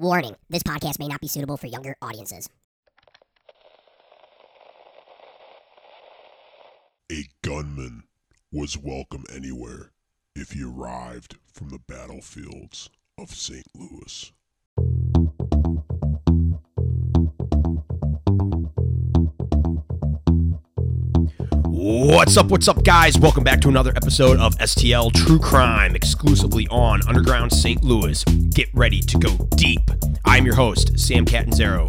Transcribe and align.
Warning 0.00 0.36
this 0.48 0.62
podcast 0.62 1.00
may 1.00 1.08
not 1.08 1.20
be 1.20 1.26
suitable 1.26 1.56
for 1.56 1.66
younger 1.66 1.96
audiences. 2.00 2.48
A 7.10 7.24
gunman 7.42 8.04
was 8.52 8.78
welcome 8.78 9.24
anywhere 9.34 9.90
if 10.36 10.52
he 10.52 10.62
arrived 10.62 11.38
from 11.52 11.70
the 11.70 11.80
battlefields 11.80 12.90
of 13.18 13.30
St. 13.30 13.66
Louis. 13.74 14.30
What's 21.64 22.36
up, 22.36 22.46
what's 22.46 22.68
up, 22.68 22.84
guys? 22.84 23.18
Welcome 23.18 23.42
back 23.42 23.60
to 23.62 23.68
another 23.68 23.90
episode 23.96 24.38
of 24.38 24.56
STL 24.58 25.12
True 25.12 25.40
Crime, 25.40 25.96
exclusively 25.96 26.68
on 26.70 27.00
Underground 27.08 27.52
St. 27.52 27.82
Louis. 27.82 28.24
Get 28.58 28.74
ready 28.74 28.98
to 28.98 29.18
go 29.18 29.36
deep. 29.54 29.88
I'm 30.24 30.44
your 30.44 30.56
host, 30.56 30.98
Sam 30.98 31.24
Catanzaro. 31.24 31.88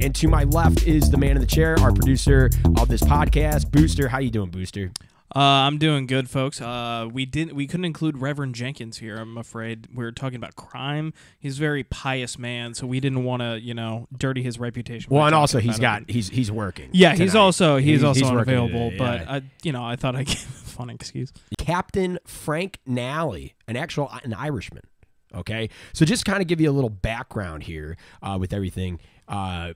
And 0.00 0.14
to 0.14 0.26
my 0.26 0.44
left 0.44 0.86
is 0.86 1.10
the 1.10 1.18
man 1.18 1.32
in 1.32 1.40
the 1.40 1.46
chair, 1.46 1.76
our 1.80 1.92
producer 1.92 2.48
of 2.78 2.88
this 2.88 3.02
podcast, 3.02 3.70
Booster. 3.70 4.08
How 4.08 4.18
you 4.18 4.30
doing, 4.30 4.48
Booster? 4.48 4.90
Uh, 5.36 5.40
I'm 5.40 5.76
doing 5.76 6.06
good, 6.06 6.30
folks. 6.30 6.62
Uh, 6.62 7.06
we 7.12 7.26
didn't, 7.26 7.54
we 7.54 7.66
couldn't 7.66 7.84
include 7.84 8.16
Reverend 8.16 8.54
Jenkins 8.54 8.96
here. 8.96 9.18
I'm 9.18 9.36
afraid 9.36 9.88
we 9.94 10.02
are 10.02 10.10
talking 10.10 10.36
about 10.36 10.56
crime. 10.56 11.12
He's 11.38 11.58
a 11.58 11.60
very 11.60 11.84
pious 11.84 12.38
man, 12.38 12.72
so 12.72 12.86
we 12.86 13.00
didn't 13.00 13.24
want 13.24 13.42
to, 13.42 13.60
you 13.60 13.74
know, 13.74 14.08
dirty 14.16 14.42
his 14.42 14.58
reputation. 14.58 15.14
Well, 15.14 15.26
and 15.26 15.34
also 15.34 15.58
he's 15.58 15.78
got 15.78 16.08
he's 16.08 16.30
he's 16.30 16.50
working. 16.50 16.88
Yeah, 16.94 17.16
he's 17.16 17.34
also 17.34 17.76
he's, 17.76 18.02
also 18.02 18.22
working 18.22 18.54
unavailable. 18.54 18.92
today, 18.92 18.96
but 18.96 19.20
yeah. 19.20 19.32
I, 19.34 19.42
you 19.62 19.72
know, 19.72 19.84
I 19.84 19.96
thought 19.96 20.16
I 20.16 20.22
gave 20.24 20.36
a 20.36 20.70
fun 20.70 20.88
excuse. 20.88 21.34
Captain 21.58 22.18
Frank 22.24 22.78
Nally, 22.86 23.56
an 23.66 23.76
actual 23.76 24.10
an 24.24 24.32
Irishman. 24.32 24.84
Okay, 25.34 25.68
so 25.92 26.04
just 26.04 26.24
kind 26.24 26.40
of 26.40 26.48
give 26.48 26.60
you 26.60 26.70
a 26.70 26.72
little 26.72 26.90
background 26.90 27.64
here 27.64 27.96
uh, 28.22 28.36
with 28.40 28.52
everything. 28.52 28.98
Uh, 29.26 29.74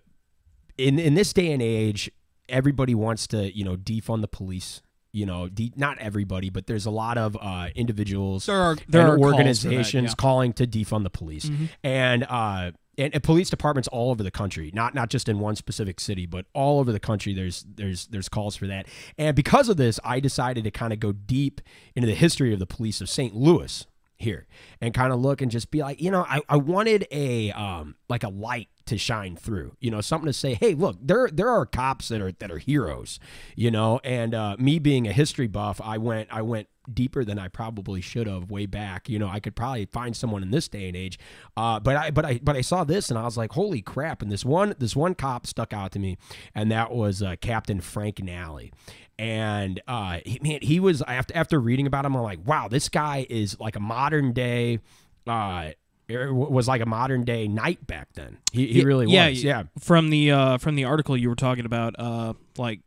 in 0.78 0.98
in 0.98 1.14
this 1.14 1.32
day 1.32 1.52
and 1.52 1.60
age, 1.62 2.10
everybody 2.48 2.94
wants 2.94 3.26
to 3.28 3.54
you 3.56 3.64
know 3.64 3.76
defund 3.76 4.20
the 4.22 4.28
police. 4.28 4.82
You 5.14 5.26
know, 5.26 5.46
de- 5.50 5.74
not 5.76 5.98
everybody, 5.98 6.48
but 6.48 6.66
there's 6.66 6.86
a 6.86 6.90
lot 6.90 7.18
of 7.18 7.36
uh, 7.38 7.68
individuals 7.74 8.46
There 8.46 8.56
are 8.56 8.76
there 8.88 9.02
and 9.02 9.10
are 9.10 9.16
that, 9.18 9.22
organizations 9.22 10.10
yeah. 10.12 10.14
Calling 10.16 10.54
to 10.54 10.66
defund 10.66 11.02
the 11.02 11.10
police 11.10 11.50
and 11.84 12.24
uh 12.24 12.70
and, 12.96 13.14
and 13.14 13.22
police 13.22 13.50
departments 13.50 13.88
all 13.88 14.10
over 14.10 14.22
the 14.22 14.30
country 14.30 14.70
not 14.74 14.94
not 14.94 15.10
just 15.10 15.28
in 15.28 15.38
one 15.38 15.54
specific 15.56 16.00
city 16.00 16.24
but 16.24 16.46
all 16.54 16.78
over 16.80 16.92
the 16.92 17.00
country 17.00 17.34
there's 17.34 17.64
there's 17.74 18.06
there's 18.06 18.28
calls 18.30 18.56
for 18.56 18.66
that 18.66 18.86
and 19.18 19.34
because 19.36 19.68
of 19.68 19.76
this 19.76 19.98
i 20.04 20.18
decided 20.20 20.64
to 20.64 20.70
kind 20.70 20.92
of 20.94 21.00
go 21.00 21.12
deep 21.12 21.60
into 21.94 22.06
the 22.06 22.14
history 22.14 22.52
of 22.52 22.58
the 22.58 22.66
police 22.66 23.00
of 23.02 23.08
st 23.08 23.34
louis 23.34 23.86
here 24.22 24.46
and 24.80 24.94
kind 24.94 25.12
of 25.12 25.20
look 25.20 25.42
and 25.42 25.50
just 25.50 25.70
be 25.70 25.80
like 25.80 26.00
you 26.00 26.10
know 26.10 26.24
I, 26.28 26.40
I 26.48 26.56
wanted 26.56 27.06
a 27.10 27.52
um 27.52 27.96
like 28.08 28.22
a 28.22 28.28
light 28.28 28.68
to 28.86 28.98
shine 28.98 29.36
through 29.36 29.76
you 29.80 29.90
know 29.90 30.00
something 30.00 30.26
to 30.26 30.32
say 30.32 30.54
hey 30.54 30.74
look 30.74 30.96
there 31.00 31.28
there 31.32 31.48
are 31.48 31.66
cops 31.66 32.08
that 32.08 32.20
are 32.20 32.32
that 32.32 32.50
are 32.50 32.58
heroes 32.58 33.20
you 33.56 33.70
know 33.70 34.00
and 34.02 34.34
uh 34.34 34.56
me 34.58 34.78
being 34.78 35.06
a 35.06 35.12
history 35.12 35.46
buff 35.46 35.80
i 35.82 35.98
went 35.98 36.28
i 36.32 36.42
went 36.42 36.68
deeper 36.92 37.24
than 37.24 37.38
i 37.38 37.48
probably 37.48 38.00
should 38.00 38.26
have 38.26 38.50
way 38.50 38.66
back. 38.66 39.08
You 39.08 39.18
know 39.18 39.28
i 39.28 39.40
could 39.40 39.56
probably 39.56 39.86
find 39.86 40.16
someone 40.16 40.42
in 40.42 40.50
this 40.50 40.68
day 40.68 40.88
and 40.88 40.96
age. 40.96 41.18
Uh 41.56 41.80
but 41.80 41.96
i 41.96 42.10
but 42.10 42.24
i 42.24 42.40
but 42.42 42.56
i 42.56 42.60
saw 42.60 42.84
this 42.84 43.10
and 43.10 43.18
i 43.18 43.24
was 43.24 43.36
like 43.36 43.52
holy 43.52 43.82
crap. 43.82 44.22
And 44.22 44.30
this 44.30 44.44
one 44.44 44.74
this 44.78 44.96
one 44.96 45.14
cop 45.14 45.46
stuck 45.46 45.72
out 45.72 45.92
to 45.92 45.98
me. 45.98 46.18
And 46.54 46.70
that 46.70 46.92
was 46.92 47.22
uh, 47.22 47.36
captain 47.40 47.80
frank 47.80 48.22
nally. 48.22 48.72
And 49.18 49.80
uh 49.86 50.20
he, 50.24 50.38
man 50.42 50.60
he 50.62 50.80
was 50.80 51.02
after 51.02 51.36
after 51.36 51.60
reading 51.60 51.86
about 51.86 52.04
him 52.04 52.16
i'm 52.16 52.22
like 52.22 52.40
wow 52.46 52.68
this 52.68 52.88
guy 52.88 53.26
is 53.28 53.58
like 53.60 53.76
a 53.76 53.80
modern 53.80 54.32
day 54.32 54.80
uh 55.26 55.70
er, 56.10 56.32
was 56.32 56.68
like 56.68 56.80
a 56.80 56.86
modern 56.86 57.24
day 57.24 57.48
knight 57.48 57.86
back 57.86 58.08
then. 58.14 58.38
He, 58.52 58.66
he 58.68 58.84
really 58.84 59.06
yeah, 59.06 59.28
was. 59.28 59.42
Yeah. 59.42 59.64
From 59.78 60.10
the 60.10 60.30
uh, 60.30 60.58
from 60.58 60.74
the 60.74 60.84
article 60.84 61.16
you 61.16 61.28
were 61.28 61.36
talking 61.36 61.64
about, 61.64 61.94
uh, 61.98 62.34
like 62.56 62.80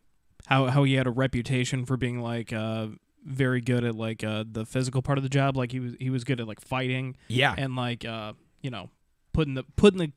how 0.48 0.68
how 0.68 0.84
he 0.84 0.94
had 0.94 1.08
a 1.08 1.12
reputation 1.12 1.86
for 1.86 1.98
being 1.98 2.20
like 2.20 2.54
uh, 2.54 2.88
very 3.26 3.62
good 3.62 3.84
at 3.84 3.96
like 3.96 4.24
uh, 4.24 4.44
the 4.50 4.66
physical 4.66 5.02
part 5.02 5.18
of 5.18 5.24
the 5.24 5.30
job. 5.30 5.58
Like 5.58 5.72
he 5.72 5.80
was 5.80 5.94
he 6.00 6.10
was 6.10 6.24
good 6.24 6.40
at 6.40 6.48
like 6.48 6.62
fighting 6.62 7.16
yeah 7.28 7.54
and 7.58 7.76
like 7.76 8.06
uh, 8.06 8.34
you 8.62 8.70
know 8.70 8.90
putting 9.34 9.54
the 9.56 9.64
putting 9.76 9.98
the 10.00 10.12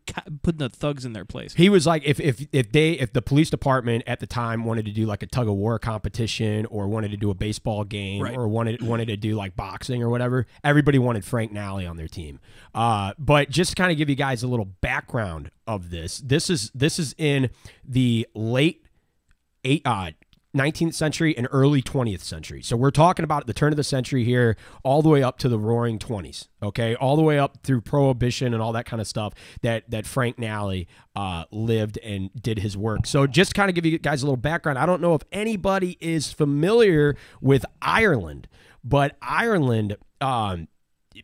putting 0.45 0.59
the 0.61 0.69
thugs 0.69 1.05
in 1.05 1.13
their 1.13 1.25
place. 1.25 1.53
He 1.55 1.69
was 1.69 1.87
like, 1.89 2.05
if 2.05 2.21
if 2.21 2.47
if 2.53 2.71
they 2.71 2.93
if 2.93 3.13
the 3.13 3.21
police 3.21 3.51
department 3.51 4.05
at 4.07 4.21
the 4.21 4.29
time 4.29 4.65
wanted 4.65 4.85
to 4.85 4.93
do 4.93 5.07
like 5.07 5.25
a 5.25 5.27
tug 5.27 5.49
of 5.49 5.55
war 5.55 5.77
competition 5.81 6.67
or 6.67 6.87
wanted 6.87 7.11
to 7.11 7.17
do 7.17 7.29
a 7.31 7.35
baseball 7.35 7.83
game 7.83 8.23
Right. 8.23 8.37
or 8.37 8.47
wanted 8.47 8.81
wanted 8.81 9.09
to 9.09 9.17
do 9.17 9.35
like 9.35 9.57
boxing 9.57 10.05
or 10.05 10.09
whatever, 10.09 10.47
everybody 10.63 11.01
wanted 11.01 11.25
Frank 11.25 11.51
Nally 11.51 11.85
on 11.85 11.97
their 11.97 12.07
team. 12.07 12.39
Uh, 12.75 13.13
but 13.19 13.51
just 13.51 13.71
to 13.71 13.75
kind 13.75 13.91
of 13.91 13.99
give 13.99 14.09
you 14.09 14.15
guys 14.15 14.45
a 14.45 14.47
little 14.47 14.67
background 14.67 15.51
of 15.67 15.91
this, 15.91 16.19
this 16.19 16.49
is 16.49 16.71
this 16.73 17.01
is 17.01 17.13
in 17.19 17.51
the 17.85 18.25
late 18.37 18.85
eight 19.65 19.83
uh 19.85 20.13
19th 20.57 20.95
century 20.95 21.37
and 21.37 21.47
early 21.53 21.83
20th 21.83 22.23
century. 22.23 22.63
So 22.63 22.77
we're 22.77 22.91
talking 22.91 23.23
about 23.23 23.47
the 23.47 23.53
turn 23.53 23.73
of 23.73 23.77
the 23.77 23.85
century 23.85 24.25
here, 24.25 24.57
all 24.83 25.03
the 25.03 25.09
way 25.09 25.23
up 25.23 25.39
to 25.39 25.49
the 25.49 25.59
Roaring 25.59 25.99
20s. 25.99 26.49
Okay, 26.63 26.95
all 26.95 27.17
the 27.17 27.23
way 27.23 27.39
up 27.39 27.59
through 27.63 27.83
Prohibition 27.83 28.55
and 28.55 28.63
all 28.63 28.73
that 28.73 28.87
kind 28.87 29.01
of 29.01 29.07
stuff 29.07 29.35
that 29.63 29.91
that 29.91 30.07
Frank 30.07 30.39
Nally 30.39 30.89
uh, 31.15 31.45
lived 31.51 31.99
and 31.99 32.31
did 32.41 32.61
his 32.61 32.77
work. 32.77 33.07
So 33.07 33.27
just 33.27 33.55
kind 33.55 33.69
of 33.69 33.75
give 33.75 33.85
you 33.85 33.99
guys 33.99 34.23
a 34.23 34.27
little 34.27 34.37
background. 34.37 34.79
I 34.79 34.87
don't 34.87 35.03
know 35.03 35.15
if 35.15 35.23
anybody 35.33 35.99
is 36.01 36.33
familiar 36.33 37.15
with 37.41 37.65
Ireland, 37.83 38.49
but 38.83 39.17
Ireland. 39.21 39.97
Um, 40.21 40.69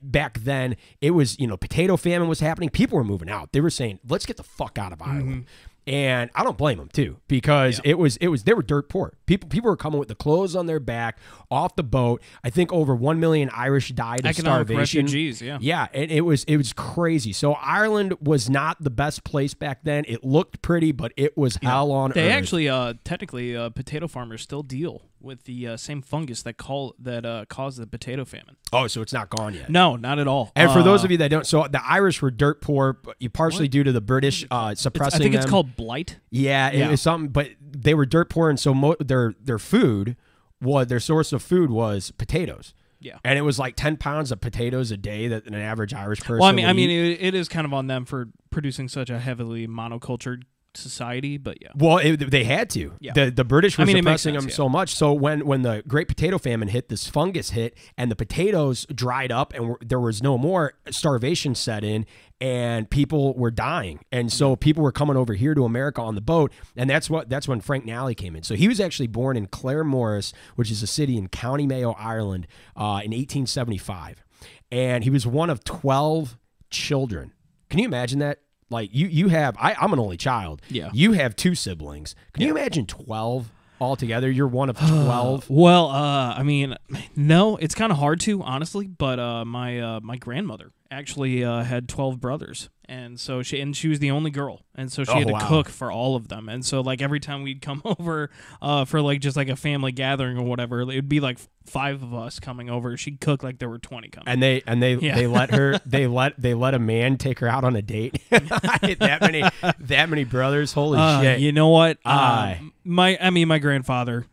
back 0.03 0.41
then 0.41 0.77
it 1.01 1.13
was 1.13 1.39
you 1.39 1.47
know 1.47 1.57
potato 1.57 1.97
famine 1.97 2.29
was 2.29 2.41
happening 2.41 2.69
people 2.69 2.99
were 2.99 3.05
moving 3.05 3.31
out 3.31 3.53
they 3.53 3.61
were 3.61 3.71
saying 3.71 4.01
let's 4.09 4.27
get 4.27 4.37
the 4.37 4.43
fuck 4.43 4.77
out 4.77 4.93
of 4.93 5.01
ireland 5.01 5.47
and 5.87 6.31
i 6.35 6.43
don't 6.43 6.57
blame 6.57 6.79
them 6.79 6.89
too 6.89 7.19
because 7.29 7.81
it 7.85 7.95
was 7.99 8.17
it 8.19 8.29
was 8.29 8.45
they 8.45 8.55
were 8.55 8.63
dirt 8.63 8.89
poor. 8.89 9.15
People 9.27 9.49
people 9.49 9.71
were 9.71 9.77
coming 9.77 9.99
with 9.99 10.09
the 10.09 10.15
clothes 10.15 10.57
on 10.57 10.67
their 10.67 10.81
back 10.81 11.19
off 11.55 11.77
the 11.77 11.83
boat 11.83 12.21
i 12.43 12.51
think 12.51 12.73
over 12.73 12.95
1 12.97 13.21
million 13.21 13.49
irish 13.55 13.91
died 13.91 14.21
of 14.21 14.27
Economic 14.27 14.67
starvation 14.67 15.05
refugees, 15.07 15.41
yeah. 15.41 15.59
yeah 15.61 15.87
and 15.95 16.11
it 16.11 16.23
was 16.23 16.43
it 16.45 16.57
was 16.57 16.73
crazy 16.73 17.33
so 17.33 17.53
ireland 17.55 18.13
was 18.21 18.51
not 18.51 18.83
the 18.83 18.91
best 18.91 19.23
place 19.25 19.55
back 19.55 19.79
then 19.85 20.05
it 20.09 20.25
looked 20.25 20.61
pretty 20.63 20.91
but 20.93 21.13
it 21.17 21.37
was 21.37 21.57
hell 21.63 21.93
on 21.93 22.11
They 22.11 22.23
earth 22.23 22.27
They 22.29 22.33
actually, 22.33 22.69
uh, 22.69 22.95
technically, 23.05 23.57
uh, 23.57 23.69
potato 23.71 24.09
farmers 24.09 24.43
still 24.43 24.63
deal 24.63 25.03
with 25.21 25.45
the 25.45 25.69
uh, 25.69 25.77
same 25.79 26.03
fungus 26.03 26.43
that 26.43 26.57
call 26.59 26.95
that 26.99 27.25
uh, 27.25 27.45
caused 27.49 27.79
the 27.81 27.87
potato 27.87 28.25
famine. 28.25 28.57
oh 28.73 28.87
so 28.89 29.01
it's 29.01 29.13
not 29.13 29.31
gone 29.31 29.55
yet 29.55 29.71
No, 29.71 29.97
not 29.97 30.19
at 30.19 30.27
all. 30.29 30.51
and 30.57 30.71
for 30.73 30.83
those 30.83 31.03
Uh, 31.03 31.05
of 31.07 31.11
you 31.13 31.19
that 31.19 31.29
don't, 31.31 31.47
so 31.47 31.67
the 31.71 31.81
Irish 31.89 32.21
were 32.21 32.31
dirt 32.31 32.61
poor, 32.61 32.99
partially 33.33 33.69
due 33.69 33.85
to 33.85 33.93
the 33.93 34.01
British 34.03 34.45
uh, 34.51 34.71
it's- 34.73 34.81
suppressing 34.81 35.21
I 35.21 35.25
think 35.25 35.35
it's 35.35 35.47
called 35.47 35.77
blight. 35.77 36.19
Yeah, 36.31 36.69
it 36.71 36.79
Yeah. 36.79 36.91
was 36.91 37.01
something, 37.01 37.31
but 37.31 37.49
they 37.61 37.95
were 37.95 38.07
dirt 38.07 38.29
poor, 38.29 38.51
and 38.51 38.59
so 38.61 38.75
mo- 38.75 38.97
their 39.01 39.35
their 39.43 39.59
food 39.59 40.17
was 40.61 40.87
their 40.89 41.01
source 41.01 41.33
of 41.33 41.43
food 41.43 41.71
was 41.71 42.11
potatoes. 42.13 42.75
Yeah. 43.01 43.19
and 43.23 43.39
it 43.39 43.43
was 43.43 43.59
like 43.59 43.77
ten 43.77 43.99
pounds 43.99 44.33
of 44.33 44.41
potatoes 44.41 44.91
a 44.91 44.97
day 44.97 45.29
that 45.29 45.45
an 45.45 45.55
average 45.55 45.93
Irish 45.93 46.21
person. 46.21 46.39
Well, 46.39 46.49
I 46.49 46.53
mean, 46.53 46.65
I 46.65 46.73
mean, 46.73 46.89
it 46.89 47.35
is 47.35 47.51
kind 47.51 47.67
of 47.67 47.75
on 47.75 47.87
them 47.87 48.07
for 48.07 48.31
producing 48.49 48.89
such 48.89 49.11
a 49.11 49.19
heavily 49.19 49.69
monocultured 49.69 50.45
society, 50.77 51.37
but 51.37 51.59
yeah. 51.61 51.71
Well, 51.77 51.99
it, 51.99 52.31
they 52.31 52.45
had 52.45 52.71
to. 52.71 52.93
Yeah. 53.01 53.13
The 53.13 53.31
the 53.31 53.45
British 53.45 53.79
were 53.79 53.83
I 53.83 53.87
mean, 53.87 53.97
suppressing 53.99 54.35
sense, 54.35 54.43
them 54.45 54.49
yeah. 54.51 54.57
so 54.57 54.69
much. 54.69 54.95
So 54.95 55.13
when 55.13 55.47
when 55.47 55.63
the 55.63 55.83
Great 55.87 56.09
Potato 56.09 56.39
Famine 56.39 56.69
hit, 56.69 56.89
this 56.89 57.07
fungus 57.07 57.51
hit, 57.51 57.77
and 57.97 58.11
the 58.11 58.17
potatoes 58.17 58.87
dried 58.95 59.33
up, 59.33 59.53
and 59.55 59.69
were, 59.69 59.79
there 59.81 60.01
was 60.01 60.23
no 60.23 60.39
more. 60.39 60.75
Starvation 60.91 61.55
set 61.55 61.85
in, 61.85 62.07
and 62.41 62.91
people 62.91 63.35
were 63.35 63.51
dying, 63.51 64.01
and 64.13 64.33
so 64.33 64.57
people 64.57 64.83
were 64.83 64.93
coming 64.93 65.17
over 65.17 65.35
here 65.35 65.55
to 65.55 65.65
America 65.65 66.01
on 66.01 66.15
the 66.15 66.21
boat, 66.21 66.53
and 66.77 66.89
that's 66.91 67.09
what 67.09 67.29
that's 67.29 67.49
when 67.49 67.61
Frank 67.61 67.85
Nally 67.85 68.15
came 68.15 68.37
in. 68.37 68.43
So 68.43 68.55
he 68.55 68.69
was 68.69 68.81
actually 68.81 69.09
born 69.09 69.37
in 69.37 69.47
Claremorris, 69.47 70.33
which 70.57 70.71
is 70.71 70.83
a 70.83 70.87
city 70.87 71.17
in 71.17 71.29
County 71.29 71.67
Mayo, 71.67 71.93
Ireland, 71.93 72.47
uh, 72.77 73.01
in 73.03 73.13
1875, 73.13 74.25
and 74.71 75.05
he 75.05 75.11
was 75.11 75.27
one 75.27 75.51
of 75.51 75.65
twelve 75.65 76.37
children. 76.71 77.33
Can 77.71 77.79
you 77.79 77.87
imagine 77.87 78.19
that? 78.21 78.41
Like 78.75 78.91
you, 78.93 79.07
you 79.07 79.29
have. 79.29 79.57
I, 79.59 79.75
I'm 79.81 79.93
an 79.93 79.99
only 79.99 80.17
child. 80.17 80.61
Yeah. 80.69 80.91
You 80.93 81.13
have 81.13 81.37
two 81.37 81.55
siblings. 81.55 82.15
Can 82.33 82.43
you 82.43 82.51
imagine 82.51 82.87
12 82.87 83.51
altogether? 83.81 84.31
You're 84.31 84.49
one 84.49 84.69
of 84.69 84.77
12. 84.79 85.49
Well, 85.49 85.87
uh, 85.91 86.35
I 86.35 86.43
mean, 86.43 86.77
no, 87.15 87.57
it's 87.57 87.75
kind 87.75 87.93
of 87.93 87.99
hard 87.99 88.21
to 88.21 88.43
honestly, 88.43 88.87
but 88.87 89.19
uh, 89.19 89.45
my 89.45 89.79
uh, 89.81 90.01
my 90.03 90.17
grandmother 90.17 90.71
actually 90.91 91.45
uh, 91.45 91.63
had 91.63 91.89
twelve 91.89 92.21
brothers, 92.21 92.69
and 92.89 93.19
so 93.19 93.43
she 93.43 93.61
and 93.61 93.77
she 93.77 93.89
was 93.89 93.99
the 93.99 94.11
only 94.11 94.31
girl, 94.31 94.61
and 94.75 94.91
so 94.93 95.05
she 95.05 95.11
Oh, 95.13 95.19
had 95.19 95.27
to 95.29 95.33
wow. 95.35 95.49
cook 95.49 95.69
for 95.69 95.91
all 95.93 96.17
of 96.17 96.29
them, 96.29 96.49
and 96.49 96.65
so 96.65 96.81
like 96.81 97.01
every 97.03 97.21
time 97.21 97.43
we'd 97.43 97.61
come 97.63 97.83
over 97.99 98.31
uh, 98.63 98.85
for 98.85 99.01
like 99.01 99.21
just 99.21 99.37
like 99.37 99.49
a 99.49 99.57
family 99.57 99.93
gathering 99.93 100.37
or 100.39 100.43
whatever, 100.45 100.83
it'd 100.83 101.09
be 101.09 101.21
like 101.21 101.39
five 101.67 102.03
of 102.03 102.13
us 102.15 102.39
coming 102.41 102.69
over. 102.69 102.97
She'd 102.97 103.21
cook 103.21 103.43
like 103.43 103.59
there 103.59 103.69
were 103.69 103.79
twenty 103.79 104.09
coming. 104.09 104.29
and 104.29 104.43
they 104.43 104.63
and 104.67 104.83
they 104.83 104.95
Yeah. 105.01 105.15
they 105.15 105.27
let 105.27 105.51
her 105.55 105.79
they 105.87 106.07
let 106.07 106.41
they 106.41 106.55
let 106.55 106.75
a 106.75 106.79
man 106.79 107.17
take 107.17 107.39
her 107.41 107.49
out 107.49 107.65
on 107.65 107.75
a 107.77 107.83
date. 107.83 108.21
that 108.31 109.19
many 109.21 109.43
that 109.81 110.09
many 110.09 110.25
brothers. 110.25 110.73
Holy 110.73 110.99
Uh, 110.99 111.21
shit. 111.23 111.41
You 111.41 111.53
know 111.53 111.69
what? 111.69 111.99
Uh, 112.05 112.55
my, 112.85 113.17
I 113.21 113.31
mean, 113.31 113.49
my 113.49 113.59
grandfather 113.59 114.27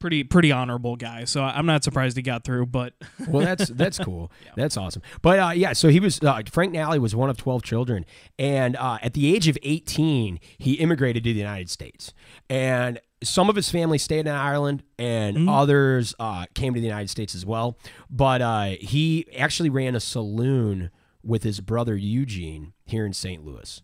pretty 0.00 0.24
pretty 0.24 0.50
honorable 0.50 0.96
guy. 0.96 1.24
So 1.24 1.42
I'm 1.42 1.66
not 1.66 1.84
surprised 1.84 2.16
he 2.16 2.22
got 2.22 2.42
through. 2.42 2.66
But 2.66 2.94
well, 3.28 3.44
that's 3.44 3.68
that's 3.68 3.98
cool. 4.04 4.32
That's 4.56 4.76
awesome. 4.76 5.02
But 5.22 5.38
uh, 5.38 5.50
yeah, 5.54 5.72
so 5.74 5.88
he 5.88 6.00
was 6.00 6.20
uh, 6.22 6.42
Frank 6.50 6.72
Nally 6.72 6.98
was 6.98 7.14
one 7.14 7.30
of 7.30 7.36
twelve 7.36 7.62
children, 7.62 8.04
and 8.38 8.76
uh, 8.76 8.98
at 9.02 9.14
the 9.14 9.32
age 9.34 9.46
of 9.46 9.56
eighteen, 9.62 10.40
he 10.58 10.74
immigrated 10.74 11.22
to 11.24 11.32
the 11.32 11.38
United 11.38 11.70
States, 11.70 12.12
and 12.48 13.00
some 13.22 13.50
of 13.50 13.56
his 13.56 13.70
family 13.70 13.98
stayed 13.98 14.20
in 14.20 14.28
Ireland, 14.28 14.82
and 14.98 15.48
others 15.48 16.14
uh, 16.18 16.46
came 16.54 16.74
to 16.74 16.80
the 16.80 16.86
United 16.86 17.10
States 17.10 17.34
as 17.34 17.44
well. 17.44 17.78
But 18.08 18.42
uh, 18.42 18.64
he 18.80 19.26
actually 19.36 19.70
ran 19.70 19.94
a 19.94 20.00
saloon 20.00 20.90
with 21.22 21.42
his 21.42 21.60
brother 21.60 21.96
Eugene 21.96 22.72
here 22.86 23.04
in 23.04 23.12
St. 23.12 23.44
Louis. 23.44 23.82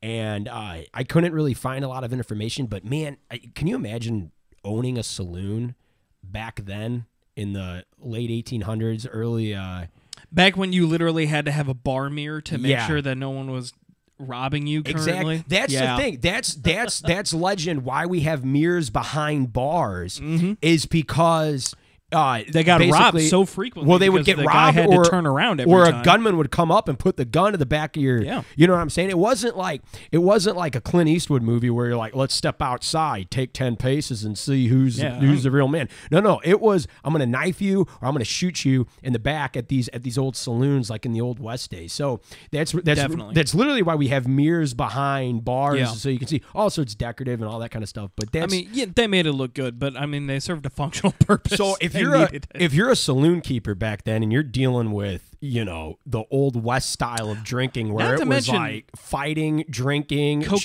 And 0.00 0.48
uh, 0.48 0.82
I 0.94 1.04
couldn't 1.04 1.34
really 1.34 1.54
find 1.54 1.84
a 1.84 1.88
lot 1.88 2.04
of 2.04 2.12
information, 2.12 2.66
but 2.66 2.84
man, 2.84 3.16
I, 3.30 3.40
can 3.54 3.66
you 3.66 3.74
imagine 3.74 4.30
owning 4.64 4.98
a 4.98 5.02
saloon 5.02 5.74
back 6.22 6.60
then 6.64 7.06
in 7.36 7.52
the 7.52 7.84
late 7.98 8.30
1800s, 8.30 9.06
early? 9.10 9.54
Uh, 9.54 9.86
back 10.32 10.56
when 10.56 10.72
you 10.72 10.86
literally 10.86 11.26
had 11.26 11.44
to 11.44 11.50
have 11.52 11.68
a 11.68 11.74
bar 11.74 12.10
mirror 12.10 12.40
to 12.42 12.58
make 12.58 12.70
Yeah. 12.70 12.86
sure 12.86 13.00
that 13.02 13.16
no 13.16 13.30
one 13.30 13.50
was 13.50 13.72
robbing 14.18 14.66
you 14.66 14.82
currently. 14.82 15.00
Exactly. 15.36 15.44
That's 15.48 15.72
yeah. 15.72 15.96
the 15.96 16.02
thing. 16.02 16.18
That's 16.20 16.54
that's 16.54 17.00
that's 17.00 17.32
legend. 17.32 17.84
Why 17.84 18.04
we 18.06 18.20
have 18.20 18.44
mirrors 18.44 18.90
behind 18.90 19.52
bars 19.52 20.18
Mm-hmm. 20.18 20.54
is 20.60 20.86
because 20.86 21.74
uh, 22.12 22.42
They 22.50 22.64
got 22.64 22.80
robbed 22.80 23.20
so 23.22 23.44
frequently. 23.44 23.88
Well, 23.88 23.98
they 23.98 24.08
would 24.08 24.24
get 24.24 24.36
the 24.38 24.44
robbed, 24.44 24.76
had 24.76 24.88
or 24.88 25.04
to 25.04 25.10
turn 25.10 25.26
around 25.26 25.60
every 25.60 25.72
or 25.72 25.84
time. 25.84 26.00
a 26.00 26.04
gunman 26.04 26.36
would 26.38 26.50
come 26.50 26.70
up 26.72 26.88
and 26.88 26.98
put 26.98 27.16
the 27.16 27.24
gun 27.24 27.52
to 27.52 27.58
the 27.58 27.66
back 27.66 27.96
of 27.96 28.02
your. 28.02 28.22
Yeah. 28.22 28.42
You 28.56 28.66
know 28.66 28.72
what 28.74 28.80
I'm 28.80 28.90
saying? 28.90 29.10
It 29.10 29.18
wasn't 29.18 29.56
like 29.56 29.82
it 30.10 30.18
wasn't 30.18 30.56
like 30.56 30.74
a 30.74 30.80
Clint 30.80 31.08
Eastwood 31.08 31.42
movie 31.42 31.70
where 31.70 31.86
you're 31.88 31.96
like, 31.96 32.14
let's 32.14 32.34
step 32.34 32.62
outside, 32.62 33.30
take 33.30 33.52
ten 33.52 33.76
paces, 33.76 34.24
and 34.24 34.38
see 34.38 34.68
who's 34.68 34.98
Yeah. 34.98 35.18
who's 35.20 35.42
the 35.42 35.50
real 35.50 35.68
man. 35.68 35.88
No, 36.10 36.20
no, 36.20 36.40
it 36.44 36.60
was 36.60 36.86
I'm 37.04 37.12
gonna 37.12 37.26
knife 37.26 37.60
you 37.60 37.82
or 38.00 38.08
I'm 38.08 38.14
gonna 38.14 38.24
shoot 38.24 38.64
you 38.64 38.86
in 39.02 39.12
the 39.12 39.18
back 39.18 39.56
at 39.56 39.68
these 39.68 39.88
at 39.90 40.02
these 40.02 40.16
old 40.18 40.36
saloons 40.36 40.88
like 40.90 41.04
in 41.04 41.12
the 41.12 41.20
old 41.20 41.38
West 41.40 41.70
days. 41.70 41.92
So 41.92 42.20
that's 42.52 42.72
that's 42.72 43.00
Definitely. 43.00 43.34
that's 43.34 43.54
literally 43.54 43.82
why 43.82 43.94
we 43.96 44.08
have 44.08 44.26
mirrors 44.26 44.72
behind 44.74 45.44
bars 45.44 45.78
Yeah. 45.78 45.86
so 45.88 46.08
you 46.08 46.18
can 46.18 46.28
see. 46.28 46.42
Also, 46.54 46.82
it's 46.82 46.94
decorative 46.94 47.40
and 47.40 47.48
all 47.50 47.58
that 47.58 47.70
kind 47.70 47.82
of 47.82 47.88
stuff. 47.88 48.10
But 48.16 48.34
I 48.34 48.46
mean, 48.46 48.68
yeah, 48.72 48.86
they 48.94 49.06
made 49.06 49.26
it 49.26 49.32
look 49.32 49.54
good, 49.54 49.78
but 49.78 49.96
I 49.96 50.06
mean, 50.06 50.26
they 50.26 50.40
served 50.40 50.64
a 50.66 50.70
functional 50.78 51.12
purpose. 51.20 51.58
so 51.58 51.76
if 51.80 51.94
you're 52.00 52.14
a, 52.24 52.32
it. 52.32 52.46
if 52.54 52.72
you're 52.74 52.90
a 52.90 52.96
saloon 52.96 53.40
keeper 53.40 53.74
back 53.74 54.04
then 54.04 54.22
and 54.22 54.32
you're 54.32 54.42
dealing 54.42 54.92
with 54.92 55.24
you 55.40 55.64
know 55.64 55.96
the 56.04 56.24
old 56.32 56.62
west 56.64 56.90
style 56.90 57.30
of 57.30 57.44
drinking 57.44 57.92
where 57.92 58.14
it 58.16 58.26
was 58.26 58.48
like 58.48 58.86
fighting, 58.96 59.64
drinking, 59.70 60.42
cocaine 60.42 60.60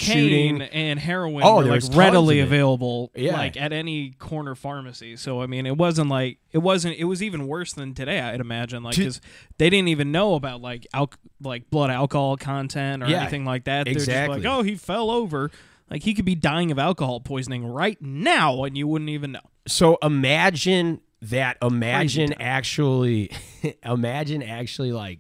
shooting. 0.58 0.62
and 0.64 1.00
heroin 1.00 1.44
Oh, 1.44 1.58
were 1.58 1.64
like 1.66 1.84
readily 1.94 2.40
available 2.40 3.12
Yeah. 3.16 3.34
like 3.34 3.56
at 3.56 3.72
any 3.72 4.12
corner 4.12 4.56
pharmacy 4.56 5.16
so 5.16 5.42
i 5.44 5.46
mean 5.48 5.66
it 5.68 5.78
wasn't 5.78 6.10
like 6.10 6.40
it 6.52 6.58
wasn't 6.58 6.98
it 6.98 7.04
was 7.04 7.22
even 7.22 7.48
worse 7.48 7.74
than 7.74 7.94
today 7.94 8.20
i'd 8.20 8.40
imagine 8.42 8.82
like 8.82 8.96
because 8.96 9.22
they 9.60 9.70
didn't 9.70 9.90
even 9.90 10.12
know 10.12 10.34
about 10.34 10.62
like 10.62 10.88
al- 10.94 11.12
like 11.40 11.70
blood 11.70 11.92
alcohol 11.92 12.36
content 12.36 13.04
or 13.04 13.08
Yeah, 13.08 13.22
anything 13.22 13.46
like 13.46 13.66
that 13.66 13.84
they're 13.86 13.94
exactly. 13.94 14.38
just 14.42 14.46
like 14.48 14.58
oh 14.60 14.64
he 14.64 14.74
fell 14.76 15.12
over 15.12 15.52
like 15.92 16.02
he 16.02 16.16
could 16.16 16.26
be 16.26 16.34
dying 16.34 16.72
of 16.72 16.80
alcohol 16.80 17.20
poisoning 17.20 17.64
right 17.64 18.02
now 18.02 18.64
and 18.64 18.76
you 18.76 18.88
wouldn't 18.88 19.10
even 19.12 19.34
know 19.34 19.42
So 19.68 20.00
imagine 20.02 21.02
that. 21.30 21.58
Imagine 21.62 22.34
actually, 22.34 23.32
imagine 23.84 24.44
actually 24.44 24.92
like 24.92 25.20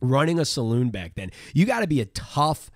running 0.00 0.38
a 0.38 0.44
saloon 0.44 0.90
back 0.90 1.14
then. 1.14 1.30
You 1.54 1.64
got 1.64 1.80
to 1.80 1.86
be 1.86 2.00
a 2.00 2.06
tough, 2.06 2.70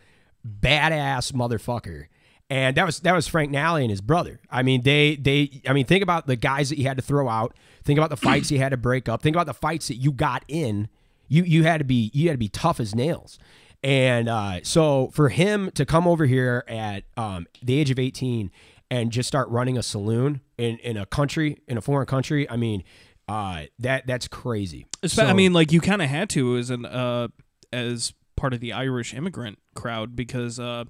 badass 0.46 1.32
motherfucker. 1.32 2.06
And 2.48 2.76
that 2.76 2.86
was 2.86 3.00
that 3.00 3.12
was 3.12 3.26
Frank 3.26 3.50
Nally 3.50 3.82
and 3.82 3.90
his 3.90 4.00
brother. 4.00 4.40
I 4.48 4.62
mean, 4.62 4.82
they 4.82 5.16
they 5.16 5.62
I 5.66 5.72
mean, 5.72 5.84
think 5.84 6.02
about 6.02 6.28
the 6.28 6.36
guys 6.36 6.68
that 6.68 6.78
you 6.78 6.86
had 6.86 6.96
to 6.96 7.02
throw 7.02 7.28
out. 7.28 7.56
Think 7.82 7.98
about 7.98 8.10
the 8.10 8.16
fights 8.16 8.52
you 8.52 8.58
had 8.58 8.70
to 8.70 8.76
break 8.76 9.08
up. 9.08 9.20
Think 9.20 9.34
about 9.34 9.46
the 9.46 9.54
fights 9.54 9.88
that 9.88 9.96
you 9.96 10.12
got 10.12 10.44
in. 10.46 10.88
You 11.26 11.42
you 11.42 11.64
had 11.64 11.78
to 11.78 11.84
be 11.84 12.12
you 12.14 12.28
had 12.28 12.34
to 12.34 12.38
be 12.38 12.48
tough 12.48 12.78
as 12.78 12.94
nails. 12.94 13.38
And 13.82 14.28
uh, 14.28 14.60
so 14.62 15.10
for 15.12 15.28
him 15.28 15.70
to 15.72 15.84
come 15.84 16.06
over 16.06 16.26
here 16.26 16.64
at 16.68 17.04
um, 17.16 17.46
the 17.62 17.78
age 17.78 17.90
of 17.90 17.98
18 17.98 18.50
and 18.90 19.10
just 19.10 19.26
start 19.26 19.48
running 19.48 19.76
a 19.76 19.82
saloon 19.82 20.40
in, 20.58 20.78
in 20.78 20.96
a 20.96 21.06
country 21.06 21.58
in 21.68 21.76
a 21.76 21.80
foreign 21.80 22.06
country, 22.06 22.48
I 22.48 22.56
mean, 22.56 22.84
uh, 23.28 23.62
that 23.80 24.06
that's 24.06 24.28
crazy. 24.28 24.86
So- 25.04 25.24
I 25.24 25.32
mean, 25.32 25.52
like 25.52 25.72
you 25.72 25.80
kind 25.80 26.00
of 26.02 26.08
had 26.08 26.30
to 26.30 26.56
as 26.56 26.70
an 26.70 26.84
uh, 26.86 27.28
as 27.72 28.12
part 28.36 28.52
of 28.54 28.60
the 28.60 28.72
Irish 28.72 29.14
immigrant 29.14 29.58
crowd 29.74 30.14
because 30.14 30.60
uh, 30.60 30.84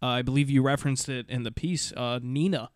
I 0.00 0.22
believe 0.22 0.48
you 0.48 0.62
referenced 0.62 1.08
it 1.08 1.28
in 1.28 1.42
the 1.42 1.50
piece. 1.50 1.92
Uh, 1.92 2.20
Nina, 2.22 2.70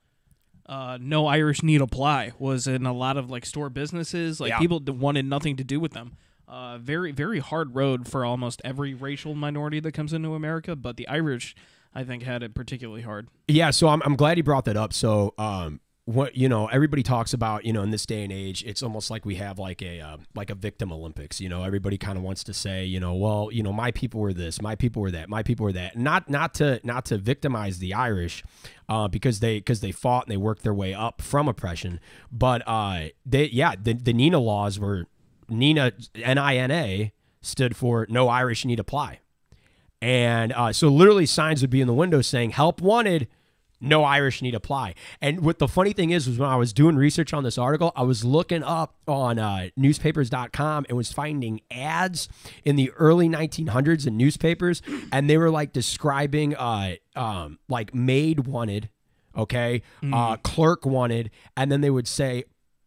uh, 0.66 0.98
no 1.00 1.26
Irish 1.26 1.62
need 1.62 1.80
apply 1.80 2.32
was 2.38 2.66
in 2.66 2.86
a 2.86 2.92
lot 2.92 3.16
of 3.16 3.30
like 3.30 3.46
store 3.46 3.70
businesses. 3.70 4.40
Like 4.40 4.50
Yeah. 4.50 4.58
people 4.58 4.80
wanted 4.86 5.24
nothing 5.26 5.56
to 5.56 5.64
do 5.64 5.80
with 5.80 5.92
them. 5.92 6.16
Uh, 6.48 6.78
very 6.78 7.12
very 7.12 7.38
hard 7.38 7.76
road 7.76 8.08
for 8.08 8.24
almost 8.24 8.60
every 8.64 8.92
racial 8.92 9.34
minority 9.36 9.78
that 9.80 9.92
comes 9.92 10.12
into 10.12 10.34
America, 10.34 10.74
but 10.74 10.96
the 10.96 11.06
Irish, 11.06 11.54
I 11.94 12.04
think, 12.04 12.22
had 12.22 12.42
it 12.42 12.54
particularly 12.54 13.02
hard. 13.02 13.28
Yeah, 13.48 13.70
so 13.70 13.88
I'm, 13.88 14.02
I'm 14.04 14.16
glad 14.16 14.36
you 14.36 14.44
brought 14.44 14.64
that 14.66 14.76
up. 14.76 14.92
So, 14.92 15.34
um, 15.38 15.80
what 16.06 16.36
you 16.36 16.48
know, 16.48 16.66
everybody 16.66 17.02
talks 17.02 17.32
about, 17.32 17.64
you 17.64 17.72
know, 17.72 17.82
in 17.82 17.90
this 17.90 18.04
day 18.04 18.24
and 18.24 18.32
age, 18.32 18.64
it's 18.64 18.82
almost 18.82 19.10
like 19.10 19.24
we 19.24 19.36
have 19.36 19.58
like 19.58 19.80
a 19.82 20.00
uh, 20.00 20.16
like 20.34 20.50
a 20.50 20.54
victim 20.54 20.92
Olympics. 20.92 21.40
You 21.40 21.48
know, 21.48 21.62
everybody 21.62 21.98
kind 21.98 22.18
of 22.18 22.24
wants 22.24 22.42
to 22.44 22.54
say, 22.54 22.84
you 22.84 22.98
know, 22.98 23.14
well, 23.14 23.50
you 23.52 23.62
know, 23.62 23.72
my 23.72 23.90
people 23.92 24.20
were 24.20 24.32
this, 24.32 24.60
my 24.60 24.74
people 24.74 25.02
were 25.02 25.10
that, 25.12 25.28
my 25.28 25.42
people 25.42 25.64
were 25.64 25.72
that. 25.72 25.96
Not 25.96 26.28
not 26.28 26.54
to 26.54 26.80
not 26.82 27.04
to 27.06 27.18
victimize 27.18 27.78
the 27.78 27.94
Irish, 27.94 28.42
uh, 28.88 29.08
because 29.08 29.40
they 29.40 29.58
because 29.58 29.80
they 29.80 29.92
fought 29.92 30.24
and 30.24 30.32
they 30.32 30.36
worked 30.36 30.62
their 30.62 30.74
way 30.74 30.94
up 30.94 31.22
from 31.22 31.48
oppression. 31.48 32.00
But 32.32 32.62
uh, 32.66 33.08
they 33.24 33.44
yeah, 33.46 33.74
the 33.80 33.94
the 33.94 34.12
Nina 34.12 34.40
laws 34.40 34.80
were 34.80 35.06
Nina 35.48 35.92
N 36.16 36.38
I 36.38 36.56
N 36.56 36.70
A 36.70 37.12
stood 37.40 37.76
for 37.76 38.06
no 38.10 38.28
Irish 38.28 38.64
need 38.64 38.80
apply. 38.80 39.20
And 40.02 40.52
uh, 40.52 40.72
so 40.72 40.88
literally 40.88 41.26
signs 41.26 41.60
would 41.60 41.70
be 41.70 41.80
in 41.80 41.86
the 41.86 41.94
window 41.94 42.22
saying 42.22 42.50
help 42.50 42.80
wanted, 42.80 43.28
no 43.80 44.04
Irish 44.04 44.42
need 44.42 44.54
apply. 44.54 44.94
And 45.20 45.40
what 45.40 45.58
the 45.58 45.68
funny 45.68 45.92
thing 45.92 46.10
is, 46.10 46.28
was 46.28 46.38
when 46.38 46.48
I 46.48 46.56
was 46.56 46.72
doing 46.72 46.96
research 46.96 47.32
on 47.32 47.44
this 47.44 47.58
article, 47.58 47.92
I 47.96 48.02
was 48.02 48.24
looking 48.24 48.62
up 48.62 48.96
on 49.06 49.38
uh, 49.38 49.68
newspapers.com 49.76 50.86
and 50.88 50.96
was 50.96 51.12
finding 51.12 51.60
ads 51.70 52.28
in 52.64 52.76
the 52.76 52.90
early 52.92 53.28
1900s 53.28 54.06
in 54.06 54.16
newspapers. 54.16 54.82
And 55.12 55.28
they 55.28 55.38
were 55.38 55.50
like 55.50 55.72
describing 55.72 56.54
uh, 56.56 56.96
um, 57.16 57.58
like 57.68 57.94
maid 57.94 58.46
wanted, 58.46 58.90
okay, 59.36 59.82
uh, 60.12 60.36
clerk 60.36 60.84
wanted. 60.84 61.30
And 61.56 61.72
then 61.72 61.80
they 61.80 61.90
would 61.90 62.08
say 62.08 62.44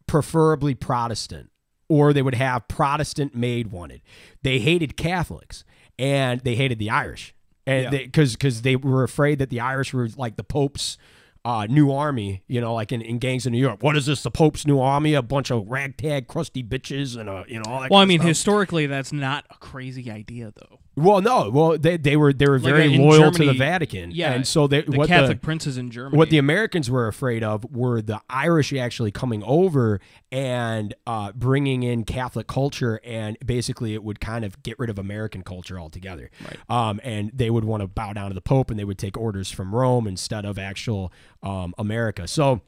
preferably 0.07 0.75
Protestant 0.75 1.49
or 1.89 2.13
they 2.13 2.21
would 2.21 2.35
have 2.35 2.67
Protestant 2.67 3.35
maid 3.35 3.71
wanted. 3.71 4.01
They 4.41 4.59
hated 4.59 4.95
Catholics 4.95 5.63
and 5.97 6.41
they 6.41 6.55
hated 6.55 6.79
the 6.79 6.89
Irish, 6.89 7.33
and 7.65 7.91
because 7.91 8.33
because 8.33 8.61
they 8.61 8.75
were 8.75 9.03
afraid 9.03 9.39
that 9.39 9.49
the 9.49 9.59
Irish 9.59 9.93
were 9.93 10.09
like 10.17 10.35
the 10.35 10.43
Pope's 10.43 10.97
uh, 11.45 11.67
new 11.69 11.91
army, 11.91 12.41
you 12.47 12.61
know, 12.61 12.73
like 12.73 12.91
in, 12.91 13.01
in 13.01 13.19
gangs 13.19 13.45
in 13.45 13.51
New 13.51 13.59
York. 13.59 13.83
What 13.83 13.97
is 13.97 14.05
this? 14.05 14.23
The 14.23 14.31
Pope's 14.31 14.65
new 14.65 14.79
army? 14.79 15.13
A 15.13 15.21
bunch 15.21 15.51
of 15.51 15.67
ragtag, 15.67 16.27
crusty 16.27 16.63
bitches, 16.63 17.17
and 17.17 17.29
uh, 17.29 17.43
you 17.47 17.55
know 17.55 17.65
all 17.67 17.81
that. 17.81 17.91
Well, 17.91 17.99
I 17.99 18.05
mean, 18.05 18.19
stuff. 18.19 18.27
historically, 18.29 18.85
that's 18.87 19.11
not 19.11 19.45
a 19.49 19.55
crazy 19.55 20.09
idea, 20.09 20.53
though. 20.55 20.79
Well, 20.95 21.21
no, 21.21 21.49
well 21.49 21.77
they, 21.77 21.97
they 21.97 22.15
were 22.15 22.33
they 22.33 22.47
were 22.47 22.59
very 22.59 22.97
loyal 22.97 23.31
to 23.31 23.45
the 23.45 23.53
Vatican, 23.53 24.11
Yeah, 24.11 24.33
and 24.33 24.47
so 24.47 24.67
they 24.67 24.81
the 24.81 24.97
what 24.97 25.07
Catholic 25.07 25.41
the, 25.41 25.45
princes 25.45 25.77
in 25.77 25.89
Germany. 25.89 26.17
what 26.17 26.29
the 26.29 26.37
Americans 26.37 26.89
were 26.89 27.07
afraid 27.07 27.43
of 27.43 27.65
were 27.73 28.01
the 28.01 28.21
Irish 28.29 28.71
actually 28.73 29.11
coming 29.11 29.43
over 29.43 29.99
and 30.31 30.93
uh, 31.07 31.31
bringing 31.33 31.83
in 31.83 32.03
Catholic 32.03 32.47
culture, 32.47 32.99
and 33.03 33.37
basically 33.45 33.93
it 33.93 34.03
would 34.03 34.19
kind 34.19 34.45
of 34.45 34.61
get 34.61 34.77
rid 34.77 34.89
of 34.89 34.99
American 34.99 35.43
culture 35.43 35.79
altogether. 35.79 36.29
Right. 36.43 36.89
Um, 36.89 36.99
and 37.03 37.31
they 37.33 37.49
would 37.49 37.65
want 37.65 37.81
to 37.81 37.87
bow 37.87 38.13
down 38.13 38.29
to 38.29 38.35
the 38.35 38.41
Pope, 38.41 38.69
and 38.69 38.79
they 38.79 38.85
would 38.85 38.99
take 38.99 39.17
orders 39.17 39.49
from 39.49 39.73
Rome 39.73 40.07
instead 40.07 40.45
of 40.45 40.59
actual 40.59 41.11
um, 41.41 41.73
America. 41.77 42.27
So 42.27 42.61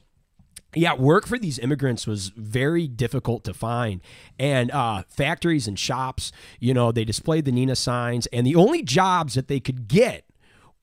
yeah, 0.76 0.94
work 0.94 1.26
for 1.26 1.38
these 1.38 1.58
immigrants 1.58 2.06
was 2.06 2.28
very 2.28 2.86
difficult 2.86 3.44
to 3.44 3.54
find. 3.54 4.00
And 4.38 4.70
uh, 4.70 5.04
factories 5.08 5.66
and 5.66 5.78
shops, 5.78 6.32
you 6.60 6.74
know, 6.74 6.92
they 6.92 7.04
displayed 7.04 7.44
the 7.44 7.52
Nina 7.52 7.76
signs, 7.76 8.26
and 8.26 8.46
the 8.46 8.56
only 8.56 8.82
jobs 8.82 9.34
that 9.34 9.48
they 9.48 9.60
could 9.60 9.88
get 9.88 10.24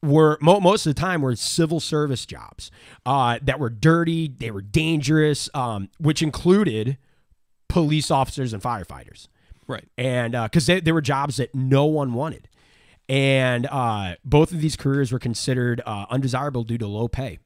were 0.02 0.38
mo- 0.42 0.60
most 0.60 0.86
of 0.86 0.94
the 0.94 1.00
time 1.00 1.22
were 1.22 1.36
civil 1.36 1.80
service 1.80 2.26
jobs 2.26 2.72
uh, 3.06 3.40
that 3.42 3.60
were 3.60 3.70
dirty, 3.70 4.28
they 4.28 4.52
were 4.52 4.62
dangerous, 4.62 5.50
um, 5.54 5.90
which 5.98 6.22
included 6.22 6.98
police 7.70 8.12
officers 8.12 8.54
and 8.54 8.62
firefighters 8.62 9.28
right. 9.68 9.86
and 9.98 10.34
because 10.34 10.68
they, 10.68 10.80
they 10.80 10.92
were 10.92 11.02
jobs 11.02 11.38
that 11.38 11.56
no 11.56 11.86
one 11.86 12.14
wanted 12.14 12.48
and 13.10 13.66
uh, 13.66 14.16
both 14.24 14.52
of 14.52 14.62
these 14.62 14.76
careers 14.76 15.12
were 15.12 15.18
considered 15.18 15.82
uh, 15.86 16.06
undesirable 16.12 16.64
due 16.64 16.78
to 16.78 16.86
low 16.86 17.08
pay 17.08 17.40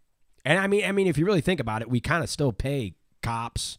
and 0.48 0.60
i 0.60 0.68
mean 0.68 0.84
i 0.86 0.92
mean 0.92 1.08
if 1.08 1.18
you 1.18 1.26
really 1.26 1.42
think 1.42 1.60
about 1.60 1.82
it 1.82 1.90
we 1.90 2.00
kind 2.00 2.24
of 2.24 2.30
still 2.30 2.52
pay 2.52 2.94
cops 3.22 3.78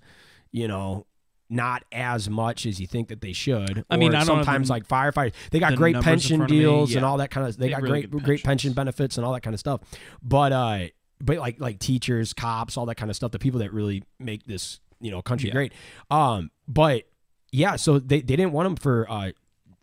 you 0.53 0.69
know 0.69 1.07
not 1.51 1.85
as 1.93 2.29
much 2.29 2.67
as 2.67 2.79
you 2.79 2.87
think 2.87 3.09
that 3.09 3.23
they 3.23 3.33
should. 3.33 3.85
I 3.89 3.97
mean, 3.97 4.15
I 4.15 4.19
don't 4.19 4.27
sometimes 4.27 4.69
like 4.69 4.87
firefighters, 4.87 5.33
they 5.51 5.59
got 5.59 5.71
the 5.71 5.77
great 5.77 5.99
pension 6.01 6.39
front 6.41 6.51
of 6.53 6.57
me, 6.57 6.63
deals 6.63 6.95
and 6.95 7.05
all 7.05 7.17
that 7.19 7.31
kind 7.31 7.47
of. 7.47 7.57
They, 7.57 7.69
They 7.69 7.71
got 7.73 7.83
really 7.83 8.03
great 8.03 8.23
great 8.23 8.45
pension 8.45 8.75
benefits 8.75 9.17
and 9.17 9.25
all 9.25 9.33
that 9.33 9.41
kind 9.41 9.55
of 9.55 9.61
stuff. 9.61 9.81
But 10.23 10.53
uh, 10.53 10.89
but 11.21 11.39
like 11.39 11.59
like 11.61 11.79
teachers, 11.79 12.35
cops, 12.35 12.77
all 12.77 12.87
that 12.87 12.97
kind 12.97 13.11
of 13.11 13.17
stuff. 13.17 13.33
The 13.33 13.39
people 13.39 13.61
that 13.61 13.73
really 13.73 14.03
make 14.19 14.45
this 14.45 14.81
you 15.01 15.11
know 15.11 15.23
country 15.23 15.49
Yeah. 15.49 15.55
great. 15.55 15.73
Um, 16.11 16.51
but 16.67 17.05
yeah, 17.51 17.77
so 17.77 17.99
they 17.99 18.21
they 18.21 18.37
didn't 18.37 18.53
want 18.53 18.67
them 18.67 18.77
for 18.77 19.11
uh 19.11 19.31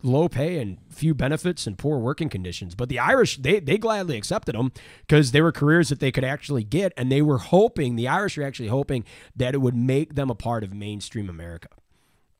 low 0.02 0.28
pay 0.28 0.58
and 0.58 0.78
few 0.90 1.14
benefits 1.14 1.66
and 1.66 1.78
poor 1.78 1.98
working 1.98 2.28
conditions. 2.28 2.74
But 2.74 2.88
the 2.88 2.98
Irish, 2.98 3.38
they 3.38 3.60
they 3.60 3.78
gladly 3.78 4.16
accepted 4.16 4.54
them 4.54 4.72
because 5.06 5.32
they 5.32 5.40
were 5.40 5.52
careers 5.52 5.88
that 5.88 6.00
they 6.00 6.12
could 6.12 6.24
actually 6.24 6.64
get, 6.64 6.92
and 6.96 7.10
they 7.10 7.22
were 7.22 7.38
hoping 7.38 7.96
the 7.96 8.08
Irish 8.08 8.36
were 8.36 8.44
actually 8.44 8.68
hoping 8.68 9.04
that 9.34 9.54
it 9.54 9.58
would 9.58 9.74
make 9.76 10.14
them 10.14 10.30
a 10.30 10.34
part 10.34 10.62
of 10.64 10.72
mainstream 10.74 11.28
America. 11.28 11.68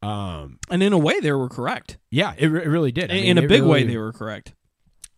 Um, 0.03 0.59
And 0.71 0.83
in 0.83 0.93
a 0.93 0.99
way, 0.99 1.19
they 1.21 1.33
were 1.33 1.49
correct. 1.49 1.99
yeah, 2.11 2.35
it, 2.37 2.49
it 2.49 2.69
really 2.69 2.93
did. 2.93 3.11
I 3.11 3.15
In- 3.15 3.23
mean, 3.23 3.39
in 3.39 3.45
a 3.45 3.49
big 3.49 3.63
way, 3.63 3.83
they 3.85 3.97
were 3.97 4.13
correct. 4.13 4.53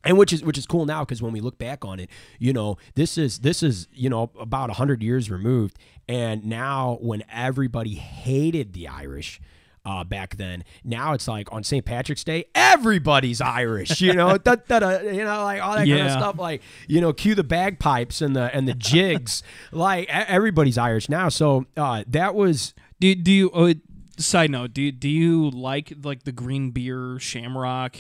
and 0.04 0.16
which 0.16 0.33
is 0.33 0.42
which 0.45 0.57
is 0.57 0.64
cool 0.66 0.87
now 0.87 1.04
because 1.04 1.21
when 1.21 1.33
we 1.33 1.40
look 1.40 1.59
back 1.59 1.85
on 1.85 1.99
it, 2.00 2.09
you 2.38 2.52
know, 2.52 2.76
this 2.95 3.18
is 3.18 3.40
this 3.40 3.62
is 3.62 3.88
you 3.92 4.09
know 4.09 4.30
about 4.38 4.71
hundred 4.71 5.02
years 5.02 5.30
removed, 5.30 5.76
and 6.09 6.45
now 6.45 6.99
when 7.02 7.25
everybody 7.30 7.95
hated 7.97 8.73
the 8.73 8.87
Irish. 8.88 9.40
Uh, 9.88 10.04
back 10.04 10.37
then, 10.37 10.64
now 10.85 11.14
it's 11.14 11.26
like 11.26 11.50
on 11.50 11.64
St. 11.64 11.83
Patrick's 11.83 12.23
Day, 12.23 12.45
everybody's 12.54 13.40
Irish, 13.40 14.02
you 14.02 14.12
know, 14.12 14.37
da, 14.45 14.57
da, 14.57 14.80
da, 14.80 14.99
you 15.00 15.25
know, 15.25 15.42
like 15.45 15.62
all 15.62 15.76
that 15.76 15.88
kind 15.88 16.02
of 16.02 16.11
stuff, 16.11 16.38
like 16.38 16.61
you 16.88 17.00
know, 17.00 17.14
cue 17.14 17.35
the 17.35 17.42
bagpipes 17.42 18.21
and 18.21 18.37
the 18.37 18.54
and 18.54 18.68
the 18.68 18.75
jigs, 18.75 19.42
like 19.73 20.07
everybody's 20.11 20.76
Irish 20.76 21.09
now. 21.09 21.30
So 21.30 21.64
uh, 21.75 22.04
that 22.07 22.35
was 22.35 22.75
Do 23.00 23.14
do 23.14 23.33
you? 23.33 23.50
Uh, 23.52 23.75
side 24.18 24.50
note: 24.50 24.75
Do 24.75 24.92
do 24.92 25.09
you 25.09 25.49
like 25.50 25.95
like 26.02 26.25
the 26.25 26.33
green 26.33 26.71
beer 26.71 27.18
Shamrock? 27.18 27.97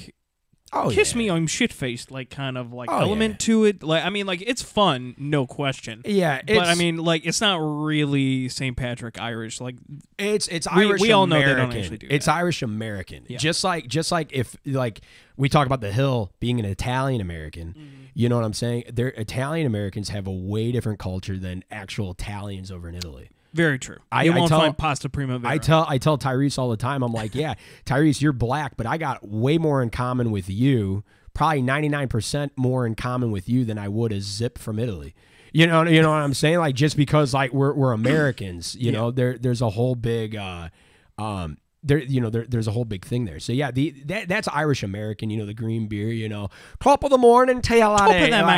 Oh 0.72 0.90
Kiss 0.90 1.12
yeah. 1.12 1.18
me, 1.18 1.30
I'm 1.30 1.46
shit 1.46 1.72
faced. 1.72 2.10
Like 2.10 2.30
kind 2.30 2.58
of 2.58 2.72
like 2.72 2.90
Oh, 2.90 2.98
element 2.98 3.34
yeah. 3.34 3.46
to 3.46 3.64
it. 3.64 3.82
Like 3.82 4.04
I 4.04 4.10
mean, 4.10 4.26
like 4.26 4.42
it's 4.46 4.62
fun, 4.62 5.14
no 5.18 5.46
question. 5.46 6.02
yeah, 6.04 6.40
But 6.46 6.58
I 6.66 6.74
mean, 6.74 6.96
like 6.98 7.24
it's 7.26 7.40
not 7.40 7.56
really 7.58 8.48
St. 8.48 8.76
Patrick 8.76 9.20
Irish. 9.20 9.60
Like 9.60 9.76
It's 10.18 10.48
it's 10.48 10.66
Irish 10.66 11.00
we 11.00 11.12
all 11.12 11.26
know 11.26 11.38
they 11.38 11.54
don't 11.54 11.72
actually 11.74 11.98
do 11.98 12.06
It's 12.10 12.26
that. 12.26 12.34
Irish 12.36 12.62
American. 12.62 13.24
Yeah. 13.28 13.38
Just 13.38 13.64
like 13.64 13.86
just 13.88 14.10
like 14.12 14.28
if 14.32 14.56
like 14.66 15.00
we 15.36 15.48
talk 15.48 15.66
about 15.66 15.80
the 15.80 15.92
Hill 15.92 16.32
being 16.40 16.58
an 16.58 16.64
Italian 16.64 17.20
American, 17.20 17.68
Mm-hmm. 17.68 18.04
you 18.14 18.28
know 18.28 18.36
what 18.36 18.44
I'm 18.44 18.52
saying? 18.52 18.84
They're 18.92 19.08
Italian 19.08 19.66
Americans 19.66 20.08
have 20.10 20.26
a 20.26 20.32
way 20.32 20.72
different 20.72 20.98
culture 20.98 21.36
than 21.38 21.62
actual 21.70 22.10
Italians 22.12 22.70
over 22.72 22.88
in 22.88 22.94
Italy. 22.94 23.30
Very 23.54 23.78
true. 23.78 23.98
I- 24.12 24.24
you 24.24 24.32
I 24.32 24.38
won't 24.38 24.48
tell- 24.48 24.60
find 24.60 24.76
pasta 24.76 25.08
primavera. 25.08 25.50
I 25.50 25.58
tell 25.58 25.84
I 25.88 25.98
tell 25.98 26.18
Tyrese 26.18 26.58
all 26.58 26.70
the 26.70 26.76
time. 26.76 27.02
I'm 27.02 27.12
like, 27.12 27.34
yeah, 27.34 27.54
Tyrese, 27.86 28.20
you're 28.20 28.32
black, 28.32 28.76
but 28.76 28.86
I 28.86 28.98
got 28.98 29.26
way 29.26 29.58
more 29.58 29.82
in 29.82 29.90
common 29.90 30.30
with 30.30 30.48
you. 30.50 31.04
Probably 31.34 31.62
99% 31.62 32.50
more 32.56 32.84
in 32.84 32.96
common 32.96 33.30
with 33.30 33.48
you 33.48 33.64
than 33.64 33.78
I 33.78 33.88
would 33.88 34.10
a 34.12 34.20
zip 34.20 34.58
from 34.58 34.78
Italy. 34.80 35.14
You 35.52 35.66
know, 35.68 35.84
you 35.84 36.02
know 36.02 36.10
what 36.10 36.16
I'm 36.16 36.34
saying? 36.34 36.58
Like 36.58 36.74
just 36.74 36.96
because 36.96 37.32
like 37.32 37.52
we're 37.52 37.72
we're 37.74 37.92
Americans, 37.92 38.74
you 38.74 38.90
know, 38.92 39.10
there 39.10 39.38
there's 39.38 39.62
a 39.62 39.70
whole 39.70 39.94
big 39.94 40.34
uh 40.36 40.68
um 41.16 41.58
there 41.82 41.98
you 41.98 42.20
know 42.20 42.30
there, 42.30 42.46
there's 42.48 42.66
a 42.66 42.72
whole 42.72 42.84
big 42.84 43.04
thing 43.04 43.24
there. 43.24 43.40
So 43.40 43.52
yeah, 43.52 43.70
the 43.70 43.90
that 44.06 44.28
that's 44.28 44.48
Irish 44.48 44.82
American, 44.82 45.30
you 45.30 45.38
know, 45.38 45.46
the 45.46 45.54
green 45.54 45.86
beer, 45.86 46.08
you 46.08 46.28
know, 46.28 46.48
top 46.80 47.04
of 47.04 47.10
the 47.10 47.18
morning, 47.18 47.62
tail 47.62 47.92
out 47.92 48.10
of 48.10 48.16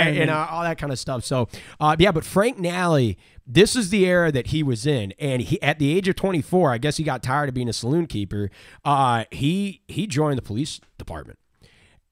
you 0.08 0.26
know, 0.26 0.46
all 0.50 0.62
that 0.62 0.78
kind 0.78 0.92
of 0.92 0.98
stuff. 0.98 1.24
So 1.24 1.48
uh 1.78 1.96
yeah, 1.98 2.12
but 2.12 2.24
Frank 2.24 2.58
Nally, 2.58 3.18
this 3.46 3.76
is 3.76 3.90
the 3.90 4.06
era 4.06 4.32
that 4.32 4.48
he 4.48 4.62
was 4.62 4.86
in 4.86 5.12
and 5.18 5.42
he 5.42 5.60
at 5.62 5.78
the 5.78 5.96
age 5.96 6.08
of 6.08 6.16
24, 6.16 6.72
I 6.72 6.78
guess 6.78 6.96
he 6.96 7.04
got 7.04 7.22
tired 7.22 7.48
of 7.48 7.54
being 7.54 7.68
a 7.68 7.72
saloon 7.74 8.06
keeper. 8.06 8.50
Uh 8.84 9.24
he 9.30 9.82
he 9.88 10.06
joined 10.06 10.38
the 10.38 10.42
police 10.42 10.80
department 10.98 11.38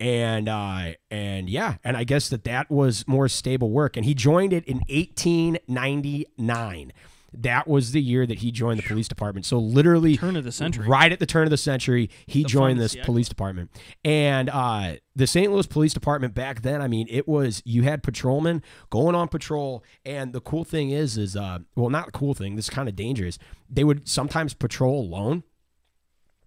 and 0.01 0.49
uh 0.49 0.93
and 1.11 1.51
yeah 1.51 1.75
and 1.83 1.97
i 1.97 2.05
guess 2.05 2.29
that 2.29 2.45
that 2.45 2.71
was 2.71 3.07
more 3.09 3.29
stable 3.29 3.71
work 3.71 3.97
and 3.97 4.07
he 4.07 4.15
joined 4.15 4.53
it 4.53 4.65
in 4.65 4.77
1899 4.89 6.93
that 7.33 7.69
was 7.69 7.93
the 7.93 8.01
year 8.01 8.27
that 8.27 8.39
he 8.39 8.51
joined 8.51 8.79
the 8.79 8.83
police 8.83 9.07
department 9.09 9.45
so 9.45 9.59
literally 9.59 10.17
Turn 10.17 10.35
of 10.37 10.45
the 10.45 10.53
century. 10.53 10.89
right 10.89 11.13
at 11.13 11.19
the 11.19 11.27
turn 11.27 11.45
of 11.45 11.51
the 11.51 11.57
century 11.59 12.09
he 12.27 12.43
The 12.43 12.49
joined 12.49 12.81
this 12.81 12.97
police 12.97 13.29
department 13.29 13.71
and 14.05 14.49
uh 14.49 14.95
the 15.15 15.27
st 15.27 15.53
louis 15.53 15.67
police 15.67 15.93
department 15.93 16.35
back 16.35 16.63
then 16.63 16.81
i 16.81 16.89
mean 16.89 17.07
it 17.11 17.29
was 17.29 17.63
you 17.67 17.83
had 17.83 18.03
patrolmen 18.03 18.63
going 18.91 19.15
on 19.15 19.29
patrol 19.29 19.85
and 20.07 20.33
the 20.33 20.41
cool 20.41 20.65
thing 20.65 20.91
is 20.91 21.19
is 21.19 21.37
uh 21.37 21.59
well 21.77 21.91
not 21.91 22.07
the 22.07 22.13
cool 22.13 22.33
thing 22.35 22.57
this 22.57 22.67
is 22.67 22.71
kind 22.71 22.89
of 22.89 22.97
dangerous 22.97 23.39
they 23.69 23.85
would 23.85 24.09
sometimes 24.09 24.55
patrol 24.55 25.01
alone 25.03 25.43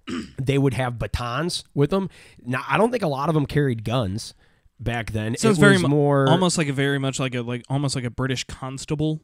they 0.42 0.58
would 0.58 0.74
have 0.74 0.98
batons 0.98 1.64
with 1.76 1.92
them. 1.92 2.10
Now, 2.44 2.64
I 2.68 2.76
don't 2.78 2.90
think 2.90 3.04
a 3.04 3.08
lot 3.08 3.30
of 3.30 3.36
them 3.36 3.46
carried 3.46 3.84
guns 3.84 4.34
back 4.80 5.12
then. 5.12 5.38
Sounds 5.38 5.58
it 5.60 5.62
very 5.62 5.74
was 5.74 5.84
mu- 5.84 5.90
more 5.90 6.28
almost 6.28 6.58
like 6.58 6.68
a 6.68 6.74
very 6.74 6.98
much 6.98 7.20
like 7.20 7.36
a 7.36 7.42
like 7.42 7.64
almost 7.70 7.96
like 7.96 8.04
a 8.04 8.10
British 8.10 8.44
constable. 8.46 9.22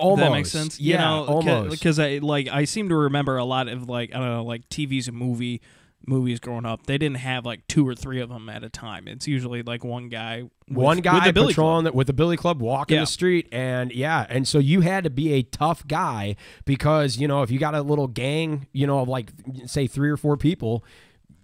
Almost 0.00 0.20
that 0.20 0.32
makes 0.32 0.50
sense. 0.50 0.80
Yeah, 0.80 0.94
you 0.94 0.98
know, 0.98 1.24
almost. 1.32 1.70
because 1.70 1.98
I 1.98 2.18
like 2.18 2.48
I 2.48 2.64
seem 2.64 2.88
to 2.88 2.96
remember 2.96 3.36
a 3.36 3.44
lot 3.44 3.68
of 3.68 3.88
like 3.88 4.14
I 4.14 4.18
don't 4.18 4.28
know 4.28 4.44
like 4.44 4.68
TVs 4.68 5.08
and 5.08 5.16
movie 5.16 5.60
movies 6.06 6.40
growing 6.40 6.64
up. 6.64 6.86
They 6.86 6.96
didn't 6.98 7.18
have 7.18 7.44
like 7.44 7.66
two 7.68 7.86
or 7.86 7.94
three 7.94 8.20
of 8.20 8.30
them 8.30 8.48
at 8.48 8.64
a 8.64 8.70
time. 8.70 9.06
It's 9.06 9.28
usually 9.28 9.62
like 9.62 9.84
one 9.84 10.08
guy. 10.08 10.44
With, 10.66 10.76
One 10.78 10.96
with 10.98 11.04
guy 11.04 11.30
Billy 11.30 11.48
patrolling 11.52 11.84
Club. 11.84 11.92
the, 11.92 11.96
with 11.96 12.06
the 12.06 12.12
Billy 12.12 12.36
Club 12.36 12.60
walking 12.60 12.94
Yeah. 12.94 13.02
the 13.02 13.06
street, 13.06 13.48
and 13.52 13.92
yeah, 13.92 14.24
and 14.28 14.46
so 14.48 14.58
you 14.58 14.80
had 14.80 15.04
to 15.04 15.10
be 15.10 15.32
a 15.34 15.42
tough 15.42 15.86
guy 15.86 16.36
because 16.64 17.18
you 17.18 17.28
know 17.28 17.42
if 17.42 17.50
you 17.50 17.58
got 17.58 17.74
a 17.74 17.82
little 17.82 18.06
gang, 18.08 18.66
you 18.72 18.86
know, 18.86 19.00
of 19.00 19.08
like 19.08 19.30
say 19.66 19.86
three 19.86 20.08
or 20.10 20.16
four 20.16 20.36
people, 20.36 20.84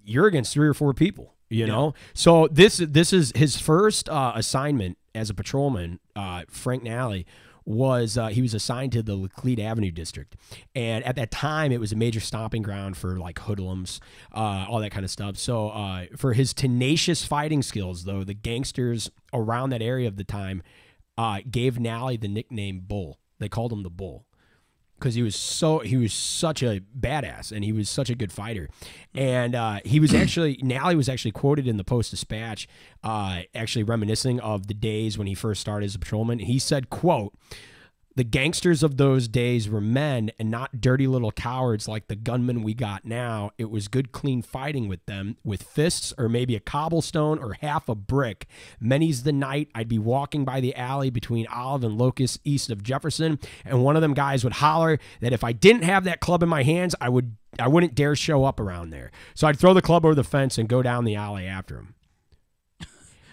you're 0.05 0.27
against 0.27 0.53
three 0.55 0.69
or 0.69 0.75
four 0.75 0.95
people. 0.95 1.35
You 1.49 1.67
know, 1.67 1.95
so 2.13 2.49
this 2.51 2.79
this 2.79 3.13
is 3.13 3.33
his 3.37 3.57
first 3.57 4.09
uh, 4.09 4.33
assignment 4.35 4.99
as 5.15 5.31
a 5.31 5.35
patrolman. 5.35 6.01
Uh, 6.17 6.43
Frank 6.49 6.83
Nally 6.83 7.25
was 7.67 8.17
uh, 8.17 8.29
he 8.29 8.41
was 8.41 8.55
assigned 8.55 8.93
to 8.93 9.03
the 9.03 9.17
Laclede 9.17 9.59
Avenue 9.59 9.91
district, 9.91 10.37
and 10.75 11.05
at 11.05 11.17
that 11.17 11.31
time 11.31 11.73
it 11.73 11.81
was 11.81 11.93
a 11.93 11.97
major 11.97 12.21
stomping 12.21 12.63
ground 12.63 12.97
for 12.97 13.19
like 13.19 13.41
hoodlums, 13.41 14.01
uh, 14.33 14.67
all 14.69 14.81
that 14.81 14.93
kind 14.93 15.05
of 15.05 15.11
stuff. 15.11 15.37
So 15.37 15.71
uh, 15.71 16.07
for 16.17 16.33
his 16.33 16.55
tenacious 16.55 17.25
fighting 17.25 17.63
skills, 17.63 18.05
though, 18.05 18.25
the 18.25 18.35
gangsters 18.35 19.11
around 19.35 19.71
that 19.71 19.83
area 19.83 20.07
of 20.09 20.17
the 20.17 20.25
time 20.25 20.63
uh, 21.19 21.41
gave 21.51 21.79
Nally 21.81 22.17
the 22.17 22.29
nickname 22.29 22.81
Bull. 22.87 23.19
They 23.39 23.49
called 23.49 23.73
him 23.73 23.83
the 23.83 23.91
Bull 23.91 24.27
because 24.99 25.15
he 25.15 25.23
was 25.23 25.37
so 25.37 25.81
he 25.81 25.97
was 25.97 26.13
such 26.13 26.63
a 26.63 26.81
badass 26.99 27.53
and 27.53 27.65
he 27.65 27.73
was 27.73 27.89
such 27.89 28.11
a 28.11 28.15
good 28.15 28.33
fighter. 28.33 28.69
And 29.15 29.55
uh, 29.55 29.81
he 29.85 30.01
was 30.01 30.15
actually 30.15 30.59
Nally 30.63 30.97
was 30.97 31.09
actually 31.09 31.33
quoted 31.33 31.67
in 31.69 31.77
the 31.77 31.85
Post 31.85 32.11
Dispatch 32.11 32.69
uh, 33.05 33.43
actually 33.55 33.85
reminiscing 33.85 34.41
of 34.41 34.67
the 34.67 34.75
days 34.75 35.19
when 35.19 35.27
he 35.27 35.35
first 35.35 35.61
started 35.61 35.87
as 35.87 35.95
a 35.95 35.99
patrolman. 35.99 36.41
He 36.41 36.59
said 36.59 36.91
quote 36.91 37.35
the 38.17 38.25
gangsters 38.25 38.83
of 38.83 38.97
those 38.97 39.29
days 39.29 39.69
were 39.69 39.81
men 39.81 40.31
and 40.39 40.51
not 40.51 40.81
dirty 40.81 41.07
little 41.07 41.31
cowards 41.31 41.87
like 41.87 42.09
the 42.09 42.17
gunmen 42.17 42.63
we 42.63 42.73
got 42.73 43.05
now. 43.05 43.51
It 43.59 43.71
was 43.71 43.89
good, 43.89 44.11
clean 44.11 44.41
fighting 44.41 44.89
with 44.89 45.05
them 45.05 45.37
with 45.45 45.63
fists 45.63 46.15
or 46.17 46.29
maybe 46.29 46.57
a 46.57 46.61
cobblestone 46.61 47.39
or 47.39 47.59
half 47.61 47.91
a 47.91 47.95
brick. 47.95 48.47
Many's 48.81 49.23
the 49.23 49.33
night 49.33 49.69
I'd 49.75 49.89
be 49.89 49.99
walking 49.99 50.47
by 50.47 50.61
the 50.61 50.75
alley 50.75 51.11
between 51.11 51.47
Olive 51.49 51.85
and 51.85 51.99
Locust 51.99 52.41
east 52.43 52.71
of 52.71 52.83
Jefferson, 52.83 53.39
and 53.67 53.85
one 53.85 53.97
of 53.97 54.03
them 54.03 54.15
guys 54.15 54.45
would 54.45 54.55
holler 54.55 54.99
that 55.21 55.35
if 55.35 55.45
I 55.45 55.53
didn't 55.53 55.83
have 55.83 56.05
that 56.05 56.21
club 56.21 56.43
in 56.43 56.49
my 56.49 56.63
hands, 56.63 56.95
I 57.01 57.11
would 57.11 57.37
I 57.59 57.69
wouldn't 57.69 57.95
dare 57.95 58.17
show 58.17 58.45
up 58.45 58.61
around 58.61 58.91
there. 58.91 59.11
So 59.35 59.47
I'd 59.47 59.59
throw 59.59 59.75
the 59.75 59.83
club 59.83 60.05
over 60.05 60.15
the 60.15 60.25
fence 60.25 60.59
and 60.59 60.69
go 60.69 60.83
down 60.83 61.05
the 61.05 61.17
alley 61.17 61.47
after 61.47 61.77
him. 61.77 61.95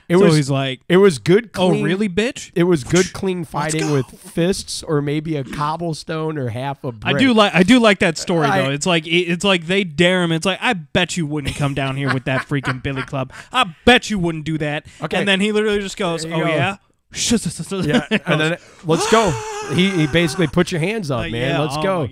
It 0.09 0.17
so 0.17 0.25
was 0.25 0.35
he's 0.35 0.49
like, 0.49 0.81
it 0.89 0.97
was 0.97 1.17
good. 1.19 1.49
Oh, 1.55 1.69
clean, 1.69 1.81
oh 1.81 1.85
really, 1.85 2.09
bitch? 2.09 2.51
it 2.55 2.63
was 2.63 2.83
good, 2.83 3.13
clean 3.13 3.45
fighting 3.45 3.91
with 3.91 4.05
fists 4.07 4.83
or 4.83 5.01
maybe 5.01 5.35
a 5.37 5.43
cobblestone 5.43 6.37
or 6.37 6.49
half 6.49 6.83
a 6.83 6.91
brick. 6.91 7.15
I 7.15 7.19
do 7.19 7.33
like 7.33 7.55
I 7.55 7.63
do 7.63 7.79
like 7.79 7.99
that 7.99 8.17
story 8.17 8.47
I- 8.47 8.61
though. 8.61 8.69
It's 8.71 8.85
like 8.85 9.07
it- 9.07 9.11
it's 9.29 9.43
like 9.43 9.65
they 9.67 9.83
dare 9.83 10.23
him. 10.23 10.31
It's 10.31 10.45
like 10.45 10.59
I 10.61 10.73
bet 10.73 11.15
you 11.17 11.25
wouldn't 11.25 11.55
come 11.55 11.73
down 11.73 11.95
here 11.95 12.13
with 12.13 12.25
that 12.25 12.47
freaking 12.47 12.83
Billy 12.83 13.03
Club. 13.03 13.31
I 13.51 13.73
bet 13.85 14.09
you 14.09 14.19
wouldn't 14.19 14.45
do 14.45 14.57
that. 14.57 14.85
Okay. 15.01 15.17
And 15.17 15.27
then 15.27 15.39
he 15.39 15.51
literally 15.51 15.79
just 15.79 15.97
goes, 15.97 16.25
"Oh 16.25 16.29
go. 16.29 16.37
yeah." 16.37 16.77
Yeah, 17.15 18.07
and 18.25 18.41
then 18.41 18.57
let's 18.85 19.09
go. 19.11 19.29
He, 19.75 19.89
he 19.91 20.07
basically 20.07 20.47
put 20.47 20.71
your 20.71 20.81
hands 20.81 21.11
up, 21.11 21.19
Like, 21.19 21.31
man. 21.31 21.49
yeah, 21.51 21.61
let's 21.61 21.77
oh 21.77 21.83
go. 21.83 22.07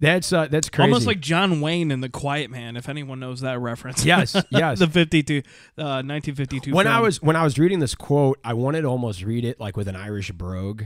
That's 0.00 0.32
uh, 0.32 0.46
that's 0.48 0.70
crazy. 0.70 0.90
Almost 0.90 1.06
like 1.06 1.20
John 1.20 1.60
Wayne 1.60 1.90
in 1.90 2.00
The 2.00 2.08
Quiet 2.08 2.50
Man, 2.50 2.76
if 2.76 2.88
anyone 2.88 3.20
knows 3.20 3.42
that 3.42 3.58
reference. 3.60 4.04
Yes, 4.04 4.34
yes. 4.50 4.78
the 4.78 4.86
52 4.86 5.38
uh 5.78 6.02
1952 6.02 6.72
when 6.72 6.86
I 6.86 7.00
was 7.00 7.20
when 7.22 7.36
I 7.36 7.44
was 7.44 7.58
reading 7.58 7.80
this 7.80 7.94
quote, 7.94 8.38
I 8.42 8.54
wanted 8.54 8.82
to 8.82 8.88
almost 8.88 9.22
read 9.22 9.44
it 9.44 9.60
like 9.60 9.76
with 9.76 9.88
an 9.88 9.96
Irish 9.96 10.30
brogue. 10.32 10.84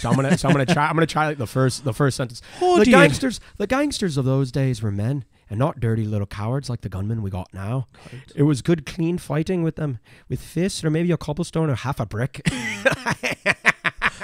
So 0.00 0.10
I'm 0.10 0.16
gonna 0.16 0.36
so 0.36 0.48
I'm 0.48 0.54
gonna 0.54 0.66
try 0.66 0.86
I'm 0.86 0.94
gonna 0.94 1.06
try 1.06 1.26
like 1.28 1.38
the 1.38 1.46
first 1.46 1.84
the 1.84 1.94
first 1.94 2.16
sentence. 2.16 2.42
Oh, 2.60 2.78
the 2.78 2.84
dear. 2.84 2.92
gangsters 2.92 3.40
the 3.56 3.66
gangsters 3.66 4.16
of 4.16 4.24
those 4.24 4.50
days 4.50 4.82
were 4.82 4.90
men 4.90 5.24
and 5.50 5.58
not 5.58 5.80
dirty 5.80 6.04
little 6.04 6.26
cowards 6.26 6.68
like 6.70 6.80
the 6.82 6.88
gunmen 6.88 7.22
we 7.22 7.30
got 7.30 7.52
now. 7.52 7.86
It 8.34 8.42
was 8.44 8.62
good 8.62 8.86
clean 8.86 9.18
fighting 9.18 9.62
with 9.62 9.76
them 9.76 9.98
with 10.28 10.40
fists 10.40 10.84
or 10.84 10.90
maybe 10.90 11.10
a 11.12 11.16
cobblestone 11.16 11.70
or 11.70 11.74
half 11.74 12.00
a 12.00 12.06
brick. 12.06 12.40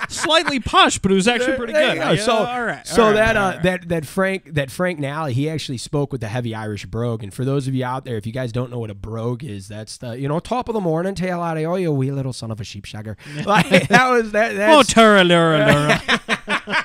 slightly 0.08 0.60
posh, 0.60 0.98
but 0.98 1.10
it 1.10 1.14
was 1.14 1.26
actually 1.28 1.56
pretty 1.56 1.72
There 1.72 1.86
good. 1.94 1.94
you 1.98 2.02
go. 2.04 2.10
Yeah, 2.12 2.22
so, 2.24 2.32
all 2.32 2.64
right. 2.64 2.86
so 2.86 3.02
all 3.04 3.08
right, 3.10 3.16
that 3.16 3.36
all 3.36 3.48
uh, 3.50 3.58
that 3.62 3.88
that 3.88 4.06
Frank 4.06 4.54
that 4.54 4.70
Frank 4.70 4.98
Nally, 4.98 5.32
he 5.32 5.48
actually 5.48 5.78
spoke 5.78 6.12
with 6.12 6.20
the 6.20 6.28
heavy 6.28 6.54
Irish 6.54 6.86
brogue. 6.86 7.22
And 7.22 7.32
for 7.32 7.44
those 7.44 7.66
of 7.68 7.74
you 7.74 7.84
out 7.84 8.04
there, 8.04 8.16
if 8.16 8.26
you 8.26 8.32
guys 8.32 8.52
don't 8.52 8.70
know 8.70 8.78
what 8.78 8.90
a 8.90 8.94
brogue 8.94 9.42
is, 9.44 9.68
that's 9.68 9.96
the 9.98 10.12
you 10.18 10.28
know 10.28 10.40
top 10.40 10.68
of 10.68 10.74
the 10.74 10.80
morning, 10.80 11.14
tail 11.14 11.40
out 11.40 11.56
of 11.56 11.64
oh 11.64 11.76
you 11.76 11.92
wee 11.92 12.10
little 12.10 12.32
son 12.32 12.50
of 12.50 12.60
a 12.60 12.64
sheep 12.64 12.84
shagger. 12.84 13.16
Like 13.44 13.88
that 13.88 14.08
was 14.10 14.32
that. 14.32 14.52
oh, 14.52 14.78
That's, 14.78 14.92
Tara, 14.92 15.22
Laura, 15.24 15.58
Laura. 15.58 16.84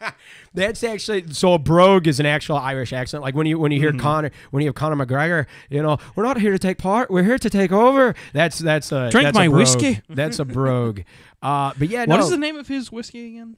that's 0.54 0.82
actually 0.84 1.32
so 1.32 1.54
a 1.54 1.58
brogue 1.58 2.06
is 2.06 2.20
an 2.20 2.26
actual 2.26 2.56
Irish 2.56 2.92
accent. 2.92 3.22
Like 3.22 3.34
when 3.34 3.46
you 3.46 3.58
when 3.58 3.72
you 3.72 3.78
hear 3.80 3.92
Connor 3.92 4.30
when 4.50 4.62
you 4.62 4.68
have 4.68 4.74
Conor 4.74 5.04
McGregor, 5.04 5.46
you 5.68 5.82
know 5.82 5.98
we're 6.14 6.24
not 6.24 6.40
here 6.40 6.52
to 6.52 6.58
take 6.58 6.78
part, 6.78 7.10
we're 7.10 7.24
here 7.24 7.38
to 7.38 7.50
take 7.50 7.72
over. 7.72 8.14
That's 8.32 8.58
that's 8.58 8.92
a 8.92 9.10
Drink 9.10 9.26
that's 9.26 9.34
my 9.34 9.48
brogue. 9.48 9.58
whiskey. 9.58 10.00
That's 10.08 10.38
a 10.38 10.44
brogue. 10.44 11.00
Uh, 11.42 11.72
but 11.78 11.88
yeah, 11.88 12.00
What 12.00 12.16
no, 12.16 12.24
is 12.24 12.30
the 12.30 12.36
name 12.36 12.56
of 12.56 12.68
his 12.68 12.92
whiskey 12.92 13.28
again? 13.28 13.56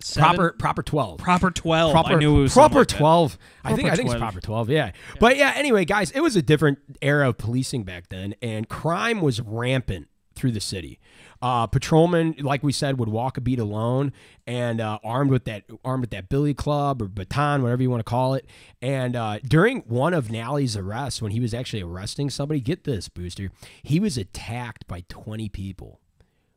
Seven? 0.00 0.34
proper 0.36 0.52
proper 0.52 0.82
twelve. 0.82 1.18
proper 1.18 1.50
twelve. 1.50 1.92
proper 1.92 2.14
I 2.14 2.16
knew 2.16 2.38
it 2.38 2.42
was 2.42 2.52
proper 2.52 2.80
like. 2.80 2.88
12 2.88 3.38
i 3.64 3.68
think 3.68 3.80
Proper 3.88 3.92
i 3.92 3.96
think 3.96 4.10
it's 4.10 4.18
proper 4.18 4.40
12 4.40 4.68
yeah. 4.70 4.90
but 5.18 5.38
yeah 5.38 5.52
anyway 5.56 5.86
guys 5.86 6.10
it 6.10 6.20
was 6.20 6.36
a 6.36 6.42
different 6.42 6.78
era 7.00 7.30
of 7.30 7.38
policing 7.38 7.84
back 7.84 8.10
then 8.10 8.34
and 8.42 8.68
crime 8.68 9.22
was 9.22 9.40
rampant 9.40 10.08
through 10.34 10.52
the 10.52 10.60
city 10.60 10.98
uh, 11.44 11.66
patrolmen 11.66 12.34
like 12.38 12.62
we 12.62 12.72
said 12.72 12.98
would 12.98 13.08
walk 13.08 13.36
a 13.36 13.40
beat 13.40 13.58
alone 13.58 14.12
and 14.46 14.80
uh, 14.80 14.98
armed 15.04 15.30
with 15.30 15.44
that 15.44 15.64
armed 15.84 16.00
with 16.00 16.10
that 16.10 16.28
billy 16.30 16.54
club 16.54 17.02
or 17.02 17.06
baton 17.06 17.62
whatever 17.62 17.82
you 17.82 17.90
want 17.90 18.00
to 18.00 18.04
call 18.04 18.32
it 18.32 18.46
and 18.80 19.14
uh, 19.14 19.38
during 19.46 19.80
one 19.80 20.14
of 20.14 20.30
nally's 20.30 20.74
arrests 20.74 21.20
when 21.20 21.32
he 21.32 21.40
was 21.40 21.52
actually 21.52 21.82
arresting 21.82 22.30
somebody 22.30 22.60
get 22.60 22.84
this 22.84 23.10
booster 23.10 23.50
he 23.82 24.00
was 24.00 24.16
attacked 24.16 24.86
by 24.86 25.04
20 25.10 25.50
people 25.50 26.00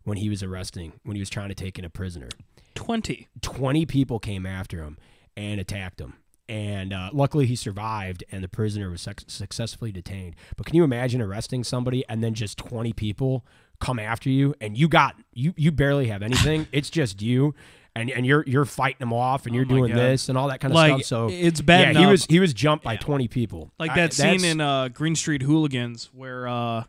when 0.04 0.18
he 0.18 0.30
was 0.30 0.42
arresting 0.42 0.94
when 1.04 1.16
he 1.18 1.22
was 1.22 1.30
trying 1.30 1.50
to 1.50 1.56
take 1.56 1.78
in 1.78 1.84
a 1.84 1.90
prisoner 1.90 2.30
Twenty. 2.78 3.28
20 3.42 3.88
people 3.88 4.20
came 4.20 4.46
after 4.46 4.84
him 4.84 4.98
and 5.36 5.60
attacked 5.60 6.00
him. 6.00 6.14
And 6.48 6.94
uh, 6.94 7.10
luckily, 7.12 7.48
he 7.48 7.56
survived, 7.56 8.24
and 8.32 8.44
the 8.44 8.48
prisoner 8.48 8.90
was 8.90 9.02
suc 9.02 9.22
successfully 9.28 9.92
detained. 9.92 10.36
But 10.56 10.68
can 10.68 10.76
you 10.76 10.84
imagine 10.84 11.22
arresting 11.22 11.64
somebody 11.64 12.06
and 12.08 12.24
then 12.24 12.36
just 12.36 12.58
20 12.60 12.94
people 12.94 13.44
come 13.80 14.00
after 14.00 14.30
you, 14.30 14.54
and 14.62 14.78
you 14.78 14.88
got 14.88 15.16
you 15.34 15.54
you 15.58 15.72
barely 15.72 16.08
have 16.08 16.22
anything? 16.22 16.68
it's 16.72 16.90
just 16.90 17.22
you, 17.22 17.54
and 17.96 18.10
and 18.10 18.26
you're 18.26 18.44
you're 18.48 18.66
fighting 18.66 19.00
them 19.00 19.14
off, 19.14 19.46
and 19.46 19.56
you're 19.56 19.66
Oh 19.66 19.70
doing 19.70 19.92
God. 19.94 19.98
this 20.00 20.30
and 20.30 20.38
all 20.38 20.48
that 20.50 20.60
kind 20.60 20.72
of 20.72 20.76
Like, 20.76 20.92
stuff. 20.94 21.04
So 21.06 21.30
it's 21.32 21.62
bad 21.62 21.96
Yeah, 21.96 22.02
he 22.02 22.06
was 22.08 22.26
he 22.26 22.40
was 22.40 22.54
jumped 22.54 22.84
by 22.86 22.96
20 22.96 23.28
people. 23.28 23.72
Like 23.80 23.92
I- 23.92 23.96
that 23.96 24.14
scene 24.14 24.44
in 24.44 24.62
uh, 24.62 24.88
Green 24.90 25.16
Street 25.16 25.42
Hooligans 25.42 26.10
where 26.14 26.48
uh, 26.48 26.84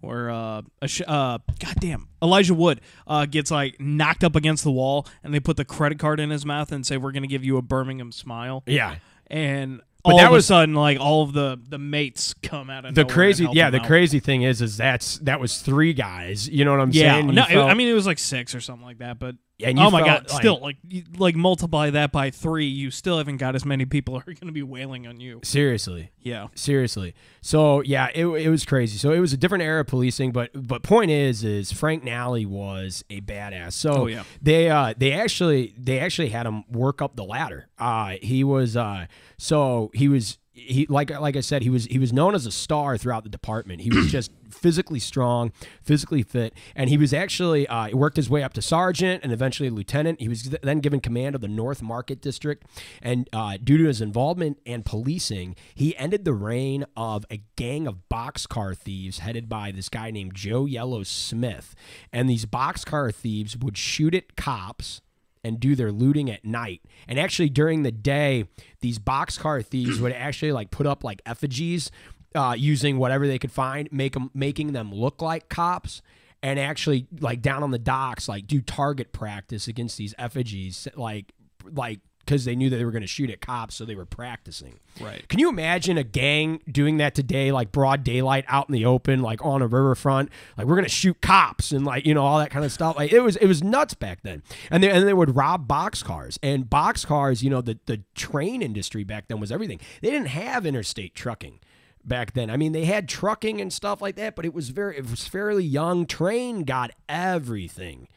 where 0.00 0.30
uh, 0.30 0.62
uh, 1.06 1.38
goddamn 1.60 2.08
Elijah 2.20 2.54
Wood 2.54 2.80
uh, 3.06 3.24
gets 3.26 3.50
like 3.52 3.80
knocked 3.80 4.24
up 4.24 4.34
against 4.34 4.64
the 4.64 4.72
wall, 4.72 5.06
and 5.22 5.32
they 5.32 5.38
put 5.40 5.56
the 5.56 5.64
credit 5.64 5.98
card 6.00 6.18
in 6.18 6.30
his 6.30 6.44
mouth 6.44 6.72
and 6.72 6.84
say, 6.84 6.96
"We're 6.96 7.12
gonna 7.12 7.28
give 7.28 7.44
you 7.44 7.56
a 7.56 7.62
Birmingham 7.62 8.10
smile," 8.10 8.64
yeah. 8.66 8.96
and 9.28 9.80
But 10.04 10.12
all 10.12 10.18
that 10.18 10.26
of 10.26 10.32
was- 10.32 10.44
a 10.44 10.46
sudden, 10.48 10.74
like 10.74 10.98
all 10.98 11.22
of 11.22 11.32
the 11.32 11.60
the 11.68 11.78
mates 11.78 12.34
come 12.42 12.68
out 12.70 12.84
of 12.84 12.94
The 12.94 13.02
nowhere 13.02 13.10
and 13.10 13.14
crazy, 13.14 13.44
help 13.44 13.56
yeah. 13.56 13.66
him 13.68 13.72
The 13.72 13.80
out. 13.80 13.86
crazy 13.86 14.18
thing 14.20 14.42
is, 14.42 14.60
is 14.60 14.76
that's 14.76 15.18
that 15.18 15.38
was 15.40 15.58
three 15.58 15.92
guys. 15.92 16.48
You 16.48 16.64
know 16.64 16.72
what 16.72 16.80
I'm 16.80 16.90
Yeah, 16.90 17.14
saying? 17.14 17.26
You 17.28 17.32
no, 17.34 17.42
it- 17.44 17.48
felt- 17.50 17.70
I 17.70 17.74
mean 17.74 17.88
it 17.88 17.92
was 17.94 18.06
like 18.06 18.18
six 18.18 18.54
or 18.54 18.60
something 18.60 18.84
like 18.84 18.98
that, 18.98 19.18
but 19.18 19.36
and 19.68 19.78
you 19.78 19.84
oh 19.84 19.90
my 19.90 20.00
god, 20.04 20.28
like- 20.30 20.40
still 20.40 20.58
like 20.60 20.76
you, 20.88 21.04
like 21.16 21.36
multiply 21.36 21.90
that 21.90 22.12
by 22.12 22.30
three, 22.30 22.66
you 22.66 22.90
still 22.90 23.18
haven't 23.18 23.36
got 23.38 23.54
as 23.54 23.64
many 23.64 23.84
people 23.84 24.16
are 24.18 24.22
going 24.24 24.46
to 24.46 24.52
be 24.52 24.62
wailing 24.62 25.06
on 25.06 25.20
you. 25.20 25.40
seriously. 25.44 26.10
Yeah, 26.20 26.48
Seriously. 26.54 27.14
So 27.40 27.80
yeah, 27.82 28.08
it, 28.14 28.26
it 28.26 28.48
was 28.48 28.64
crazy. 28.64 28.96
So 28.98 29.10
it 29.12 29.18
was 29.18 29.32
a 29.32 29.36
different 29.36 29.64
era 29.64 29.80
of 29.80 29.88
policing, 29.88 30.30
but 30.32 30.50
but 30.54 30.82
point 30.82 31.10
is 31.10 31.42
is 31.42 31.72
Frank 31.72 32.04
Nally 32.04 32.46
was 32.46 33.04
a 33.10 33.20
badass. 33.20 33.72
So 33.72 33.92
Oh, 34.02 34.06
yeah. 34.06 34.22
they 34.40 34.70
uh 34.70 34.94
they 34.96 35.12
actually 35.12 35.74
they 35.76 35.98
actually 35.98 36.28
had 36.28 36.46
him 36.46 36.64
work 36.70 37.02
up 37.02 37.16
the 37.16 37.24
ladder. 37.24 37.68
Uh 37.78 38.16
he 38.22 38.44
was 38.44 38.76
uh 38.76 39.06
so 39.36 39.90
he 39.94 40.08
was 40.08 40.38
he 40.54 40.86
like 40.88 41.10
like 41.10 41.36
I 41.36 41.40
said 41.40 41.62
he 41.62 41.70
was 41.70 41.86
he 41.86 41.98
was 41.98 42.12
known 42.12 42.34
as 42.34 42.44
a 42.44 42.52
star 42.52 42.98
throughout 42.98 43.24
the 43.24 43.30
department. 43.30 43.80
He 43.80 43.90
was 43.90 44.06
just 44.12 44.30
physically 44.50 44.98
strong, 44.98 45.50
physically 45.82 46.22
fit, 46.22 46.52
and 46.76 46.90
he 46.90 46.98
was 46.98 47.14
actually 47.14 47.66
uh, 47.66 47.86
he 47.86 47.94
worked 47.94 48.16
his 48.16 48.28
way 48.28 48.42
up 48.42 48.52
to 48.54 48.62
sergeant 48.62 49.22
and 49.22 49.32
eventually 49.32 49.70
lieutenant. 49.70 50.20
He 50.20 50.28
was 50.28 50.54
then 50.62 50.80
given 50.80 51.00
command 51.00 51.34
of 51.34 51.40
the 51.40 51.48
North 51.48 51.80
Market 51.80 52.20
District, 52.20 52.66
and 53.00 53.28
uh, 53.32 53.56
due 53.62 53.78
to 53.78 53.84
his 53.84 54.02
involvement 54.02 54.58
in 54.64 54.82
policing, 54.82 55.56
he 55.74 55.96
ended 55.96 56.24
the 56.24 56.34
reign 56.34 56.84
of 56.96 57.24
a 57.30 57.42
gang 57.56 57.86
of 57.86 58.08
boxcar 58.10 58.76
thieves 58.76 59.20
headed 59.20 59.48
by 59.48 59.72
this 59.72 59.88
guy 59.88 60.10
named 60.10 60.34
Joe 60.34 60.66
Yellow 60.66 61.02
Smith. 61.02 61.74
And 62.12 62.28
these 62.28 62.44
boxcar 62.44 63.14
thieves 63.14 63.56
would 63.56 63.78
shoot 63.78 64.14
at 64.14 64.36
cops 64.36 65.00
and 65.44 65.58
do 65.58 65.74
their 65.74 65.92
looting 65.92 66.30
at 66.30 66.44
night. 66.44 66.82
And 67.08 67.18
actually, 67.18 67.48
during 67.48 67.82
the 67.82 67.92
day, 67.92 68.46
these 68.80 68.98
boxcar 68.98 69.64
thieves 69.64 70.00
would 70.00 70.12
actually 70.16 70.52
like 70.52 70.70
put 70.70 70.86
up 70.86 71.04
like 71.04 71.20
effigies 71.26 71.90
uh, 72.34 72.54
using 72.56 72.98
whatever 72.98 73.26
they 73.26 73.38
could 73.38 73.52
find, 73.52 73.88
make 73.92 74.14
them 74.14 74.30
making 74.34 74.72
them 74.72 74.92
look 74.92 75.20
like 75.20 75.48
cops. 75.48 76.02
And 76.44 76.58
actually, 76.58 77.06
like 77.20 77.40
down 77.40 77.62
on 77.62 77.70
the 77.70 77.78
docks, 77.78 78.28
like 78.28 78.46
do 78.46 78.60
target 78.60 79.12
practice 79.12 79.68
against 79.68 79.96
these 79.96 80.14
effigies, 80.18 80.88
like, 80.96 81.32
like 81.64 82.00
because 82.24 82.44
they 82.44 82.54
knew 82.54 82.70
that 82.70 82.76
they 82.76 82.84
were 82.84 82.90
going 82.90 83.02
to 83.02 83.08
shoot 83.08 83.30
at 83.30 83.40
cops, 83.40 83.74
so 83.74 83.84
they 83.84 83.94
were 83.94 84.06
practicing. 84.06 84.78
Right. 85.00 85.28
Can 85.28 85.38
you 85.38 85.48
imagine 85.48 85.98
a 85.98 86.04
gang 86.04 86.60
doing 86.70 86.98
that 86.98 87.14
today, 87.14 87.52
like 87.52 87.72
broad 87.72 88.04
daylight, 88.04 88.44
out 88.48 88.68
in 88.68 88.72
the 88.72 88.84
open, 88.84 89.22
like 89.22 89.44
on 89.44 89.62
a 89.62 89.66
riverfront? 89.66 90.30
Like 90.56 90.66
we're 90.66 90.76
gonna 90.76 90.88
shoot 90.88 91.20
cops 91.20 91.72
and 91.72 91.84
like 91.84 92.06
you 92.06 92.14
know 92.14 92.22
all 92.22 92.38
that 92.38 92.50
kind 92.50 92.64
of 92.64 92.72
stuff. 92.72 92.96
Like 92.96 93.12
it 93.12 93.20
was 93.20 93.36
it 93.36 93.46
was 93.46 93.62
nuts 93.62 93.94
back 93.94 94.22
then. 94.22 94.42
And 94.70 94.82
they 94.82 94.90
and 94.90 95.06
they 95.06 95.14
would 95.14 95.36
rob 95.36 95.66
boxcars 95.66 96.38
and 96.42 96.66
boxcars. 96.66 97.42
You 97.42 97.50
know 97.50 97.60
the 97.60 97.78
the 97.86 98.02
train 98.14 98.62
industry 98.62 99.04
back 99.04 99.28
then 99.28 99.40
was 99.40 99.50
everything. 99.50 99.80
They 100.00 100.10
didn't 100.10 100.28
have 100.28 100.64
interstate 100.66 101.14
trucking 101.14 101.60
back 102.04 102.32
then. 102.34 102.50
I 102.50 102.56
mean, 102.56 102.72
they 102.72 102.84
had 102.84 103.08
trucking 103.08 103.60
and 103.60 103.72
stuff 103.72 104.00
like 104.00 104.16
that, 104.16 104.36
but 104.36 104.44
it 104.44 104.54
was 104.54 104.70
very 104.70 104.96
it 104.96 105.10
was 105.10 105.26
fairly 105.26 105.64
young. 105.64 106.06
Train 106.06 106.64
got 106.64 106.90
everything. 107.08 108.08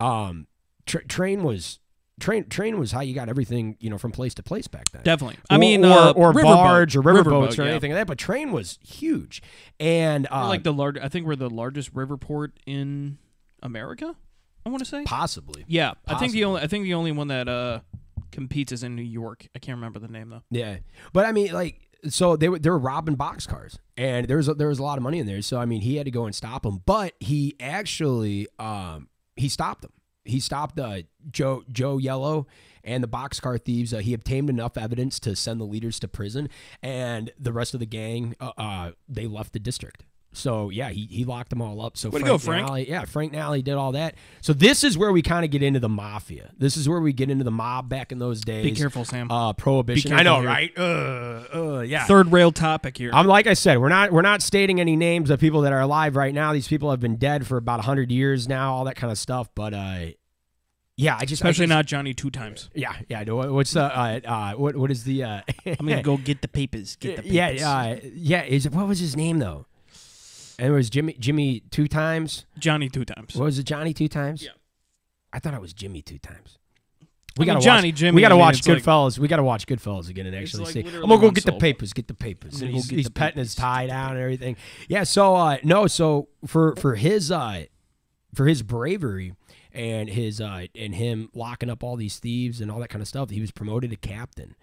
Um, 0.00 0.46
tra- 0.86 1.06
train 1.06 1.42
was. 1.42 1.78
Train 2.18 2.48
train 2.48 2.78
was 2.78 2.92
how 2.92 3.00
you 3.02 3.14
got 3.14 3.28
everything, 3.28 3.76
you 3.78 3.90
know, 3.90 3.98
from 3.98 4.10
place 4.10 4.32
to 4.34 4.42
place 4.42 4.66
back 4.66 4.88
then 4.90 5.02
definitely. 5.02 5.36
I 5.50 5.56
or, 5.56 5.58
mean, 5.58 5.84
or, 5.84 5.92
uh, 5.92 6.12
or 6.12 6.32
barge 6.32 6.96
or 6.96 7.02
riverboats 7.02 7.24
riverboat, 7.24 7.58
or 7.58 7.64
yeah. 7.64 7.70
anything 7.72 7.92
like 7.92 8.00
that. 8.00 8.06
But 8.06 8.16
train 8.16 8.52
was 8.52 8.78
huge, 8.82 9.42
and 9.78 10.26
uh, 10.30 10.48
like 10.48 10.62
the 10.62 10.72
large. 10.72 10.96
I 10.96 11.08
think 11.08 11.26
we're 11.26 11.36
the 11.36 11.50
largest 11.50 11.90
river 11.92 12.16
port 12.16 12.52
in 12.64 13.18
America. 13.62 14.16
I 14.64 14.68
want 14.68 14.80
to 14.80 14.88
say. 14.88 15.04
possibly, 15.04 15.64
Yeah, 15.68 15.92
I 16.08 16.16
think 16.16 16.32
the 16.32 16.44
only 16.44 16.62
I 16.62 16.66
think 16.66 16.84
the 16.84 16.94
only 16.94 17.12
one 17.12 17.28
that 17.28 17.48
uh 17.48 17.80
competes 18.32 18.72
is 18.72 18.82
in 18.82 18.96
New 18.96 19.02
York. 19.02 19.46
I 19.54 19.58
can't 19.58 19.76
remember 19.76 19.98
the 19.98 20.08
name 20.08 20.30
though. 20.30 20.42
yeah. 20.50 20.78
But 21.12 21.26
I 21.26 21.32
mean, 21.32 21.52
like, 21.52 21.80
so 22.08 22.36
they 22.36 22.48
were 22.48 22.58
they 22.58 22.70
were 22.70 22.78
robbing 22.78 23.16
boxcars, 23.16 23.78
and 23.96 24.26
there 24.26 24.36
was 24.36 24.48
a, 24.48 24.54
there 24.54 24.68
was 24.68 24.78
a 24.78 24.82
lot 24.82 24.98
of 24.98 25.02
money 25.02 25.18
in 25.18 25.26
there. 25.26 25.42
So 25.42 25.58
I 25.58 25.66
mean, 25.66 25.82
he 25.82 25.96
had 25.96 26.06
to 26.06 26.10
go 26.10 26.26
and 26.26 26.34
stop 26.34 26.62
them, 26.62 26.82
but 26.84 27.14
he 27.20 27.56
actually 27.60 28.48
um 28.58 29.08
he 29.36 29.48
stopped 29.48 29.82
them. 29.82 29.92
He 30.26 30.40
stopped 30.40 30.78
uh, 30.78 31.02
Joe 31.30 31.64
Joe 31.70 31.98
Yellow 31.98 32.46
and 32.84 33.02
the 33.02 33.08
boxcar 33.08 33.60
thieves. 33.60 33.92
Uh, 33.92 33.98
he 33.98 34.14
obtained 34.14 34.50
enough 34.50 34.76
evidence 34.76 35.18
to 35.20 35.36
send 35.36 35.60
the 35.60 35.64
leaders 35.64 35.98
to 36.00 36.08
prison, 36.08 36.48
and 36.82 37.30
the 37.38 37.52
rest 37.52 37.74
of 37.74 37.80
the 37.80 37.86
gang 37.86 38.34
uh, 38.40 38.52
uh 38.56 38.90
they 39.08 39.26
left 39.26 39.52
the 39.52 39.58
district. 39.58 40.04
So 40.36 40.70
yeah, 40.70 40.90
he, 40.90 41.06
he 41.10 41.24
locked 41.24 41.50
them 41.50 41.62
all 41.62 41.80
up. 41.80 41.96
So 41.96 42.10
Way 42.10 42.20
to 42.20 42.24
Frank, 42.26 42.26
go, 42.26 42.38
Frank. 42.38 42.66
Nally, 42.66 42.88
yeah, 42.90 43.04
Frank 43.06 43.32
Nally 43.32 43.62
did 43.62 43.74
all 43.74 43.92
that. 43.92 44.14
So 44.42 44.52
this 44.52 44.84
is 44.84 44.98
where 44.98 45.10
we 45.10 45.22
kind 45.22 45.44
of 45.44 45.50
get 45.50 45.62
into 45.62 45.80
the 45.80 45.88
mafia. 45.88 46.50
This 46.58 46.76
is 46.76 46.88
where 46.88 47.00
we 47.00 47.12
get 47.12 47.30
into 47.30 47.44
the 47.44 47.50
mob 47.50 47.88
back 47.88 48.12
in 48.12 48.18
those 48.18 48.42
days. 48.42 48.62
Be 48.64 48.72
careful, 48.72 49.04
Sam. 49.04 49.30
Uh, 49.30 49.54
prohibition. 49.54 50.10
Be 50.10 50.16
I 50.16 50.22
know, 50.22 50.42
careful 50.42 50.48
right? 50.48 50.72
Uh, 50.78 51.76
uh, 51.78 51.80
yeah. 51.80 52.04
Third 52.04 52.32
rail 52.32 52.52
topic 52.52 52.98
here. 52.98 53.10
I'm 53.14 53.26
like 53.26 53.46
I 53.46 53.54
said, 53.54 53.78
we're 53.78 53.88
not 53.88 54.12
we're 54.12 54.22
not 54.22 54.42
stating 54.42 54.80
any 54.80 54.94
names 54.94 55.30
of 55.30 55.40
people 55.40 55.62
that 55.62 55.72
are 55.72 55.80
alive 55.80 56.16
right 56.16 56.34
now. 56.34 56.52
These 56.52 56.68
people 56.68 56.90
have 56.90 57.00
been 57.00 57.16
dead 57.16 57.46
for 57.46 57.56
about 57.56 57.84
hundred 57.84 58.10
years 58.12 58.46
now, 58.46 58.74
all 58.74 58.84
that 58.84 58.96
kind 58.96 59.10
of 59.10 59.18
stuff. 59.18 59.48
But 59.54 59.72
uh, 59.72 60.06
yeah, 60.98 61.16
I 61.18 61.24
just 61.24 61.42
I 61.42 61.48
Especially 61.48 61.64
just- 61.66 61.76
not 61.76 61.86
Johnny 61.86 62.12
two 62.12 62.30
times. 62.30 62.68
Yeah, 62.74 62.92
yeah. 63.08 63.22
What's 63.24 63.72
the 63.72 63.84
uh, 63.84 64.20
uh, 64.24 64.52
what 64.52 64.76
what 64.76 64.90
is 64.90 65.04
the 65.04 65.22
uh, 65.24 65.40
I'm 65.64 65.86
gonna 65.86 66.02
go 66.04 66.18
get 66.18 66.42
the 66.42 66.48
papers. 66.48 66.96
Get 66.96 67.16
the 67.16 67.22
papers. 67.22 67.34
yeah 67.62 67.70
uh, 67.70 67.96
yeah 68.14 68.42
is 68.42 68.68
what 68.68 68.86
was 68.86 68.98
his 68.98 69.16
name 69.16 69.38
though? 69.38 69.64
And 70.58 70.68
it 70.68 70.72
was 70.74 70.88
Jimmy 70.90 71.14
Jimmy 71.18 71.60
two 71.70 71.86
times. 71.88 72.46
Johnny 72.58 72.88
two 72.88 73.04
times. 73.04 73.34
What 73.36 73.44
was 73.44 73.58
it? 73.58 73.64
Johnny 73.64 73.92
two 73.92 74.08
times. 74.08 74.42
Yeah. 74.42 74.50
I 75.32 75.38
thought 75.38 75.54
it 75.54 75.60
was 75.60 75.72
Jimmy 75.74 76.02
two 76.02 76.18
times. 76.18 76.58
We 77.38 77.44
gotta 77.44 77.60
Johnny, 77.60 77.88
watch, 77.90 77.96
Jimmy, 77.96 78.16
We 78.16 78.22
gotta 78.22 78.34
I 78.34 78.38
mean, 78.38 78.40
watch 78.46 78.58
it's 78.60 78.68
like- 78.68 78.82
Goodfellas. 78.82 79.18
we 79.18 79.28
gotta 79.28 79.42
watch 79.42 79.66
Goodfellas 79.66 80.08
again 80.08 80.24
and 80.24 80.34
actually 80.34 80.64
like 80.64 80.72
see. 80.72 80.80
I'm 80.80 81.02
gonna 81.08 81.18
go 81.20 81.30
get 81.30 81.44
the 81.44 81.52
papers. 81.52 81.92
Get 81.92 82.08
the 82.08 82.14
papers. 82.14 82.62
And 82.62 82.70
he's, 82.72 82.88
he's 82.88 83.04
the 83.04 83.10
petting 83.10 83.38
his 83.38 83.54
tie 83.54 83.86
down 83.86 84.12
and 84.12 84.20
everything. 84.20 84.56
Yeah. 84.88 85.04
So 85.04 85.34
uh, 85.34 85.58
no. 85.62 85.86
So 85.86 86.28
for 86.46 86.74
for 86.76 86.94
his 86.94 87.30
uh 87.30 87.64
for 88.34 88.46
his 88.46 88.62
bravery 88.62 89.34
and 89.72 90.08
his 90.08 90.40
uh 90.40 90.66
and 90.74 90.94
him 90.94 91.28
locking 91.34 91.68
up 91.68 91.84
all 91.84 91.96
these 91.96 92.18
thieves 92.18 92.62
and 92.62 92.70
all 92.70 92.80
that 92.80 92.88
kind 92.88 93.02
of 93.02 93.08
stuff, 93.08 93.28
he 93.28 93.42
was 93.42 93.50
promoted 93.50 93.90
to 93.90 93.96
captain. 93.96 94.54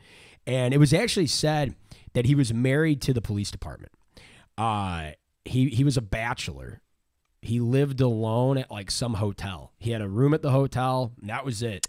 And 0.47 0.73
it 0.73 0.77
was 0.77 0.91
actually 0.93 1.27
said 1.27 1.75
that 2.13 2.25
he 2.25 2.33
was 2.33 2.51
married 2.51 3.01
to 3.03 3.13
the 3.13 3.21
police 3.21 3.51
department. 3.51 3.91
Uh 4.57 5.11
he 5.45 5.69
he 5.69 5.83
was 5.83 5.97
a 5.97 6.01
bachelor 6.01 6.81
he 7.41 7.59
lived 7.59 7.99
alone 7.99 8.57
at 8.57 8.71
like 8.71 8.89
some 8.89 9.15
hotel. 9.15 9.73
He 9.77 9.91
had 9.91 10.01
a 10.01 10.07
room 10.07 10.33
at 10.33 10.41
the 10.41 10.51
hotel. 10.51 11.11
And 11.19 11.29
that 11.29 11.43
was 11.43 11.61
it. 11.61 11.87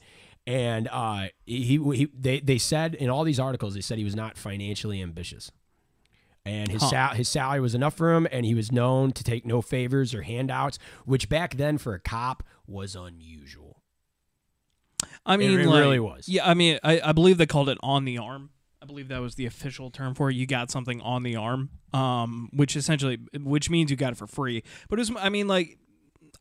And 0.49 0.89
uh, 0.91 1.29
he, 1.47 1.79
he 1.95 2.09
they 2.13 2.41
they 2.41 2.59
said 2.59 2.97
in 2.97 3.09
all 3.09 3.23
these 3.23 3.39
articles 3.39 3.75
they 3.75 3.81
said 3.81 3.97
he 3.99 4.03
was 4.05 4.17
not 4.17 4.37
financially 4.37 5.01
ambitious, 5.01 5.53
and 6.45 6.69
his 6.73 6.83
Huh. 6.83 6.89
sal- 6.91 7.15
his 7.15 7.29
salary 7.29 7.61
was 7.61 7.75
enough 7.75 7.95
for 7.95 8.13
him, 8.15 8.27
and 8.33 8.45
he 8.45 8.53
was 8.55 8.73
known 8.73 9.13
to 9.13 9.23
take 9.23 9.47
no 9.47 9.63
favors 9.63 10.13
or 10.13 10.23
handouts, 10.23 10.79
which 11.05 11.29
back 11.29 11.55
then 11.57 11.79
for 11.79 11.95
a 11.95 12.01
cop 12.01 12.43
was 12.67 12.97
unusual. 12.97 13.81
I 15.25 15.37
mean, 15.37 15.59
it 15.59 15.67
like- 15.67 15.81
really 15.81 16.01
was. 16.01 16.29
Yeah, 16.29 16.47
I 16.49 16.55
mean, 16.55 16.79
I, 16.83 17.01
I 17.01 17.13
believe 17.13 17.39
they 17.39 17.47
called 17.47 17.69
it 17.69 17.79
on 17.81 18.05
the 18.05 18.19
arm. 18.19 18.51
I 18.85 18.87
believe 18.87 19.09
that 19.09 19.23
was 19.23 19.37
the 19.37 19.47
official 19.47 19.91
term 19.91 20.15
for 20.15 20.29
it. 20.29 20.37
You 20.37 20.47
got 20.47 20.71
something 20.71 21.01
on 21.01 21.23
the 21.23 21.37
arm, 21.37 21.71
um, 21.95 22.51
which 22.53 22.77
essentially, 22.77 23.19
which 23.33 23.71
means 23.71 23.91
you 23.91 23.97
got 23.97 24.13
it 24.13 24.19
for 24.19 24.27
free. 24.27 24.63
But 24.91 24.99
it 24.99 25.01
was, 25.01 25.13
I 25.19 25.31
mean, 25.31 25.49
like, 25.49 25.79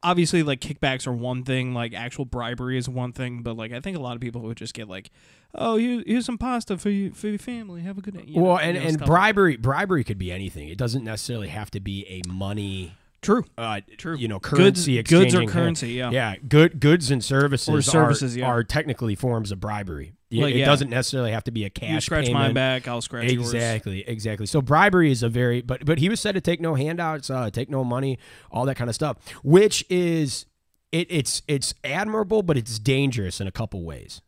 obviously, 0.03 0.43
like 0.43 0.59
kickbacks 0.59 1.07
are 1.07 1.13
one 1.13 1.43
thing, 1.43 1.73
like 1.73 1.93
actual 1.93 2.25
bribery 2.25 2.77
is 2.77 2.89
one 2.89 3.13
thing. 3.13 3.43
But 3.43 3.55
like, 3.55 3.71
I 3.71 3.79
think 3.79 3.95
a 3.95 4.01
lot 4.01 4.15
of 4.15 4.21
people 4.21 4.41
would 4.41 4.57
just 4.57 4.73
get 4.73 4.89
like, 4.89 5.09
oh, 5.55 5.77
here, 5.77 6.03
here's 6.05 6.25
some 6.25 6.37
pasta 6.37 6.77
for 6.77 6.89
you 6.89 7.11
for 7.13 7.29
your 7.29 7.39
family. 7.39 7.81
Have 7.81 7.97
a 7.97 8.01
good 8.01 8.15
day. 8.15 8.25
You 8.27 8.41
know, 8.41 8.41
well, 8.41 8.57
and, 8.57 8.75
you 8.75 8.81
know, 8.81 8.87
and 8.87 8.93
stuff 8.95 9.07
like 9.07 9.15
bribery 9.15 9.55
bribery 9.55 10.03
could 10.03 10.17
be 10.17 10.29
anything. 10.29 10.67
It 10.67 10.77
doesn't 10.77 11.05
necessarily 11.05 11.47
have 11.47 11.71
to 11.71 11.79
be 11.79 12.05
a 12.09 12.27
money. 12.29 12.97
True. 13.23 13.45
Uh, 13.57 13.81
True. 13.97 14.15
You 14.15 14.27
know, 14.27 14.39
currency 14.39 14.97
goods 14.97 15.11
or 15.11 15.17
exchanging 15.17 15.39
hand- 15.39 15.51
currency, 15.51 15.89
yeah. 15.93 16.11
yeah. 16.11 16.35
Good 16.47 16.79
goods 16.79 17.09
and 17.09 17.23
services, 17.23 17.69
Or 17.69 17.81
services, 17.81 18.35
are, 18.35 18.39
yeah. 18.39 18.45
are 18.47 18.63
technically 18.63 19.15
forms 19.15 19.51
of 19.51 19.59
bribery. 19.59 20.13
Like, 20.29 20.55
it 20.55 20.59
yeah. 20.59 20.65
doesn't 20.65 20.89
necessarily 20.89 21.31
have 21.31 21.43
to 21.43 21.51
be 21.51 21.63
a 21.63 21.69
cash. 21.69 21.91
You 21.91 22.01
scratch 22.01 22.25
payment. 22.25 22.47
my 22.47 22.53
back, 22.53 22.87
I'll 22.87 23.01
scratch 23.01 23.31
yours. 23.31 23.53
Exactly, 23.53 24.03
exactly. 24.07 24.47
So 24.47 24.61
bribery 24.63 25.11
is 25.11 25.21
a 25.21 25.29
very, 25.29 25.61
but 25.61 25.85
but 25.85 25.99
he 25.99 26.09
was 26.09 26.19
said 26.19 26.33
to 26.33 26.41
take 26.41 26.59
no 26.59 26.73
handouts, 26.73 27.29
uh, 27.29 27.51
take 27.51 27.69
no 27.69 27.83
money, 27.83 28.17
all 28.49 28.65
that 28.65 28.75
kind 28.75 28.89
of 28.89 28.95
stuff, 28.95 29.17
which 29.43 29.85
is 29.91 30.47
it, 30.91 31.05
it's 31.11 31.43
it's 31.47 31.75
admirable, 31.83 32.41
but 32.41 32.57
it's 32.57 32.79
dangerous 32.79 33.39
in 33.39 33.45
a 33.47 33.51
couple 33.51 33.83
ways, 33.85 34.21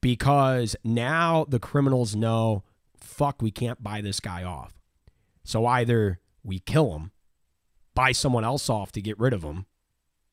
because 0.00 0.76
now 0.84 1.44
the 1.48 1.58
criminals 1.58 2.14
know, 2.14 2.62
fuck, 3.00 3.42
we 3.42 3.50
can't 3.50 3.82
buy 3.82 4.00
this 4.00 4.20
guy 4.20 4.44
off, 4.44 4.72
so 5.42 5.66
either 5.66 6.20
we 6.44 6.60
kill 6.60 6.94
him, 6.94 7.10
buy 8.00 8.12
someone 8.12 8.44
else 8.44 8.70
off 8.70 8.90
to 8.92 9.00
get 9.02 9.18
rid 9.18 9.32
of 9.32 9.42
them 9.42 9.66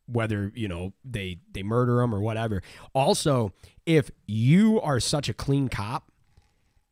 whether 0.09 0.53
you 0.55 0.69
know 0.69 0.93
they 1.03 1.37
they 1.51 1.63
murder 1.63 1.97
them 1.97 2.15
or 2.15 2.21
whatever. 2.21 2.61
Also, 2.93 3.51
if 3.85 4.09
you 4.25 4.79
are 4.79 5.01
such 5.01 5.27
a 5.27 5.33
clean 5.33 5.67
cop 5.67 6.09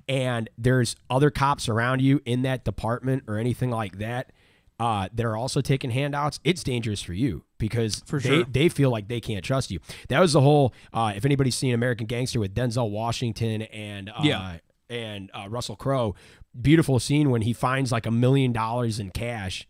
and 0.09 0.49
there's 0.57 0.95
other 1.09 1.29
cops 1.31 1.69
around 1.69 2.01
you 2.01 2.21
in 2.25 2.41
that 2.43 2.65
department 2.65 3.23
or 3.27 3.37
anything 3.37 3.69
like 3.71 3.99
that 3.99 4.33
uh, 4.81 5.07
that 5.13 5.25
are 5.25 5.37
also 5.37 5.61
taking 5.61 5.91
handouts, 5.91 6.41
it's 6.43 6.61
dangerous 6.61 7.01
for 7.01 7.13
you 7.13 7.45
because 7.57 8.03
For 8.05 8.19
they, 8.19 8.29
sure. 8.29 8.43
they 8.51 8.67
feel 8.69 8.89
like 8.91 9.07
they 9.07 9.21
can't 9.21 9.45
trust 9.45 9.71
you. 9.71 9.79
That 10.09 10.19
was 10.19 10.33
the 10.33 10.41
whole. 10.41 10.73
Uh, 10.93 11.13
if 11.15 11.23
anybody's 11.23 11.55
seen 11.55 11.73
American 11.73 12.05
Gangster 12.07 12.41
with 12.41 12.53
Denzel 12.53 12.89
Washington 12.91 13.61
and 13.61 14.09
uh, 14.09 14.13
Yeah. 14.23 14.57
and 14.89 15.31
uh, 15.33 15.47
Russell 15.49 15.77
Crowe, 15.77 16.15
beautiful 16.61 16.99
scene 16.99 17.29
when 17.29 17.43
he 17.43 17.53
finds 17.53 17.93
like 17.93 18.05
a 18.05 18.11
million 18.11 18.51
dollars 18.51 18.99
in 18.99 19.11
cash, 19.11 19.65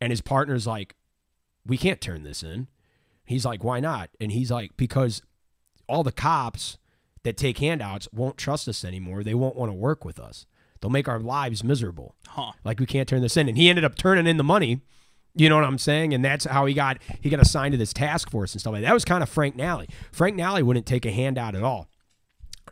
and 0.00 0.10
his 0.10 0.20
partner's 0.20 0.66
like, 0.66 0.94
"We 1.66 1.76
can't 1.76 2.00
turn 2.00 2.22
this 2.22 2.42
in." 2.42 2.68
He's 3.24 3.44
like, 3.44 3.62
"Why 3.62 3.80
not?" 3.80 4.10
And 4.20 4.32
he's 4.32 4.50
like, 4.50 4.76
"Because 4.76 5.22
all 5.86 6.02
the 6.02 6.12
cops 6.12 6.78
that 7.22 7.36
take 7.36 7.58
handouts 7.58 8.08
won't 8.12 8.38
trust 8.38 8.68
us 8.68 8.84
anymore. 8.84 9.22
They 9.22 9.34
won't 9.34 9.56
want 9.56 9.70
to 9.70 9.74
work 9.74 10.04
with 10.04 10.18
us. 10.18 10.46
They'll 10.80 10.90
make 10.90 11.08
our 11.08 11.20
lives 11.20 11.64
miserable. 11.64 12.14
Huh. 12.28 12.52
Like 12.64 12.80
we 12.80 12.86
can't 12.86 13.08
turn 13.08 13.22
this 13.22 13.36
in." 13.36 13.48
And 13.48 13.56
he 13.56 13.68
ended 13.68 13.84
up 13.84 13.96
turning 13.96 14.26
in 14.26 14.36
the 14.36 14.44
money. 14.44 14.80
You 15.34 15.48
know 15.48 15.56
what 15.56 15.64
I'm 15.64 15.78
saying? 15.78 16.14
And 16.14 16.24
that's 16.24 16.46
how 16.46 16.66
he 16.66 16.74
got 16.74 16.98
he 17.20 17.30
got 17.30 17.40
assigned 17.40 17.72
to 17.72 17.78
this 17.78 17.92
task 17.92 18.30
force 18.30 18.54
and 18.54 18.60
stuff 18.60 18.72
like 18.72 18.82
that. 18.82 18.88
That 18.88 18.94
was 18.94 19.04
kind 19.04 19.22
of 19.22 19.28
Frank 19.28 19.56
Nally. 19.56 19.88
Frank 20.10 20.36
Nally 20.36 20.62
wouldn't 20.62 20.86
take 20.86 21.06
a 21.06 21.12
handout 21.12 21.54
at 21.54 21.62
all. 21.62 21.88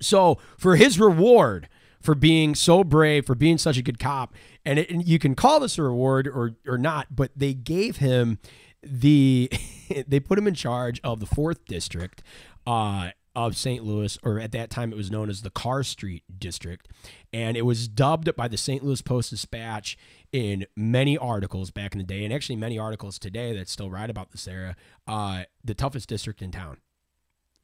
So 0.00 0.38
for 0.58 0.76
his 0.76 0.98
reward 0.98 1.68
for 2.00 2.14
being 2.14 2.54
so 2.54 2.84
brave, 2.84 3.26
for 3.26 3.34
being 3.34 3.58
such 3.58 3.76
a 3.76 3.82
good 3.82 3.98
cop, 3.98 4.34
and, 4.66 4.80
it, 4.80 4.90
and 4.90 5.06
you 5.06 5.18
can 5.18 5.34
call 5.34 5.60
this 5.60 5.78
a 5.78 5.82
reward 5.82 6.26
or 6.26 6.56
or 6.66 6.76
not, 6.76 7.14
but 7.14 7.30
they 7.36 7.54
gave 7.54 7.98
him 7.98 8.38
the 8.82 9.50
they 10.06 10.20
put 10.20 10.38
him 10.38 10.46
in 10.46 10.54
charge 10.54 11.00
of 11.02 11.20
the 11.20 11.26
fourth 11.26 11.64
district 11.64 12.22
uh, 12.66 13.10
of 13.34 13.56
St. 13.56 13.84
Louis, 13.84 14.18
or 14.22 14.40
at 14.40 14.52
that 14.52 14.68
time 14.68 14.92
it 14.92 14.96
was 14.96 15.10
known 15.10 15.30
as 15.30 15.42
the 15.42 15.50
Carr 15.50 15.84
Street 15.84 16.24
district, 16.38 16.88
and 17.32 17.56
it 17.56 17.62
was 17.62 17.86
dubbed 17.86 18.34
by 18.34 18.48
the 18.48 18.56
St. 18.56 18.84
Louis 18.84 19.00
Post 19.00 19.30
Dispatch 19.30 19.96
in 20.32 20.66
many 20.74 21.16
articles 21.16 21.70
back 21.70 21.92
in 21.92 21.98
the 21.98 22.04
day, 22.04 22.24
and 22.24 22.34
actually 22.34 22.56
many 22.56 22.78
articles 22.78 23.18
today 23.18 23.56
that 23.56 23.68
still 23.68 23.88
write 23.88 24.10
about 24.10 24.32
this 24.32 24.48
area, 24.48 24.74
uh, 25.06 25.44
the 25.64 25.74
toughest 25.74 26.08
district 26.08 26.42
in 26.42 26.50
town. 26.50 26.78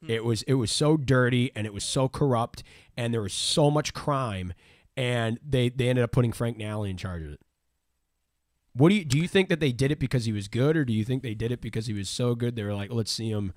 It 0.07 0.25
was 0.25 0.41
it 0.43 0.55
was 0.55 0.69
so 0.71 0.97
dirty 0.97 1.51
and 1.55 1.65
it 1.65 1.73
was 1.73 1.85
so 1.85 2.09
corrupt 2.09 2.61
and 2.97 3.13
there 3.13 3.21
was 3.21 3.33
so 3.33 3.71
much 3.71 3.93
crime 3.93 4.53
and 4.97 5.39
they 5.47 5.69
they 5.69 5.89
ended 5.89 6.03
up 6.03 6.11
putting 6.11 6.31
Frank 6.31 6.57
Nally 6.57 6.89
in 6.89 6.97
charge 6.97 7.23
of 7.23 7.31
it. 7.31 7.39
What 8.75 8.89
do 8.89 8.95
you 8.95 9.05
do 9.05 9.17
you 9.19 9.27
think 9.27 9.49
that 9.49 9.59
they 9.59 9.71
did 9.71 9.91
it 9.91 9.99
because 9.99 10.25
he 10.25 10.31
was 10.31 10.47
good 10.47 10.75
or 10.75 10.83
do 10.85 10.93
you 10.93 11.03
think 11.05 11.21
they 11.23 11.35
did 11.35 11.51
it 11.51 11.61
because 11.61 11.85
he 11.85 11.93
was 11.93 12.09
so 12.09 12.33
good 12.35 12.55
they 12.55 12.63
were 12.63 12.73
like 12.73 12.91
let's 12.91 13.11
see 13.11 13.29
him 13.29 13.53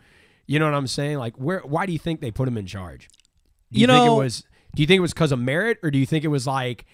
you 0.47 0.59
know 0.59 0.67
what 0.67 0.75
I'm 0.75 0.87
saying 0.87 1.19
like 1.19 1.37
where 1.37 1.61
why 1.61 1.87
do 1.87 1.93
you 1.93 1.99
think 1.99 2.21
they 2.21 2.31
put 2.31 2.47
him 2.49 2.59
in 2.59 2.67
charge? 2.67 3.09
Do 3.73 3.81
You 3.81 3.87
think 3.87 3.97
know- 3.97 4.21
it 4.21 4.25
was 4.25 4.45
do 4.75 4.83
you 4.83 4.87
think 4.87 4.99
it 4.99 5.03
was 5.03 5.15
cuz 5.15 5.33
of 5.33 5.39
merit 5.39 5.79
or 5.83 5.91
do 5.91 5.99
you 5.99 6.05
think 6.07 6.23
it 6.25 6.29
was 6.29 6.47
like 6.47 6.85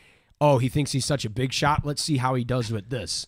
oh 0.40 0.58
he 0.58 0.68
thinks 0.68 0.92
he's 0.92 1.04
such 1.04 1.24
a 1.24 1.30
big 1.30 1.52
shot 1.52 1.84
let's 1.84 2.00
see 2.02 2.18
how 2.18 2.34
he 2.34 2.44
does 2.44 2.70
with 2.70 2.90
this. 2.90 3.26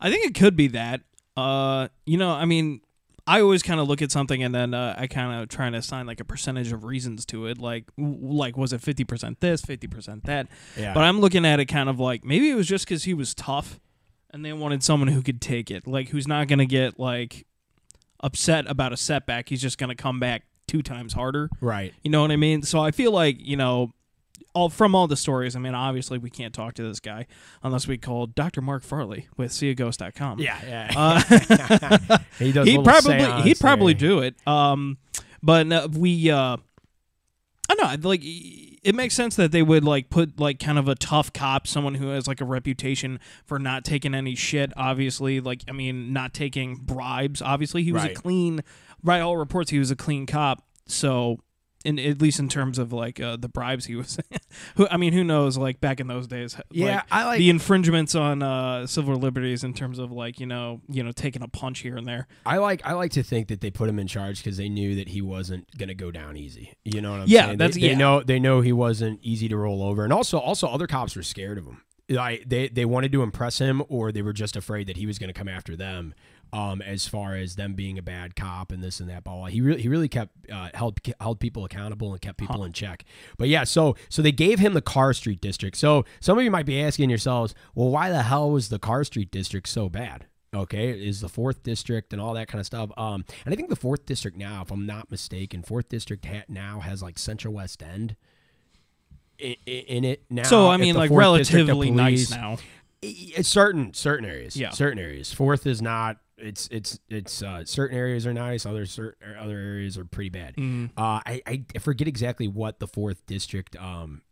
I 0.00 0.10
think 0.10 0.26
it 0.26 0.34
could 0.34 0.56
be 0.56 0.66
that. 0.68 1.02
Uh, 1.36 1.86
you 2.04 2.18
know, 2.18 2.30
I 2.30 2.44
mean, 2.44 2.80
I 3.26 3.40
always 3.40 3.62
kind 3.62 3.78
of 3.78 3.86
look 3.86 4.02
at 4.02 4.10
something 4.10 4.42
and 4.42 4.52
then 4.54 4.74
uh, 4.74 4.96
I 4.98 5.06
kind 5.06 5.40
of 5.40 5.48
try 5.48 5.70
to 5.70 5.76
assign 5.76 6.06
like 6.06 6.18
a 6.18 6.24
percentage 6.24 6.72
of 6.72 6.82
reasons 6.84 7.24
to 7.26 7.46
it. 7.46 7.58
Like, 7.58 7.84
w- 7.96 8.18
like 8.20 8.56
was 8.56 8.72
it 8.72 8.80
fifty 8.80 9.04
percent 9.04 9.40
this, 9.40 9.60
fifty 9.62 9.86
percent 9.86 10.24
that? 10.24 10.48
Yeah. 10.76 10.92
But 10.92 11.04
I'm 11.04 11.20
looking 11.20 11.44
at 11.46 11.60
it 11.60 11.66
kind 11.66 11.88
of 11.88 12.00
like 12.00 12.24
maybe 12.24 12.50
it 12.50 12.54
was 12.54 12.66
just 12.66 12.84
because 12.84 13.04
he 13.04 13.14
was 13.14 13.34
tough, 13.34 13.78
and 14.30 14.44
they 14.44 14.52
wanted 14.52 14.82
someone 14.82 15.08
who 15.08 15.22
could 15.22 15.40
take 15.40 15.70
it, 15.70 15.86
like 15.86 16.08
who's 16.08 16.26
not 16.26 16.48
gonna 16.48 16.66
get 16.66 16.98
like 16.98 17.46
upset 18.20 18.68
about 18.68 18.92
a 18.92 18.96
setback. 18.96 19.48
He's 19.48 19.62
just 19.62 19.78
gonna 19.78 19.94
come 19.94 20.18
back 20.18 20.42
two 20.66 20.82
times 20.82 21.12
harder. 21.12 21.48
Right. 21.60 21.92
You 22.02 22.10
know 22.10 22.22
what 22.22 22.32
I 22.32 22.36
mean? 22.36 22.62
So 22.62 22.80
I 22.80 22.90
feel 22.90 23.12
like 23.12 23.36
you 23.38 23.56
know, 23.56 23.92
all 24.54 24.68
from 24.68 24.94
all 24.94 25.06
the 25.06 25.16
stories. 25.16 25.56
I 25.56 25.58
mean, 25.58 25.74
obviously 25.74 26.18
we 26.18 26.30
can't 26.30 26.52
talk 26.54 26.74
to 26.74 26.82
this 26.82 27.00
guy 27.00 27.26
unless 27.62 27.86
we 27.88 27.98
call 27.98 28.26
Dr. 28.26 28.60
Mark 28.60 28.82
Farley 28.82 29.28
with 29.36 29.50
seeaghost.com. 29.52 30.38
Yeah, 30.40 30.58
yeah. 30.64 30.90
Uh, 30.96 32.18
he 32.38 32.52
does 32.52 32.66
he'd 32.68 32.84
probably 32.84 33.18
seance 33.18 33.44
he'd 33.44 33.60
probably 33.60 33.92
there. 33.94 34.08
do 34.08 34.18
it. 34.20 34.34
Um, 34.46 34.98
but 35.42 35.66
no, 35.66 35.86
we 35.88 36.30
uh, 36.30 36.56
I 37.68 37.74
don't 37.74 38.02
know 38.02 38.08
like 38.08 38.20
it 38.24 38.94
makes 38.94 39.14
sense 39.14 39.36
that 39.36 39.52
they 39.52 39.62
would 39.62 39.84
like 39.84 40.10
put 40.10 40.38
like 40.40 40.58
kind 40.58 40.78
of 40.78 40.88
a 40.88 40.94
tough 40.94 41.32
cop, 41.32 41.66
someone 41.66 41.94
who 41.94 42.08
has 42.08 42.26
like 42.26 42.40
a 42.40 42.44
reputation 42.44 43.20
for 43.46 43.58
not 43.58 43.84
taking 43.84 44.14
any 44.14 44.34
shit. 44.34 44.72
Obviously, 44.76 45.40
like 45.40 45.62
I 45.68 45.72
mean, 45.72 46.12
not 46.12 46.34
taking 46.34 46.76
bribes. 46.76 47.40
Obviously, 47.40 47.82
he 47.84 47.92
was 47.92 48.02
Right. 48.02 48.16
a 48.16 48.20
clean. 48.20 48.62
By 49.02 49.20
all 49.20 49.36
reports, 49.36 49.70
he 49.70 49.78
was 49.78 49.90
a 49.90 49.96
clean 49.96 50.26
cop. 50.26 50.64
So. 50.86 51.38
In, 51.84 51.98
at 51.98 52.22
least 52.22 52.38
in 52.38 52.48
terms 52.48 52.78
of 52.78 52.92
like 52.92 53.18
uh, 53.20 53.36
the 53.36 53.48
bribes 53.48 53.86
he 53.86 53.96
was, 53.96 54.16
who 54.76 54.86
I 54.88 54.96
mean, 54.96 55.12
who 55.12 55.24
knows? 55.24 55.58
Like 55.58 55.80
back 55.80 55.98
in 55.98 56.06
those 56.06 56.26
days, 56.28 56.56
Yeah, 56.70 56.96
like, 56.96 57.04
I 57.10 57.24
like 57.24 57.38
the 57.38 57.50
infringements 57.50 58.14
on 58.14 58.42
uh, 58.42 58.86
civil 58.86 59.16
liberties 59.16 59.64
in 59.64 59.74
terms 59.74 59.98
of 59.98 60.12
like 60.12 60.38
you 60.38 60.46
know 60.46 60.80
you 60.88 61.02
know 61.02 61.10
taking 61.12 61.42
a 61.42 61.48
punch 61.48 61.80
here 61.80 61.96
and 61.96 62.06
there. 62.06 62.28
I 62.46 62.58
like 62.58 62.82
I 62.84 62.92
like 62.92 63.12
to 63.12 63.22
think 63.22 63.48
that 63.48 63.60
they 63.60 63.70
put 63.70 63.88
him 63.88 63.98
in 63.98 64.06
charge 64.06 64.38
because 64.38 64.56
they 64.56 64.68
knew 64.68 64.94
that 64.96 65.08
he 65.08 65.22
wasn't 65.22 65.66
gonna 65.76 65.94
go 65.94 66.10
down 66.10 66.36
easy. 66.36 66.72
You 66.84 67.00
know 67.00 67.10
what 67.12 67.20
I'm 67.22 67.28
Yeah, 67.28 67.46
saying? 67.46 67.58
that's- 67.58 67.74
they, 67.74 67.88
they 67.88 67.94
know 67.96 68.22
they 68.22 68.38
know 68.38 68.60
he 68.60 68.72
wasn't 68.72 69.18
easy 69.22 69.48
to 69.48 69.56
roll 69.56 69.82
over, 69.82 70.04
and 70.04 70.12
also 70.12 70.38
also 70.38 70.68
other 70.68 70.86
cops 70.86 71.16
were 71.16 71.22
scared 71.24 71.58
of 71.58 71.66
him. 71.66 71.82
Like 72.08 72.44
they 72.48 72.68
they 72.68 72.84
wanted 72.84 73.12
to 73.12 73.22
impress 73.22 73.58
him, 73.58 73.82
or 73.88 74.12
they 74.12 74.22
were 74.22 74.32
just 74.32 74.56
afraid 74.56 74.86
that 74.88 74.96
he 74.96 75.06
was 75.06 75.18
gonna 75.18 75.32
come 75.32 75.48
after 75.48 75.76
them. 75.76 76.14
Um, 76.54 76.82
as 76.82 77.08
far 77.08 77.34
as 77.34 77.56
them 77.56 77.72
being 77.72 77.96
a 77.96 78.02
bad 78.02 78.36
cop 78.36 78.72
and 78.72 78.84
this 78.84 79.00
and 79.00 79.08
that, 79.08 79.24
blah, 79.24 79.36
blah. 79.36 79.46
he 79.46 79.62
really 79.62 79.80
he 79.80 79.88
really 79.88 80.08
kept 80.08 80.32
uh, 80.50 80.68
held 80.74 81.00
held 81.18 81.40
people 81.40 81.64
accountable 81.64 82.12
and 82.12 82.20
kept 82.20 82.36
people 82.36 82.62
in 82.64 82.72
check. 82.74 83.06
But 83.38 83.48
yeah, 83.48 83.64
so 83.64 83.96
so 84.10 84.20
they 84.20 84.32
gave 84.32 84.58
him 84.58 84.74
the 84.74 84.82
Carr 84.82 85.14
Street 85.14 85.40
district. 85.40 85.78
So 85.78 86.04
some 86.20 86.36
of 86.36 86.44
you 86.44 86.50
might 86.50 86.66
be 86.66 86.78
asking 86.78 87.08
yourselves, 87.08 87.54
well, 87.74 87.88
why 87.88 88.10
the 88.10 88.24
hell 88.24 88.50
was 88.50 88.68
the 88.68 88.78
Carr 88.78 89.04
Street 89.04 89.30
district 89.30 89.66
so 89.68 89.88
bad? 89.88 90.26
okay 90.54 90.90
is 90.90 91.20
the 91.22 91.28
fourth 91.30 91.62
district 91.62 92.12
and 92.12 92.20
all 92.20 92.34
that 92.34 92.46
kind 92.46 92.60
of 92.60 92.66
stuff 92.66 92.90
um 92.98 93.24
and 93.46 93.54
i 93.54 93.56
think 93.56 93.70
the 93.70 93.76
fourth 93.76 94.04
district 94.04 94.36
now 94.36 94.60
if 94.60 94.70
i'm 94.70 94.84
not 94.84 95.10
mistaken 95.10 95.62
fourth 95.62 95.88
district 95.88 96.26
ha- 96.26 96.44
now 96.46 96.80
has 96.80 97.02
like 97.02 97.18
central 97.18 97.54
west 97.54 97.82
end 97.82 98.16
in, 99.42 99.56
in 99.66 100.04
it 100.04 100.24
now 100.30 100.44
So 100.44 100.68
I 100.68 100.76
mean, 100.76 100.94
like 100.94 101.10
relatively 101.10 101.90
nice 101.90 102.30
now. 102.30 102.56
Certain 103.42 103.92
certain 103.94 104.24
areas 104.24 104.56
Yeah. 104.56 104.70
certain 104.70 104.98
areas 104.98 105.32
fourth 105.32 105.66
is 105.66 105.82
not 105.82 106.18
it's 106.38 106.68
it's 106.70 106.98
it's 107.08 107.42
uh, 107.42 107.64
certain 107.64 107.96
areas 107.96 108.26
are 108.26 108.32
nice 108.32 108.64
other 108.66 108.86
certain 108.86 109.36
other 109.36 109.58
areas 109.58 109.98
are 109.98 110.04
pretty 110.04 110.30
bad 110.30 110.56
Mm. 110.56 110.90
uh 110.96 111.20
I, 111.26 111.42
I 111.46 111.78
forget 111.80 112.06
exactly 112.08 112.48
what 112.48 112.78
the 112.80 112.86
fourth 112.86 113.24
district 113.26 113.76
um 113.76 114.22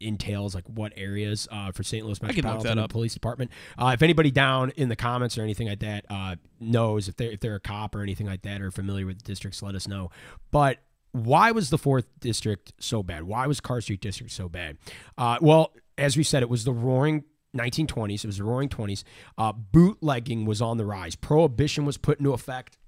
entails, 0.00 0.52
like 0.52 0.64
what 0.68 0.92
areas 0.96 1.46
uh, 1.52 1.70
for 1.70 1.84
St. 1.84 2.04
Louis 2.04 2.20
Metropolitan. 2.20 2.88
Police 2.88 3.14
Department. 3.14 3.52
Uh, 3.78 3.92
if 3.94 4.02
anybody 4.02 4.32
down 4.32 4.70
in 4.70 4.88
the 4.88 4.96
comments 4.96 5.38
or 5.38 5.42
anything 5.42 5.68
like 5.68 5.78
that 5.78 6.04
uh, 6.10 6.34
knows 6.58 7.06
if 7.06 7.16
they're 7.16 7.30
if 7.30 7.38
they're 7.38 7.54
a 7.54 7.60
cop 7.60 7.94
or 7.94 8.02
anything 8.02 8.26
like 8.26 8.42
that 8.42 8.60
or 8.60 8.72
familiar 8.72 9.06
with 9.06 9.18
the 9.18 9.24
districts, 9.24 9.62
let 9.62 9.76
us 9.76 9.86
know. 9.86 10.10
But 10.50 10.78
why 11.12 11.50
was 11.52 11.70
the 11.70 11.78
fourth 11.78 12.06
district 12.20 12.72
so 12.80 13.02
bad? 13.02 13.24
Why 13.24 13.46
was 13.46 13.60
Carr 13.60 13.80
Street 13.80 14.00
district 14.00 14.32
so 14.32 14.48
bad? 14.48 14.78
Uh, 15.16 15.38
well, 15.40 15.72
as 15.96 16.16
we 16.16 16.22
said, 16.22 16.42
it 16.42 16.48
was 16.48 16.64
the 16.64 16.72
roaring 16.72 17.24
1920s. 17.56 18.24
It 18.24 18.26
was 18.26 18.38
the 18.38 18.44
roaring 18.44 18.68
20s. 18.68 19.04
Uh, 19.36 19.52
bootlegging 19.52 20.46
was 20.46 20.62
on 20.62 20.78
the 20.78 20.86
rise. 20.86 21.14
Prohibition 21.14 21.84
was 21.84 21.98
put 21.98 22.18
into 22.18 22.32
effect 22.32 22.78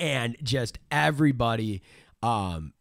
and 0.00 0.36
just 0.42 0.78
everybody 0.90 1.82
um 2.22 2.72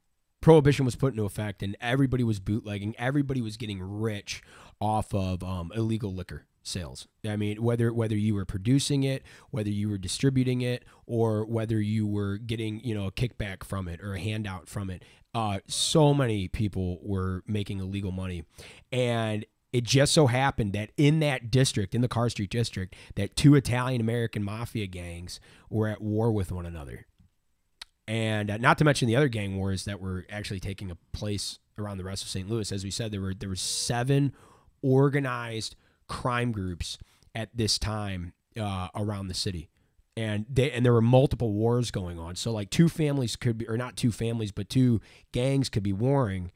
prohibition 0.41 0.85
was 0.85 0.95
put 0.95 1.13
into 1.13 1.25
effect 1.25 1.63
and 1.63 1.75
everybody 1.81 2.23
was 2.23 2.39
bootlegging 2.39 2.95
everybody 2.97 3.41
was 3.41 3.57
getting 3.57 3.81
rich 3.81 4.41
off 4.79 5.13
of 5.13 5.43
um, 5.43 5.71
illegal 5.75 6.13
liquor 6.13 6.45
sales 6.67 7.07
i 7.25 7.35
mean 7.35 7.61
whether 7.61 7.93
whether 7.93 8.15
you 8.15 8.35
were 8.35 8.45
producing 8.45 9.03
it 9.03 9.23
whether 9.51 9.69
you 9.69 9.89
were 9.89 9.97
distributing 9.97 10.61
it 10.61 10.83
or 11.05 11.45
whether 11.45 11.79
you 11.79 12.05
were 12.05 12.37
getting 12.37 12.79
you 12.81 12.93
know 12.93 13.07
a 13.07 13.11
kickback 13.11 13.63
from 13.63 13.87
it 13.87 14.01
or 14.01 14.13
a 14.13 14.19
handout 14.19 14.67
from 14.67 14.89
it 14.89 15.03
uh, 15.35 15.59
so 15.67 16.15
many 16.15 16.47
people 16.47 16.97
were 17.03 17.43
making 17.45 17.79
illegal 17.79 18.11
money 18.11 18.43
and 18.91 19.45
it 19.73 19.83
just 19.83 20.13
so 20.13 20.27
happened 20.27 20.73
that 20.73 20.91
in 20.97 21.19
that 21.19 21.51
district, 21.51 21.93
in 21.93 22.01
the 22.01 22.07
Carr 22.07 22.29
Street 22.29 22.49
district, 22.49 22.95
that 23.15 23.35
two 23.35 23.55
Italian 23.55 24.01
American 24.01 24.43
mafia 24.43 24.87
gangs 24.87 25.39
were 25.69 25.87
at 25.87 26.01
war 26.01 26.31
with 26.31 26.51
one 26.51 26.65
another. 26.65 27.05
And 28.07 28.49
uh, 28.49 28.57
not 28.57 28.77
to 28.77 28.85
mention 28.85 29.07
the 29.07 29.15
other 29.15 29.27
gang 29.27 29.57
wars 29.57 29.85
that 29.85 29.99
were 29.99 30.25
actually 30.29 30.61
taking 30.61 30.89
a 30.89 30.95
place 31.11 31.59
around 31.77 31.97
the 31.97 32.05
rest 32.05 32.23
of 32.23 32.29
St. 32.29 32.49
Louis. 32.49 32.71
As 32.71 32.83
we 32.83 32.91
said, 32.91 33.11
there 33.11 33.21
were 33.21 33.33
there 33.33 33.49
were 33.49 33.55
seven 33.55 34.33
organized 34.81 35.75
crime 36.07 36.51
groups 36.51 36.97
at 37.35 37.49
this 37.55 37.77
time 37.77 38.33
uh, 38.59 38.87
around 38.95 39.27
the 39.27 39.33
city, 39.33 39.69
and 40.15 40.45
they 40.49 40.71
and 40.71 40.85
there 40.85 40.93
were 40.93 41.01
multiple 41.01 41.53
wars 41.53 41.91
going 41.91 42.17
on. 42.19 42.35
So 42.35 42.51
like 42.51 42.69
two 42.69 42.89
families 42.89 43.35
could 43.35 43.57
be, 43.59 43.67
or 43.67 43.77
not 43.77 43.95
two 43.95 44.11
families, 44.11 44.51
but 44.51 44.69
two 44.69 45.01
gangs 45.31 45.69
could 45.69 45.83
be 45.83 45.93
warring. 45.93 46.51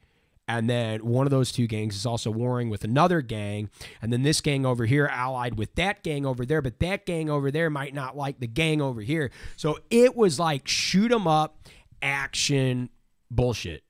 And 0.48 0.68
then 0.68 1.06
one 1.06 1.24
of 1.24 1.30
those 1.30 1.52
two 1.52 1.68
gangs 1.68 1.94
is 1.94 2.04
also 2.04 2.28
warring 2.30 2.68
with 2.68 2.82
another 2.82 3.22
gang. 3.22 3.70
And 4.02 4.12
then 4.12 4.22
this 4.24 4.40
gang 4.40 4.66
over 4.66 4.86
here 4.86 5.06
allied 5.06 5.56
with 5.56 5.76
that 5.76 6.02
gang 6.02 6.26
over 6.26 6.44
there 6.44 6.60
but 6.60 6.80
that 6.80 7.06
gang 7.06 7.30
over 7.30 7.52
there 7.52 7.70
might 7.70 7.94
not 7.94 8.16
like 8.16 8.40
the 8.40 8.48
gang 8.48 8.82
over 8.82 9.00
here. 9.00 9.30
So 9.56 9.78
it 9.88 10.16
was 10.16 10.40
like 10.40 10.66
shoot 10.66 11.12
'em 11.12 11.28
up 11.28 11.60
action 12.02 12.90
bullshit 13.30 13.84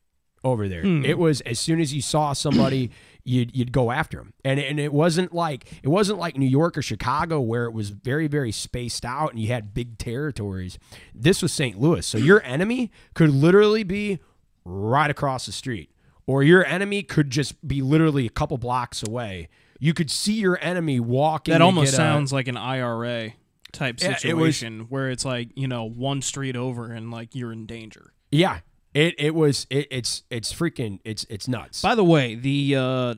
over 0.45 0.69
there. 0.69 0.85
It 1.05 1.19
was 1.19 1.41
as 1.43 1.59
soon 1.59 1.81
as 1.81 1.95
you 1.95 2.03
saw 2.03 2.33
somebody 2.35 2.91
you'd, 3.25 3.55
you'd 3.57 3.73
go 3.73 3.91
after 3.91 4.17
them 4.19 4.33
and, 4.45 4.59
and 4.59 4.81
it 4.81 4.93
wasn't 4.93 5.33
like 5.33 5.81
it 5.83 5.89
wasn't 5.89 6.19
like 6.19 6.37
new 6.37 6.47
york 6.47 6.77
or 6.77 6.83
chicago 6.83 7.41
where 7.41 7.65
it 7.67 7.73
was 7.73 7.91
very 7.91 8.27
very 8.27 8.51
spaced 8.53 9.05
out 9.05 9.31
and 9.31 9.39
you 9.41 9.49
had 9.49 9.73
big 9.73 9.97
territories 9.99 10.79
this 11.15 11.41
was 11.43 11.53
st 11.53 11.79
louis 11.81 12.05
so 12.05 12.19
your 12.19 12.43
enemy 12.43 12.91
could 13.15 13.31
literally 13.31 13.85
be 13.85 14.19
right 14.65 15.11
across 15.11 15.47
the 15.47 15.53
street 15.53 15.91
or 16.27 16.43
your 16.43 16.65
enemy 16.67 17.03
could 17.03 17.31
just 17.31 17.67
be 17.67 17.83
literally 17.83 18.27
a 18.27 18.31
couple 18.31 18.57
blocks 18.59 19.03
away. 19.03 19.49
You 19.81 19.93
could 19.93 20.09
see 20.09 20.35
your 20.35 20.57
enemy 20.63 21.01
walking. 21.01 21.51
That 21.51 21.61
almost 21.61 21.87
get 21.91 21.95
a- 21.95 21.97
sounds 21.97 22.33
like 22.33 22.47
an 22.47 22.57
IRA 22.57 23.33
type 23.73 23.97
Yeah, 24.01 24.17
it 24.25 24.35
was- 24.37 24.57
situation 24.57 24.83
where 24.89 25.11
it's 25.11 25.25
like 25.25 25.49
you 25.57 25.67
know 25.67 25.83
one 25.83 26.23
street 26.23 26.55
over 26.55 26.93
and 26.93 27.11
like 27.11 27.35
you're 27.35 27.53
in 27.53 27.67
danger. 27.67 28.13
yeah. 28.31 28.61
It 28.95 29.15
it 29.19 29.35
was 29.35 29.67
it, 29.71 29.89
it's 29.91 30.23
it's 30.31 30.53
freaking 30.53 30.99
it's 31.05 31.25
it's 31.31 31.49
nuts. 31.49 31.81
By 31.83 31.95
the 31.95 32.05
way, 32.05 32.35
the 32.35 32.77
uh, 32.77 33.15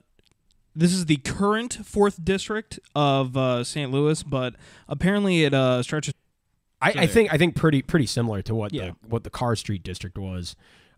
this 0.76 0.92
is 0.92 1.06
the 1.06 1.16
current 1.18 1.74
fourth 1.84 2.24
district 2.24 2.78
of 2.94 3.36
uh, 3.36 3.64
St. 3.64 3.90
Louis, 3.90 4.22
but 4.22 4.54
apparently 4.88 5.44
it 5.44 5.52
uh, 5.54 5.82
stretches. 5.82 6.14
I, 6.80 6.90
I 6.98 7.06
think 7.06 7.32
I 7.32 7.38
think 7.38 7.56
pretty 7.56 7.82
pretty 7.82 8.06
similar 8.06 8.42
to 8.42 8.54
what 8.54 8.72
Yeah. 8.72 8.90
the 9.02 9.08
what 9.08 9.24
the 9.24 9.30
Carr 9.30 9.56
Street 9.56 9.82
district 9.82 10.16
was 10.18 10.54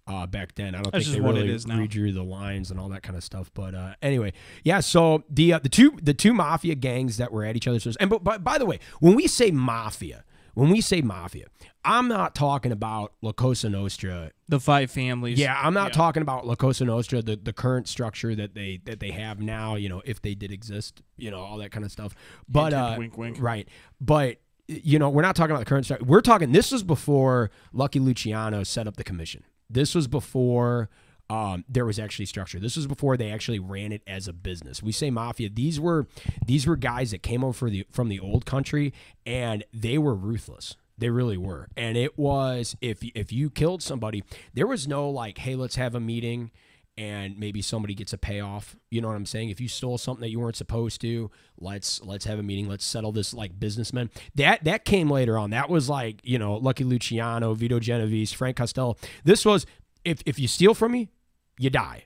uh, 0.07 0.27
back 0.27 0.55
then. 0.57 0.75
I 0.75 0.83
don't 0.83 0.93
That's 0.93 1.05
think 1.07 1.17
they 1.17 1.21
what 1.23 1.35
really 1.37 1.51
is 1.51 1.67
now. 1.67 1.77
redrew 1.79 2.13
the 2.13 2.23
lines 2.25 2.71
and 2.71 2.79
all 2.81 2.89
that 2.91 3.03
kind 3.03 3.17
of 3.17 3.25
stuff. 3.25 3.51
But 3.55 3.75
uh, 3.75 3.95
anyway, 4.03 4.33
yeah. 4.65 4.81
So 4.81 5.23
the 5.31 5.55
uh, 5.55 5.59
the 5.61 5.69
two 5.69 5.97
the 6.03 6.13
two 6.15 6.35
mafia 6.35 6.75
gangs 6.75 7.17
that 7.19 7.33
were 7.33 7.45
at 7.45 7.57
each 7.57 7.67
other's. 7.69 7.97
And 7.97 8.11
but, 8.11 8.23
but 8.25 8.45
by 8.45 8.59
the 8.59 8.67
way, 8.67 8.79
when 9.01 9.15
we 9.15 9.27
say 9.27 9.51
mafia, 9.51 10.25
when 10.57 10.71
we 10.71 10.81
say 10.81 11.03
mafia, 11.03 11.47
I'm 11.85 12.09
not 12.09 12.35
talking 12.35 12.73
about 12.73 13.13
La 13.21 13.33
Cosa 13.33 13.69
Nostra 13.69 14.31
The 14.49 14.59
five 14.59 14.91
families. 14.91 15.39
Yeah, 15.39 15.55
I'm 15.63 15.75
not 15.75 15.89
Yeah. 15.89 15.99
talking 15.99 16.23
about 16.23 16.47
La 16.47 16.55
Cosa 16.55 16.87
Nostra, 16.87 17.21
the, 17.21 17.37
the 17.37 17.53
current 17.53 17.87
structure 17.89 18.35
that 18.35 18.55
they 18.55 18.81
that 18.87 18.99
they 18.99 19.11
have 19.11 19.39
now. 19.39 19.75
You 19.77 19.91
know, 19.91 20.03
if 20.07 20.23
they 20.23 20.35
did 20.35 20.51
exist, 20.51 21.03
you 21.19 21.31
know, 21.31 21.41
all 21.41 21.59
that 21.59 21.71
kind 21.73 21.85
of 21.85 21.93
stuff. 21.93 22.15
But 22.49 22.73
uh, 22.73 22.95
wink, 22.99 23.19
wink. 23.19 23.37
right. 23.39 23.69
But 24.01 24.39
you 24.67 24.99
know, 24.99 25.11
we're 25.11 25.23
not 25.23 25.37
talking 25.37 25.51
about 25.53 25.61
the 25.61 25.69
current 25.69 25.85
structure. 25.85 26.07
We're 26.07 26.23
talking. 26.23 26.53
This 26.53 26.73
was 26.73 26.83
before 26.83 27.51
Lucky 27.73 28.01
Luciano 28.01 28.63
set 28.65 28.89
up 28.89 28.97
the 28.97 29.05
commission. 29.05 29.45
This 29.71 29.95
was 29.95 30.09
before. 30.09 30.89
Um, 31.29 31.65
there 31.69 31.85
was 31.85 31.99
actually 31.99 32.27
structure. 32.27 32.61
This 32.61 32.77
was 32.77 32.87
before 32.87 33.17
they 33.17 33.31
actually 33.31 33.59
ran 33.59 33.91
it 33.93 34.03
as 34.07 34.29
a 34.29 34.33
business. 34.33 34.83
We 34.83 34.93
say 34.93 35.11
mafia. 35.11 35.49
These 35.49 35.81
were 35.81 36.07
these 36.47 36.67
were 36.67 36.77
guys 36.77 37.11
that 37.11 37.23
came 37.23 37.43
over 37.43 37.69
the, 37.69 37.87
from 37.91 38.09
the 38.09 38.21
old 38.21 38.47
country, 38.47 38.93
and 39.25 39.65
they 39.73 39.99
were 39.99 40.15
ruthless. 40.15 40.77
They 40.99 41.11
really 41.11 41.37
were. 41.37 41.69
And 41.77 41.97
it 41.97 42.17
was 42.17 42.77
if 42.81 43.03
if 43.15 43.33
you 43.33 43.51
killed 43.51 43.83
somebody, 43.83 44.23
there 44.55 44.67
was 44.67 44.87
no 44.87 45.11
like, 45.11 45.39
hey, 45.39 45.57
let's 45.57 45.77
have 45.77 45.95
a 45.95 46.01
meeting 46.01 46.53
and 46.99 47.39
maybe 47.39 47.61
somebody 47.61 47.95
gets 47.95 48.13
a 48.13 48.19
payoff. 48.19 48.77
You 48.91 49.01
know 49.01 49.09
what 49.09 49.17
I'm 49.17 49.27
saying? 49.27 49.51
If 49.51 49.61
you 49.61 49.69
stole 49.69 49.99
something 49.99 50.23
that 50.23 50.31
you 50.31 50.41
weren't 50.41 50.57
supposed 50.57 51.01
to, 51.03 51.31
let's 51.59 52.03
let's 52.03 52.25
have 52.25 52.39
a 52.39 52.43
meeting. 52.43 52.69
Let's 52.69 52.85
settle 52.85 53.13
this 53.13 53.35
like 53.35 53.59
businessmen. 53.59 54.11
That 54.35 54.65
that 54.65 54.85
came 54.85 55.11
later 55.11 55.37
on. 55.37 55.51
That 55.51 55.69
was 55.69 55.89
like, 55.89 56.21
you 56.25 56.39
know, 56.39 56.55
Lucky 56.55 56.85
Luciano, 56.85 57.55
Vito 57.55 57.79
Genovese, 57.79 58.33
Frank 58.33 58.57
Costello. 58.57 58.97
This 59.25 59.45
was 59.45 59.67
if 60.05 60.23
if 60.25 60.39
you 60.39 60.49
steal 60.49 60.73
from 60.73 60.93
me, 60.93 61.11
you 61.59 61.71
die. 61.71 62.05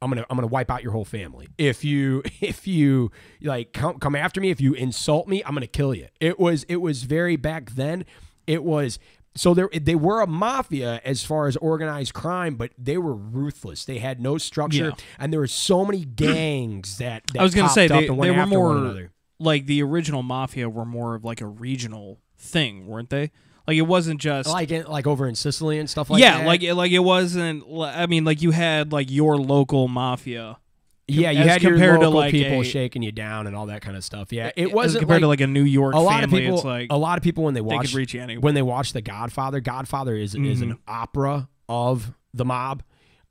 I'm 0.00 0.10
gonna 0.10 0.26
I'm 0.28 0.36
gonna 0.36 0.48
wipe 0.48 0.70
out 0.70 0.82
your 0.82 0.92
whole 0.92 1.04
family. 1.04 1.48
If 1.58 1.84
you 1.84 2.22
if 2.40 2.66
you 2.66 3.10
like 3.40 3.72
come 3.72 3.98
come 3.98 4.14
after 4.16 4.40
me, 4.40 4.50
if 4.50 4.60
you 4.60 4.74
insult 4.74 5.28
me, 5.28 5.42
I'm 5.44 5.54
gonna 5.54 5.66
kill 5.66 5.94
you. 5.94 6.08
It 6.20 6.38
was 6.40 6.64
it 6.64 6.76
was 6.76 7.04
very 7.04 7.36
back 7.36 7.70
then. 7.72 8.04
It 8.46 8.64
was 8.64 8.98
so 9.36 9.54
there 9.54 9.68
they 9.72 9.94
were 9.94 10.20
a 10.20 10.26
mafia 10.26 11.00
as 11.04 11.24
far 11.24 11.46
as 11.46 11.56
organized 11.58 12.14
crime, 12.14 12.56
but 12.56 12.72
they 12.76 12.98
were 12.98 13.14
ruthless. 13.14 13.84
They 13.84 13.98
had 13.98 14.20
no 14.20 14.38
structure, 14.38 14.86
Yeah. 14.86 15.04
and 15.18 15.32
there 15.32 15.40
were 15.40 15.46
so 15.46 15.84
many 15.84 16.04
gangs 16.16 16.98
that, 16.98 17.26
that 17.28 17.40
I 17.40 17.42
was 17.44 17.54
gonna 17.54 17.68
say 17.68 17.86
they, 17.86 18.08
they 18.08 18.10
were 18.10 18.46
more 18.46 19.08
like 19.38 19.66
the 19.66 19.82
original 19.82 20.22
mafia 20.22 20.68
were 20.68 20.84
more 20.84 21.14
of 21.14 21.24
like 21.24 21.40
a 21.40 21.46
regional 21.46 22.18
thing, 22.36 22.86
weren't 22.86 23.10
they? 23.10 23.30
Like 23.66 23.76
it 23.76 23.82
wasn't 23.82 24.20
just 24.20 24.48
like 24.48 24.70
in, 24.70 24.84
like 24.86 25.06
over 25.06 25.28
in 25.28 25.34
Sicily 25.34 25.78
and 25.78 25.88
stuff 25.88 26.10
like 26.10 26.20
yeah, 26.20 26.38
that. 26.38 26.46
like 26.46 26.62
it, 26.62 26.74
like 26.74 26.90
it 26.92 26.98
wasn't. 26.98 27.64
I 27.80 28.06
mean, 28.06 28.24
like 28.24 28.42
you 28.42 28.50
had 28.50 28.92
like 28.92 29.10
your 29.10 29.36
local 29.36 29.86
mafia. 29.88 30.58
yeah, 31.06 31.30
you 31.30 31.42
had 31.44 31.62
your 31.62 31.72
compared 31.72 32.00
to, 32.00 32.06
local 32.08 32.20
like, 32.20 32.32
people 32.32 32.60
a- 32.60 32.64
shaking 32.64 33.02
you 33.02 33.12
down 33.12 33.46
and 33.46 33.54
all 33.54 33.66
that 33.66 33.82
kind 33.82 33.96
of 33.96 34.04
stuff. 34.04 34.32
Yeah, 34.32 34.50
it 34.56 34.72
wasn't 34.72 35.02
compared 35.02 35.22
like, 35.22 35.38
to 35.38 35.44
like 35.44 35.48
a 35.48 35.52
New 35.52 35.64
York 35.64 35.94
a 35.94 35.98
lot 36.00 36.24
of 36.24 36.30
people. 36.30 36.56
it's 36.56 36.64
like 36.64 36.88
a 36.90 36.96
lot 36.96 37.18
of 37.18 37.24
people 37.24 37.44
when 37.44 37.54
they 37.54 37.60
they 37.60 37.62
watch 37.62 37.92
you 37.94 38.40
when 38.40 38.54
they 38.54 38.62
watch 38.62 38.92
The 38.92 39.02
Godfather, 39.02 39.60
Godfather 39.60 40.16
is 40.16 40.34
is 40.34 40.60
an 40.60 40.74
Mhm. 40.74 40.78
opera 40.88 41.48
of 41.68 42.12
the 42.34 42.44
mob. 42.44 42.82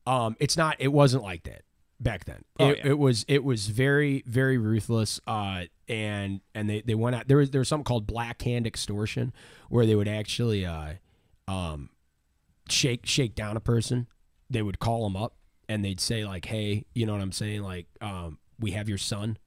Um, 0.07 0.35
it's 0.39 0.57
not. 0.57 0.77
It 0.79 0.89
wasn't 0.93 1.23
like 1.23 1.43
that 1.43 1.63
back 2.01 2.25
then. 2.25 2.43
Oh, 2.59 2.69
it, 2.69 2.77
yeah. 2.79 2.87
it 2.91 2.99
was. 2.99 3.25
It 3.27 3.43
was 3.43 3.67
very 3.67 4.23
very 4.25 4.57
ruthless. 4.57 5.19
Uh, 5.27 5.65
and 5.87 6.41
and 6.55 6.69
they 6.69 6.81
they 6.81 6.95
went 6.95 7.15
out. 7.15 7.27
There 7.27 7.37
was 7.37 7.51
there 7.51 7.59
was 7.59 7.67
something 7.67 7.85
called 7.85 8.07
black 8.07 8.41
hand 8.41 8.65
extortion 8.67 9.33
where 9.69 9.85
they 9.85 9.95
would 9.95 10.07
actually 10.07 10.65
uh, 10.65 10.93
um, 11.47 11.89
shake 12.69 13.05
shake 13.05 13.35
down 13.35 13.57
a 13.57 13.61
person. 13.61 14.07
They 14.49 14.61
would 14.61 14.79
call 14.79 15.03
them 15.03 15.15
up 15.15 15.35
and 15.69 15.85
they'd 15.85 15.99
say 15.99 16.25
like, 16.25 16.45
"Hey, 16.45 16.85
you 16.93 17.05
know 17.05 17.13
what 17.13 17.21
I'm 17.21 17.31
saying? 17.31 17.61
Like, 17.61 17.87
um, 18.01 18.39
we 18.59 18.71
have 18.71 18.89
your 18.89 18.97
son." 18.97 19.37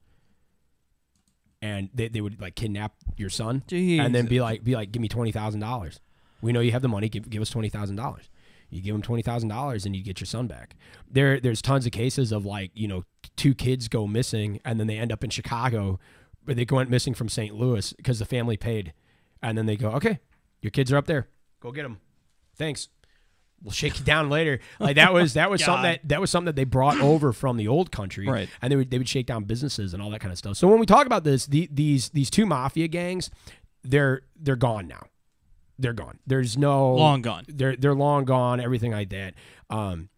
And 1.61 1.89
they, 1.95 2.09
they 2.09 2.21
would 2.21 2.39
like 2.39 2.53
kidnap 2.53 2.93
your 3.17 3.29
son 3.29 3.63
and 3.71 4.13
then 4.13 4.27
be 4.27 4.39
like 4.39 4.63
be 4.63 4.75
like 4.75 4.91
give 4.91 5.01
me 5.01 5.07
twenty 5.07 5.31
thousand 5.31 5.61
dollars 5.61 5.99
we 6.41 6.51
know 6.51 6.59
you 6.59 6.71
have 6.71 6.83
the 6.83 6.87
money 6.87 7.09
give, 7.09 7.27
give 7.27 7.41
us 7.41 7.49
twenty 7.49 7.69
thousand 7.69 7.95
dollars 7.95 8.29
you 8.75 8.81
give 8.81 8.93
them 8.93 9.01
twenty 9.01 9.21
thousand 9.21 9.49
dollars 9.49 9.85
and 9.85 9.95
you 9.95 10.03
get 10.03 10.19
your 10.19 10.25
son 10.27 10.47
back. 10.47 10.75
There 11.09 11.39
there's 11.39 11.61
tons 11.61 11.85
of 11.85 11.91
cases 11.91 12.31
of 12.31 12.45
like 12.45 12.71
you 12.73 12.87
know 12.87 13.03
two 13.35 13.53
kids 13.55 13.87
go 13.87 14.05
missing 14.07 14.59
and 14.65 14.79
then 14.79 14.87
they 14.87 14.97
end 14.97 15.11
up 15.11 15.23
in 15.23 15.29
chicago 15.29 15.99
but 16.45 16.55
they 16.55 16.63
go 16.63 16.75
went 16.77 16.89
missing 16.89 17.13
from 17.13 17.27
st 17.27 17.53
louis 17.55 17.91
because 17.93 18.19
the 18.19 18.25
family 18.25 18.57
paid. 18.57 18.93
And 19.41 19.57
then 19.57 19.65
they 19.65 19.75
go 19.75 19.89
okay 19.91 20.19
your 20.61 20.71
kids 20.71 20.91
are 20.91 20.97
up 20.97 21.05
there. 21.07 21.27
Go 21.59 21.71
get 21.71 21.83
them 21.83 21.99
thanks. 22.55 22.89
We'll 23.63 23.71
shake 23.71 23.97
you 23.99 24.05
down 24.05 24.29
later. 24.29 24.59
Like 24.79 24.95
that 24.97 25.13
was 25.13 25.33
that 25.33 25.49
was 25.49 25.63
something 25.65 25.83
that 25.83 26.07
that 26.07 26.21
was 26.21 26.29
something 26.29 26.45
that 26.45 26.55
they 26.55 26.65
brought 26.65 26.99
over 26.99 27.33
from 27.33 27.57
the 27.57 27.67
old 27.67 27.91
country 27.91 28.27
Right. 28.27 28.49
and 28.61 28.71
they 28.71 28.75
would 28.75 28.91
they 28.91 28.97
would 28.97 29.09
shake 29.09 29.25
down 29.25 29.45
businesses 29.45 29.93
and 29.93 30.03
all 30.03 30.09
that 30.11 30.19
kind 30.21 30.31
of 30.31 30.37
stuff. 30.37 30.57
So 30.57 30.67
when 30.67 30.79
we 30.79 30.85
talk 30.85 31.05
about 31.05 31.23
this, 31.23 31.45
the, 31.47 31.67
these 31.71 32.09
these 32.09 32.29
two 32.29 32.45
mafia 32.45 32.87
gangs, 32.87 33.31
they're 33.83 34.21
they're 34.39 34.55
gone 34.55 34.87
now. 34.87 35.07
They're 35.77 35.93
gone. 35.93 36.19
There's 36.25 36.57
no 36.57 36.93
long 36.93 37.21
gone. 37.21 37.45
They're 37.47 37.75
they're 37.75 37.95
long 37.95 38.25
gone. 38.25 38.59
Everything 38.59 38.91
like 38.91 39.09
that. 39.09 39.33
Um, 39.69 40.09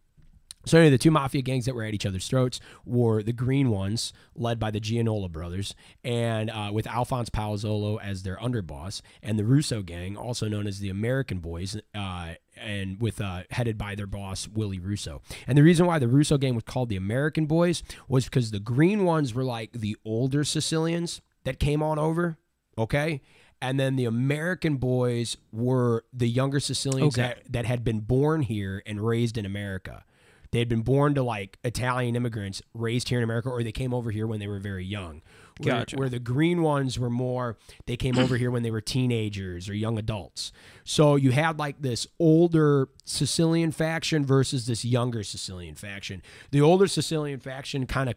So 0.65 0.77
anyway, 0.77 0.91
the 0.91 0.97
two 0.97 1.11
mafia 1.11 1.41
gangs 1.41 1.65
that 1.65 1.75
were 1.75 1.85
at 1.85 1.93
each 1.93 2.05
other's 2.05 2.27
throats 2.27 2.59
were 2.85 3.23
the 3.23 3.31
Green 3.31 3.69
Ones, 3.69 4.11
led 4.35 4.59
by 4.59 4.69
the 4.69 4.81
Gianola 4.81 5.29
brothers, 5.29 5.73
and 6.03 6.49
uh, 6.49 6.71
with 6.73 6.85
Alphonse 6.87 7.29
Palazzolo 7.29 7.97
as 8.01 8.23
their 8.23 8.35
underboss, 8.37 9.01
and 9.23 9.39
the 9.39 9.45
Russo 9.45 9.81
gang, 9.81 10.17
also 10.17 10.49
known 10.49 10.67
as 10.67 10.79
the 10.79 10.89
American 10.89 11.39
Boys, 11.39 11.77
uh, 11.95 12.33
and 12.57 12.99
with 13.01 13.21
uh, 13.21 13.43
headed 13.51 13.77
by 13.77 13.95
their 13.95 14.07
boss 14.07 14.45
Willie 14.49 14.79
Russo. 14.79 15.21
And 15.47 15.57
the 15.57 15.63
reason 15.63 15.85
why 15.85 15.99
the 15.99 16.07
Russo 16.09 16.37
gang 16.37 16.53
was 16.55 16.65
called 16.65 16.89
the 16.89 16.97
American 16.97 17.45
Boys 17.45 17.81
was 18.09 18.25
because 18.25 18.51
the 18.51 18.59
Green 18.59 19.05
Ones 19.05 19.33
were 19.33 19.45
like 19.45 19.71
the 19.71 19.95
older 20.03 20.43
Sicilians 20.43 21.21
that 21.45 21.59
came 21.59 21.81
on 21.81 21.97
over, 21.97 22.37
okay. 22.77 23.21
And 23.61 23.79
then 23.79 23.95
the 23.95 24.05
American 24.05 24.77
boys 24.77 25.37
were 25.51 26.05
the 26.13 26.27
younger 26.27 26.59
Sicilians 26.59 27.17
Okay. 27.17 27.29
that, 27.43 27.51
that 27.51 27.65
had 27.65 27.83
been 27.83 28.01
born 28.01 28.41
here 28.43 28.83
and 28.85 29.01
raised 29.05 29.37
in 29.37 29.45
America. 29.45 30.03
They 30.51 30.59
had 30.59 30.69
been 30.69 30.81
born 30.83 31.13
to 31.15 31.23
like 31.23 31.57
Italian 31.63 32.15
immigrants 32.15 32.61
raised 32.73 33.09
here 33.09 33.17
in 33.17 33.23
America, 33.23 33.49
or 33.49 33.63
they 33.63 33.71
came 33.73 33.93
over 33.93 34.11
here 34.11 34.25
when 34.27 34.39
they 34.39 34.47
were 34.47 34.59
very 34.59 34.85
young. 34.85 35.21
Where, 35.59 35.73
Gotcha. 35.79 35.97
where 35.97 36.07
the 36.07 36.19
green 36.19 36.61
ones 36.61 36.99
were 36.99 37.09
more, 37.09 37.57
they 37.87 37.97
came 37.97 38.17
over 38.19 38.37
here 38.37 38.51
when 38.51 38.61
they 38.61 38.69
were 38.69 38.79
teenagers 38.79 39.67
or 39.67 39.73
young 39.73 39.97
adults. 39.97 40.51
So 40.83 41.15
you 41.15 41.31
had 41.31 41.57
like 41.57 41.81
this 41.81 42.05
older 42.19 42.89
Sicilian 43.05 43.71
faction 43.71 44.23
versus 44.23 44.67
this 44.67 44.85
younger 44.85 45.23
Sicilian 45.23 45.73
faction. 45.73 46.21
The 46.51 46.61
older 46.61 46.85
Sicilian 46.87 47.39
faction 47.39 47.87
kind 47.87 48.07
of 48.07 48.15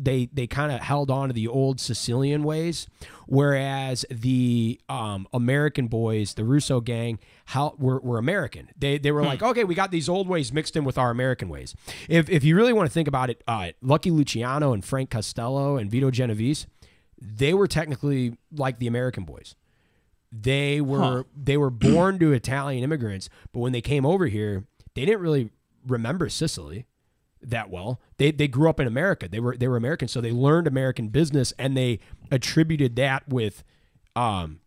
they 0.00 0.26
they 0.32 0.46
kind 0.46 0.70
of 0.70 0.80
held 0.80 1.10
on 1.10 1.28
to 1.28 1.32
the 1.32 1.48
old 1.48 1.80
Sicilian 1.80 2.42
ways, 2.44 2.86
whereas 3.26 4.04
the 4.10 4.80
um, 4.88 5.26
American 5.32 5.88
boys, 5.88 6.34
the 6.34 6.44
Russo 6.44 6.80
gang, 6.80 7.18
how 7.46 7.74
were, 7.78 7.98
were 8.00 8.18
American. 8.18 8.68
They 8.78 8.98
they 8.98 9.10
were 9.12 9.22
like, 9.22 9.42
okay, 9.42 9.64
we 9.64 9.74
got 9.74 9.90
these 9.90 10.08
old 10.08 10.28
ways 10.28 10.52
mixed 10.52 10.76
in 10.76 10.84
with 10.84 10.98
our 10.98 11.10
American 11.10 11.48
ways. 11.48 11.74
If 12.08 12.30
if 12.30 12.44
you 12.44 12.54
really 12.56 12.72
want 12.72 12.88
to 12.88 12.92
think 12.92 13.08
about 13.08 13.30
it, 13.30 13.42
uh, 13.48 13.70
Lucky 13.82 14.10
Luciano 14.10 14.72
and 14.72 14.84
Frank 14.84 15.10
Costello 15.10 15.76
and 15.76 15.90
Vito 15.90 16.10
Genovese, 16.10 16.66
they 17.20 17.52
were 17.54 17.66
technically 17.66 18.36
like 18.52 18.78
the 18.78 18.86
American 18.86 19.24
boys. 19.24 19.54
They 20.30 20.80
were 20.80 20.98
Huh. 20.98 21.22
they 21.36 21.56
were 21.56 21.70
born 21.70 22.18
to 22.20 22.32
Italian 22.32 22.84
immigrants, 22.84 23.28
but 23.52 23.60
when 23.60 23.72
they 23.72 23.80
came 23.80 24.04
over 24.04 24.26
here, 24.26 24.64
they 24.94 25.04
didn't 25.04 25.20
really 25.22 25.50
remember 25.86 26.28
Sicily 26.28 26.84
that 27.42 27.70
well. 27.70 28.00
They 28.16 28.30
they 28.30 28.48
grew 28.48 28.68
up 28.68 28.80
in 28.80 28.86
America. 28.86 29.28
They 29.28 29.40
were 29.40 29.56
they 29.56 29.68
were 29.68 29.76
American, 29.76 30.08
so 30.08 30.20
they 30.20 30.32
learned 30.32 30.66
American 30.66 31.08
business 31.08 31.52
and 31.58 31.76
they 31.76 32.00
attributed 32.30 32.96
that 32.96 33.28
with 33.28 33.64
um 34.16 34.60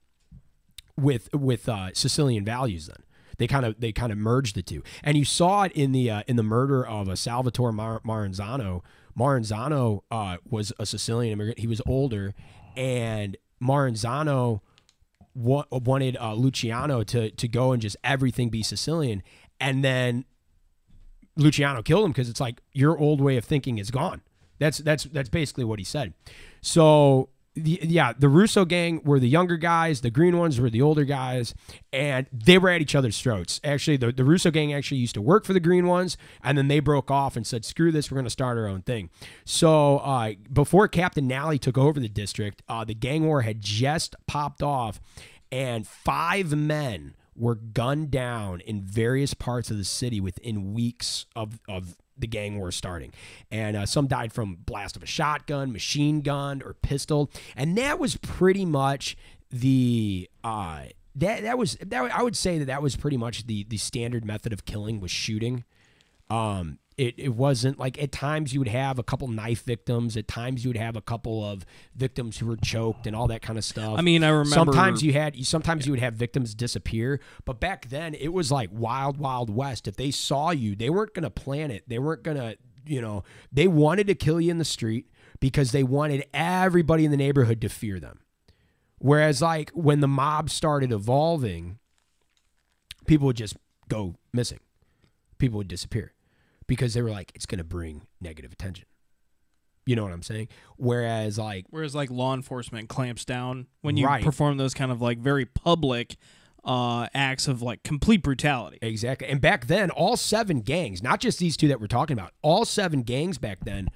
with 0.97 1.34
with 1.34 1.67
uh, 1.67 1.89
Sicilian 1.93 2.45
values 2.45 2.88
then. 2.88 3.03
They 3.38 3.47
kind 3.47 3.65
of 3.65 3.79
they 3.79 3.91
kind 3.91 4.12
of 4.12 4.17
merged 4.17 4.55
the 4.55 4.62
two. 4.62 4.84
And 5.03 5.17
you 5.17 5.25
saw 5.25 5.63
it 5.63 5.71
in 5.73 5.91
the 5.91 6.12
uh, 6.12 6.23
in 6.27 6.36
the 6.36 6.43
murder 6.43 6.86
of 6.86 7.10
uh, 7.10 7.15
Salvatore 7.15 7.71
Mar- 7.71 8.01
Maranzano. 8.05 8.81
Maranzano 9.17 10.01
uh, 10.12 10.38
was 10.49 10.71
a 10.79 10.86
Sicilian 10.86 11.34
immigrant. 11.34 11.60
He 11.60 11.67
was 11.67 11.81
older 11.86 12.34
and 12.77 13.36
Maranzano 13.62 14.62
wa- 15.34 15.65
wanted 15.71 16.17
uh, 16.17 16.34
Luciano 16.34 17.03
to 17.03 17.31
to 17.31 17.47
go 17.47 17.71
and 17.71 17.81
just 17.81 17.97
everything 18.03 18.49
be 18.49 18.63
Sicilian, 18.63 19.23
and 19.60 19.84
then 19.84 20.25
Luciano 21.36 21.82
killed 21.82 22.06
him 22.06 22.12
because 22.12 22.30
it's 22.30 22.39
like 22.39 22.62
your 22.74 22.98
old 22.98 23.22
way 23.22 23.38
of 23.38 23.46
thinking 23.46 23.78
is 23.78 23.91
gone. 23.91 24.22
That's 24.60 24.78
that's 24.80 25.06
that's 25.06 25.30
basically 25.30 25.63
what 25.63 25.80
he 25.80 25.86
said. 25.86 26.13
So 26.62 27.30
the, 27.56 27.80
yeah, 27.84 28.13
the 28.17 28.30
Russo 28.30 28.63
gang 28.63 29.02
were 29.04 29.20
the 29.20 29.28
younger 29.28 29.58
guys, 29.58 30.02
the 30.02 30.10
green 30.10 30.38
ones 30.38 30.60
were 30.60 30.70
the 30.70 30.82
older 30.82 31.04
guys, 31.04 31.54
and 31.91 32.28
they 32.32 32.58
were 32.58 32.70
at 32.70 32.82
each 32.82 32.96
other's 32.96 33.20
throats. 33.20 33.60
Actually, 33.63 33.98
the, 33.98 34.12
the 34.12 34.24
Russo 34.24 34.52
gang 34.52 34.74
actually 34.74 35.00
used 35.00 35.15
to 35.15 35.22
work 35.22 35.44
for 35.44 35.54
the 35.54 35.60
green 35.60 35.88
ones, 35.88 36.15
and 36.44 36.58
then 36.58 36.70
they 36.70 36.80
broke 36.80 37.12
off 37.12 37.36
and 37.36 37.46
said, 37.46 37.65
"Screw 37.65 37.91
this, 37.91 38.10
we're 38.10 38.15
going 38.15 38.26
to 38.26 38.30
start 38.30 38.58
our 38.58 38.67
own 38.67 38.84
thing." 38.84 39.10
So 39.46 39.98
uh, 39.98 40.34
before 40.52 40.88
Captain 40.88 41.28
Nally 41.28 41.60
took 41.60 41.78
over 41.78 42.00
the 42.00 42.08
district, 42.08 42.62
uh, 42.70 42.86
the 42.86 42.96
gang 42.96 43.26
war 43.26 43.41
had 43.41 43.62
just 43.62 44.15
popped 44.28 44.63
off, 44.63 45.02
and 45.52 45.86
five 45.86 46.56
men 46.56 47.15
were 47.36 47.56
gunned 47.56 48.12
down 48.12 48.60
in 48.62 48.82
various 48.82 49.34
parts 49.34 49.72
of 49.72 49.78
the 49.78 49.86
city 49.86 50.20
within 50.20 50.74
weeks 50.74 51.26
of 51.36 51.60
of 51.67 51.96
the 52.17 52.28
gang 52.28 52.58
war 52.58 52.72
starting. 52.72 53.12
And 53.50 53.76
uh, 53.76 53.86
some 53.86 54.08
died 54.08 54.32
from 54.32 54.58
blast 54.65 54.96
of 54.96 55.04
a 55.04 55.08
shotgun, 55.08 55.72
machine 55.72 56.22
gun, 56.22 56.62
or 56.63 56.74
pistol. 56.74 57.32
And 57.56 57.78
that 57.78 58.00
was 58.00 58.17
pretty 58.17 58.65
much 58.65 59.17
the 59.50 60.30
uh, 60.44 60.84
that 61.15 61.44
that 61.44 61.58
was 61.58 61.78
that 61.82 62.12
I 62.12 62.24
would 62.24 62.38
say 62.38 62.58
that 62.60 62.65
that 62.65 62.82
was 62.82 62.96
pretty 62.96 63.17
much 63.17 63.48
the 63.48 63.65
the 63.65 63.78
standard 63.78 64.24
method 64.26 64.54
of 64.54 64.65
killing 64.65 65.00
was 65.00 65.12
shooting. 65.12 65.63
Um, 66.30 66.80
it, 66.97 67.15
it 67.17 67.30
wasn't 67.30 67.80
like 67.80 68.01
at 68.01 68.12
times 68.12 68.54
you 68.54 68.60
would 68.60 68.67
have 68.67 68.99
a 68.99 69.04
couple 69.04 69.27
knife 69.27 69.63
victims. 69.63 70.17
At 70.17 70.27
times 70.27 70.63
you 70.63 70.69
would 70.69 70.77
have 70.77 70.95
a 70.95 71.01
couple 71.01 71.43
of 71.43 71.65
victims 71.95 72.38
who 72.38 72.45
were 72.45 72.58
choked 72.58 73.08
and 73.08 73.15
all 73.15 73.27
that 73.27 73.41
kind 73.41 73.58
of 73.58 73.63
stuff. 73.63 73.97
I 73.97 74.01
mean, 74.01 74.23
I 74.23 74.30
remember 74.30 74.54
Sometimes 74.54 75.01
you 75.01 75.13
had, 75.13 75.43
sometimes 75.45 75.86
you 75.86 75.93
would 75.93 76.01
have 76.01 76.15
victims 76.15 76.54
disappear, 76.54 77.19
but 77.45 77.60
back 77.60 77.89
then 77.89 78.13
it 78.13 78.34
was 78.34 78.51
like 78.51 78.69
wild, 78.71 79.17
wild 79.17 79.49
west. 79.49 79.88
If 79.88 79.95
they 79.95 80.12
saw 80.12 80.51
you, 80.51 80.75
they 80.75 80.89
weren't 80.89 81.13
going 81.13 81.23
to 81.23 81.30
plan 81.30 81.71
it. 81.71 81.88
They 81.88 81.97
weren't 81.97 82.23
going 82.23 82.38
to, 82.38 82.58
you 82.86 83.01
know, 83.01 83.23
they 83.51 83.67
wanted 83.67 84.08
to 84.08 84.15
kill 84.15 84.41
you 84.41 84.51
in 84.51 84.58
the 84.58 84.65
street 84.65 85.08
because 85.39 85.71
they 85.71 85.84
wanted 85.84 86.25
everybody 86.34 87.06
in 87.06 87.12
the 87.12 87.17
neighborhood 87.17 87.62
to 87.62 87.69
fear 87.69 87.99
them. 87.99 88.19
Whereas, 88.99 89.41
like 89.41 89.71
when 89.71 90.01
the 90.01 90.08
mob 90.08 90.51
started 90.51 90.91
evolving, 90.91 91.80
people 93.08 93.25
would 93.27 93.38
just 93.38 93.58
go 93.88 94.15
missing. 94.32 94.60
People 95.39 95.58
would 95.58 95.67
disappear 95.67 96.13
because 96.67 96.93
they 96.93 97.02
were 97.02 97.10
like, 97.10 97.32
it's 97.36 97.45
going 97.45 97.58
to 97.60 97.63
bring 97.63 98.04
negative 98.19 98.52
attention. 98.52 98.86
You 99.86 99.95
know 99.95 100.04
what 100.04 100.13
I'm 100.13 100.21
saying? 100.24 100.47
Whereas, 100.78 101.39
like, 101.39 101.65
Whereas 101.69 101.95
like 101.95 102.12
law 102.12 102.34
enforcement 102.34 102.88
clamps 102.88 103.26
down 103.26 103.67
when 103.82 103.97
you 103.97 104.06
Right. 104.06 104.24
perform 104.24 104.58
those 104.58 104.74
kind 104.74 104.91
of 104.91 105.02
like 105.02 105.17
very 105.17 105.45
public 105.45 106.15
uh, 106.63 107.08
acts 107.15 107.47
of 107.47 107.63
like 107.63 107.82
complete 107.82 108.21
brutality. 108.21 108.78
Exactly. 108.84 109.28
And 109.28 109.41
back 109.41 109.65
then, 109.65 109.89
all 109.89 110.15
seven 110.15 110.60
gangs, 110.62 111.02
not 111.02 111.19
just 111.19 111.39
these 111.39 111.58
two 111.58 111.67
that 111.69 111.82
we're 111.82 111.88
talking 111.88 112.13
about, 112.13 112.34
all 112.43 112.65
seven 112.65 113.02
gangs 113.02 113.39
back 113.39 113.65
then 113.65 113.88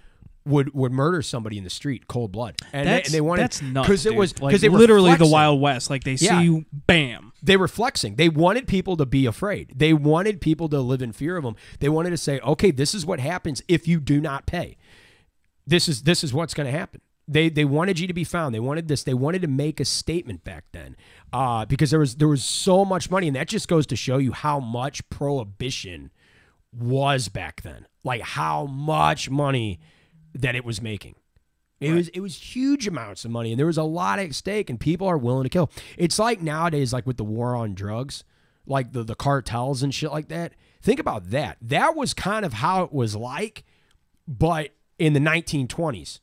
would 0.46 0.74
would 0.74 0.92
murder 0.92 1.22
somebody 1.22 1.58
in 1.58 1.64
the 1.64 1.70
street, 1.70 2.08
cold 2.08 2.32
blood. 2.32 2.56
And, 2.72 2.88
they, 2.88 2.92
That's 2.94 3.08
and 3.10 3.14
they 3.16 3.22
wanted 3.22 3.44
that's 3.44 3.62
nuts 3.62 3.88
because 3.88 4.06
it 4.06 4.16
was 4.16 4.40
like 4.40 4.52
because 4.52 4.62
they 4.62 4.70
were 4.70 4.78
literally 4.78 5.16
the. 5.16 5.26
Wild 5.28 5.60
West. 5.60 5.90
Like 5.90 6.04
they 6.04 6.14
Yeah. 6.14 6.40
see 6.40 6.46
you, 6.46 6.66
bam. 6.72 7.34
They 7.42 7.58
were 7.58 7.68
flexing. 7.68 8.16
They 8.16 8.30
wanted 8.30 8.68
people 8.68 8.96
to 8.98 9.06
be 9.06 9.26
afraid. 9.26 9.74
They 9.76 9.92
wanted 9.94 10.40
people 10.40 10.70
to 10.70 10.80
live 10.82 11.02
in 11.02 11.12
fear 11.12 11.36
of 11.36 11.44
them. 11.44 11.56
They 11.80 11.90
wanted 11.90 12.12
to 12.12 12.18
say, 12.18 12.40
"Okay, 12.40 12.72
this 12.72 12.94
is 12.94 13.06
what 13.06 13.20
happens 13.20 13.62
if 13.68 13.88
you 13.88 14.00
do 14.00 14.22
not 14.22 14.46
pay. 14.46 14.78
This 15.66 15.88
is 15.90 16.04
this 16.04 16.24
is 16.24 16.34
what's 16.34 16.54
going 16.54 16.72
to 16.72 16.78
happen." 16.78 17.02
They 17.28 17.50
they 17.50 17.66
wanted 17.66 17.98
you 18.00 18.06
to 18.06 18.14
be 18.14 18.24
found. 18.24 18.54
They 18.54 18.60
wanted 18.60 18.88
this. 18.88 19.04
They 19.04 19.16
wanted 19.16 19.42
to 19.42 19.48
make 19.48 19.80
a 19.80 19.86
statement 19.86 20.44
back 20.44 20.66
then, 20.74 20.96
uh, 21.34 21.66
because 21.66 21.90
there 21.90 22.00
was 22.00 22.18
there 22.18 22.28
was 22.28 22.44
so 22.44 22.86
much 22.86 23.10
money, 23.10 23.28
and 23.28 23.36
that 23.36 23.48
just 23.48 23.68
goes 23.68 23.88
to 23.88 23.96
show 23.96 24.18
you 24.20 24.32
how 24.32 24.60
much 24.60 25.08
prohibition 25.10 26.12
was 26.72 27.30
back 27.30 27.64
then. 27.64 27.88
Like 28.04 28.22
how 28.22 28.68
much 28.68 29.30
money 29.32 29.80
that 30.36 30.56
it 30.56 30.64
was 30.66 30.82
making. 30.82 31.16
It 31.82 31.92
was 31.94 32.08
it 32.10 32.20
was 32.22 32.36
huge 32.56 32.88
amounts 32.88 33.26
of 33.26 33.32
money, 33.32 33.52
and 33.52 33.60
there 33.60 33.66
was 33.66 33.78
a 33.78 33.84
lot 33.84 34.18
at 34.18 34.34
stake, 34.34 34.70
and 34.70 34.80
people 34.80 35.08
are 35.08 35.18
willing 35.18 35.44
to 35.44 35.50
kill. 35.50 35.70
It's 35.98 36.18
like 36.18 36.42
nowadays, 36.42 36.94
like 36.94 37.06
with 37.06 37.18
the 37.18 37.24
war 37.26 37.56
on 37.56 37.74
drugs, 37.76 38.24
like 38.66 38.94
the 38.94 39.04
the 39.04 39.14
cartels 39.16 39.84
and 39.84 39.94
shit 39.94 40.12
like 40.12 40.30
that. 40.30 40.54
Think 40.82 41.00
about 41.00 41.32
that. 41.32 41.58
That 41.62 41.96
was 41.96 42.14
kind 42.14 42.46
of 42.46 42.54
how 42.54 42.84
it 42.84 42.94
was 42.94 43.16
like, 43.16 43.66
but 44.28 44.70
in 44.98 45.14
the 45.14 45.20
1920s 45.20 46.22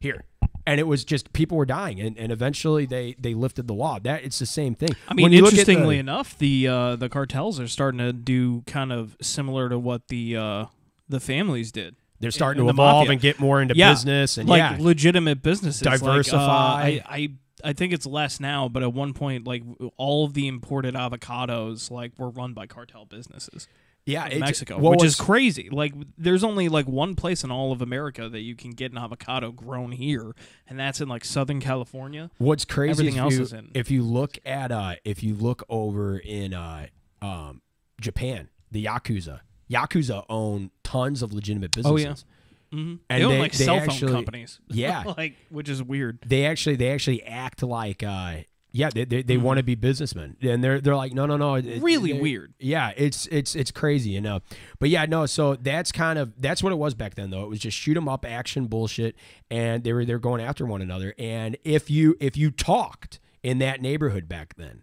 here, 0.00 0.24
and 0.66 0.80
it 0.80 0.84
was 0.84 1.04
just 1.04 1.32
people 1.34 1.58
were 1.58 1.66
dying, 1.66 2.00
and, 2.00 2.16
and 2.18 2.32
eventually 2.32 2.86
they 2.86 3.14
they 3.18 3.34
lifted 3.34 3.68
the 3.68 3.74
law. 3.74 3.98
That 3.98 4.24
it's 4.24 4.38
the 4.38 4.46
same 4.46 4.74
thing. 4.74 4.90
I 5.06 5.12
mean, 5.14 5.24
When 5.24 5.32
you 5.32 5.42
look 5.42 5.48
at 5.52 5.56
the- 5.56 5.60
interestingly 5.60 5.98
enough, 5.98 6.36
the 6.38 6.66
uh, 6.66 6.96
the 6.96 7.10
cartels 7.10 7.60
are 7.60 7.68
starting 7.68 7.98
to 7.98 8.12
do 8.14 8.62
kind 8.62 8.90
of 8.90 9.16
similar 9.20 9.68
to 9.68 9.78
what 9.78 10.08
the 10.08 10.36
uh, 10.36 10.64
the 11.08 11.20
families 11.20 11.70
did. 11.70 11.96
They're 12.20 12.30
starting 12.30 12.60
in 12.60 12.66
to 12.66 12.72
the 12.72 12.74
evolve 12.76 13.00
mafia. 13.02 13.12
and 13.12 13.20
get 13.20 13.38
more 13.38 13.60
into 13.60 13.74
Yeah, 13.76 13.92
business 13.92 14.38
and 14.38 14.48
like 14.48 14.58
yeah, 14.58 14.76
legitimate 14.80 15.42
businesses. 15.42 15.82
Like, 15.84 15.94
uh, 16.02 16.06
Diversify. 16.06 16.40
I, 16.82 17.02
I 17.08 17.28
I 17.62 17.72
think 17.72 17.92
it's 17.92 18.06
less 18.06 18.40
now, 18.40 18.68
but 18.68 18.82
at 18.82 18.92
one 18.92 19.14
point, 19.14 19.46
like 19.46 19.62
all 19.96 20.24
of 20.24 20.34
the 20.34 20.46
imported 20.48 20.94
avocados, 20.94 21.90
like 21.90 22.12
were 22.18 22.28
run 22.30 22.52
by 22.52 22.66
cartel 22.66 23.04
businesses 23.06 23.68
yeah, 24.06 24.26
in 24.28 24.40
Mexico, 24.40 24.78
which 24.78 25.02
is 25.02 25.16
crazy. 25.16 25.70
Like 25.70 25.94
there's 26.18 26.44
only 26.44 26.68
like 26.68 26.86
one 26.86 27.14
place 27.14 27.42
in 27.42 27.50
all 27.50 27.72
of 27.72 27.80
America 27.80 28.28
that 28.28 28.40
you 28.40 28.54
can 28.54 28.72
get 28.72 28.92
an 28.92 28.98
avocado 28.98 29.50
grown 29.50 29.92
here, 29.92 30.32
and 30.68 30.78
that's 30.78 31.00
in 31.00 31.08
like 31.08 31.24
Southern 31.24 31.58
California. 31.60 32.30
What's 32.36 32.66
crazy 32.66 32.90
Everything 32.90 33.14
if 33.16 33.20
else 33.22 33.34
you, 33.34 33.42
is 33.42 33.52
in- 33.54 33.70
if 33.74 33.90
you 33.90 34.02
look 34.02 34.38
at 34.44 34.70
uh 34.70 34.96
if 35.04 35.22
you 35.22 35.34
look 35.34 35.64
over 35.70 36.18
in 36.18 36.52
uh 36.52 36.88
um 37.22 37.62
Japan, 38.00 38.50
the 38.70 38.84
Yakuza. 38.84 39.40
Yakuza 39.70 40.24
own 40.28 40.70
tons 40.82 41.22
of 41.22 41.32
legitimate 41.32 41.72
businesses. 41.72 42.24
Oh, 42.24 42.26
yeah. 42.72 42.78
Mm-hmm. 42.78 42.94
And 43.08 43.20
they 43.20 43.24
own 43.24 43.32
they- 43.32 43.38
like 43.40 43.52
they 43.52 43.64
cell 43.64 43.78
phone 43.80 43.88
actually- 43.90 44.12
companies. 44.12 44.60
Yeah. 44.68 45.04
like 45.16 45.36
which 45.50 45.68
is 45.68 45.82
weird. 45.82 46.18
They 46.26 46.46
actually 46.46 46.76
they 46.76 46.90
actually 46.90 47.22
act 47.24 47.62
like 47.62 48.02
uh 48.02 48.38
Yeah, 48.72 48.90
they 48.92 49.04
they, 49.04 49.22
they 49.22 49.36
want 49.36 49.58
to 49.58 49.62
be 49.62 49.76
businessmen, 49.76 50.36
and 50.42 50.62
they're 50.64 50.80
they're 50.80 50.96
like, 50.96 51.12
no, 51.14 51.26
no, 51.26 51.36
no. 51.36 51.54
it- 51.54 51.80
Really 51.80 52.12
weird. 52.20 52.52
Yeah, 52.58 52.92
it's 52.96 53.26
it's 53.26 53.54
it's 53.54 53.70
crazy, 53.70 54.10
you 54.10 54.20
know. 54.20 54.40
But 54.80 54.88
yeah, 54.88 55.06
no. 55.06 55.26
So 55.26 55.54
that's 55.54 55.92
kind 55.92 56.18
of 56.18 56.32
that's 56.42 56.60
what 56.64 56.72
it 56.72 56.76
was 56.76 56.94
back 56.94 57.14
then, 57.14 57.30
though. 57.30 57.44
It 57.44 57.48
was 57.48 57.60
just 57.60 57.76
shoot 57.78 57.96
'em 57.96 58.08
up 58.08 58.24
action 58.24 58.66
bullshit, 58.66 59.14
and 59.50 59.84
they 59.84 59.92
were 59.92 60.04
they're 60.04 60.18
going 60.18 60.42
after 60.42 60.66
one 60.66 60.82
another. 60.82 61.14
And 61.18 61.56
if 61.64 61.88
you 61.88 62.16
if 62.18 62.36
you 62.36 62.50
talked 62.50 63.20
in 63.44 63.58
that 63.58 63.80
neighborhood 63.80 64.28
back 64.28 64.54
then, 64.56 64.82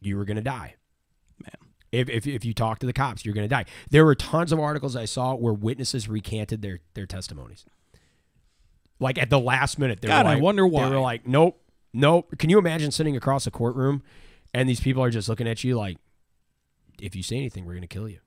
you 0.00 0.16
were 0.16 0.24
gonna 0.24 0.40
die. 0.40 0.76
If, 1.92 2.08
if, 2.08 2.26
if 2.26 2.44
you 2.44 2.54
talk 2.54 2.78
to 2.80 2.86
the 2.86 2.92
cops, 2.92 3.24
you're 3.24 3.34
going 3.34 3.48
to 3.48 3.48
die. 3.48 3.64
There 3.90 4.04
were 4.04 4.14
tons 4.14 4.52
of 4.52 4.60
articles 4.60 4.94
I 4.94 5.06
saw 5.06 5.34
where 5.34 5.52
witnesses 5.52 6.08
recanted 6.08 6.62
their, 6.62 6.80
their 6.94 7.06
testimonies. 7.06 7.64
Like 9.00 9.18
at 9.18 9.30
the 9.30 9.40
last 9.40 9.78
minute, 9.78 10.00
they 10.00 10.08
God, 10.08 10.24
were 10.24 10.30
I 10.30 10.34
like, 10.34 10.42
wonder 10.42 10.66
why. 10.66 10.88
They 10.88 10.94
were 10.94 11.00
like, 11.00 11.26
nope, 11.26 11.60
nope. 11.92 12.38
Can 12.38 12.50
you 12.50 12.58
imagine 12.58 12.90
sitting 12.90 13.16
across 13.16 13.46
a 13.46 13.50
courtroom 13.50 14.02
and 14.54 14.68
these 14.68 14.80
people 14.80 15.02
are 15.02 15.10
just 15.10 15.28
looking 15.28 15.48
at 15.48 15.64
you 15.64 15.76
like, 15.76 15.96
if 17.00 17.16
you 17.16 17.22
say 17.22 17.36
anything, 17.36 17.64
we're 17.64 17.72
going 17.72 17.82
to 17.82 17.88
kill 17.88 18.08
you. 18.08 18.18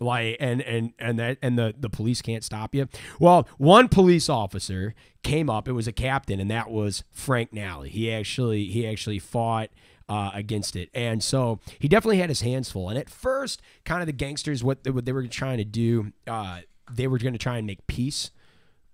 Like 0.00 0.36
and 0.40 0.60
and 0.62 0.92
and 0.98 1.20
that 1.20 1.38
and 1.40 1.56
the 1.56 1.72
the 1.78 1.88
police 1.88 2.20
can't 2.20 2.42
stop 2.42 2.74
you. 2.74 2.88
Well, 3.20 3.46
one 3.58 3.88
police 3.88 4.28
officer 4.28 4.92
came 5.22 5.48
up. 5.48 5.68
It 5.68 5.72
was 5.72 5.86
a 5.86 5.92
captain, 5.92 6.40
and 6.40 6.50
that 6.50 6.68
was 6.68 7.04
Frank 7.12 7.52
Nally. 7.52 7.88
He 7.88 8.12
actually 8.12 8.64
he 8.64 8.88
actually 8.88 9.20
fought 9.20 9.70
uh, 10.08 10.30
against 10.34 10.76
it, 10.76 10.90
and 10.94 11.22
so 11.22 11.60
he 11.78 11.88
definitely 11.88 12.18
had 12.18 12.28
his 12.28 12.40
hands 12.40 12.70
full. 12.70 12.88
And 12.88 12.98
at 12.98 13.10
first, 13.10 13.62
kind 13.84 14.00
of 14.02 14.06
the 14.06 14.12
gangsters, 14.12 14.64
what 14.64 14.84
they, 14.84 14.90
what 14.90 15.04
they 15.04 15.12
were 15.12 15.26
trying 15.26 15.58
to 15.58 15.64
do, 15.64 16.12
uh, 16.26 16.60
they 16.90 17.06
were 17.06 17.18
going 17.18 17.34
to 17.34 17.38
try 17.38 17.58
and 17.58 17.66
make 17.66 17.86
peace 17.86 18.30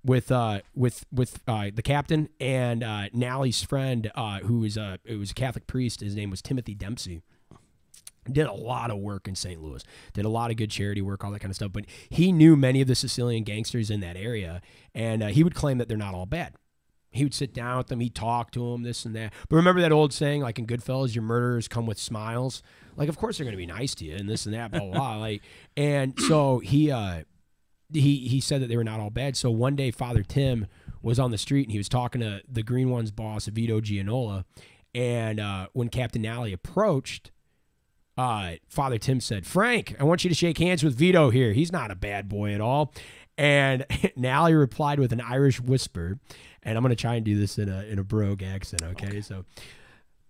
with 0.05 0.31
uh 0.31 0.61
with 0.75 1.07
with 1.11 1.41
uh 1.49 1.71
the 1.75 1.83
captain 1.83 2.29
and 2.39 2.85
uh 2.85 3.09
Nally's 3.13 3.63
friend 3.63 4.11
uh 4.15 4.41
who 4.41 4.59
was 4.61 4.77
uh 4.77 4.99
it 5.05 5.17
was 5.17 5.31
a 5.31 5.35
Catholic 5.35 5.67
priest 5.67 6.01
his 6.01 6.15
name 6.15 6.31
was 6.31 6.43
Timothy 6.43 6.75
Dempsey 6.75 7.23
did 8.31 8.47
a 8.47 8.53
lot 8.53 8.91
of 8.91 8.99
work 8.99 9.29
in 9.29 9.35
St. 9.35 9.63
Louis 9.63 9.83
did 10.13 10.25
a 10.25 10.29
lot 10.29 10.51
of 10.51 10.57
good 10.57 10.71
charity 10.71 11.01
work 11.01 11.25
all 11.25 11.31
that 11.31 11.41
kind 11.41 11.51
of 11.51 11.57
stuff 11.57 11.73
but 11.73 11.87
he 12.11 12.33
knew 12.33 12.55
many 12.55 12.81
of 12.83 12.89
the 12.89 12.95
Sicilian 12.95 13.45
gangsters 13.45 13.91
in 13.91 14.01
that 14.01 14.17
area 14.17 14.61
and 14.95 15.23
uh, 15.23 15.29
he 15.29 15.43
would 15.43 15.55
claim 15.55 15.79
that 15.79 15.89
they're 15.89 15.97
not 15.97 16.15
all 16.15 16.27
bad 16.27 16.55
he 17.15 17.25
would 17.25 17.35
sit 17.35 17.55
down 17.55 17.79
with 17.79 17.87
them 17.89 18.01
he'd 18.01 18.15
talk 18.15 18.51
to 18.51 18.73
them 18.73 18.83
this 18.83 19.05
and 19.05 19.15
that 19.15 19.33
but 19.49 19.57
remember 19.57 19.81
that 19.81 19.93
old 19.93 20.13
saying 20.13 20.43
like 20.43 20.59
in 20.59 20.67
Goodfellas 20.67 21.15
your 21.15 21.23
murderers 21.23 21.69
come 21.69 21.87
with 21.87 21.99
smiles 21.99 22.63
like 22.97 23.09
of 23.09 23.17
course 23.17 23.39
they're 23.39 23.45
going 23.45 23.53
to 23.53 23.59
be 23.59 23.67
nice 23.67 23.95
to 23.97 24.05
you 24.05 24.15
and 24.15 24.29
this 24.29 24.47
and 24.47 24.55
that 24.55 24.71
blah 24.71 24.81
blah, 24.81 24.91
blah. 24.91 25.17
like 25.17 25.43
and 25.77 26.19
so 26.21 26.59
he 26.59 26.91
uh 26.91 27.23
he 27.93 28.29
he 28.29 28.41
said 28.41 28.61
that 28.63 28.69
they 28.69 28.77
were 28.77 28.85
not 28.85 29.01
all 29.01 29.11
bad. 29.11 29.37
So 29.37 29.51
one 29.51 29.77
day, 29.77 29.91
Father 29.91 30.23
Tim 30.23 30.67
was 31.03 31.19
on 31.19 31.31
the 31.31 31.39
street 31.39 31.65
and 31.65 31.73
he 31.73 31.79
was 31.79 31.89
talking 31.89 32.21
to 32.21 32.43
the 32.49 32.63
Green 32.63 32.91
Ones 32.91 33.11
boss, 33.11 33.47
Vito 33.47 33.81
Gianola. 33.81 34.45
And 34.95 35.41
uh, 35.41 35.69
when 35.73 35.89
Captain 35.89 36.23
Nally 36.23 36.53
approached, 36.53 37.31
uh, 38.17 38.53
Father 38.69 38.99
Tim 38.99 39.21
said, 39.21 39.47
"Frank, 39.47 39.97
I 39.99 40.05
want 40.05 40.25
you 40.25 40.31
to 40.31 40.37
shake 40.37 40.59
hands 40.59 40.85
with 40.85 40.95
Vito 40.95 41.31
here. 41.31 41.53
He's 41.53 41.73
not 41.73 41.91
a 41.91 41.97
bad 41.97 42.29
boy 42.29 42.55
at 42.55 42.61
all." 42.61 42.93
And 43.37 43.85
Nally 44.17 44.55
replied 44.55 44.99
with 45.01 45.13
an 45.13 45.21
Irish 45.21 45.61
whisper, 45.61 46.19
and 46.63 46.77
I'm 46.77 46.83
going 46.83 46.91
to 46.95 47.01
try 47.01 47.15
and 47.17 47.25
do 47.25 47.39
this 47.39 47.59
in 47.59 47.69
a 47.69 47.83
in 47.85 47.99
a 47.99 48.05
brogue 48.05 48.43
accent. 48.43 48.83
Okay, 48.83 49.21
so. 49.21 49.45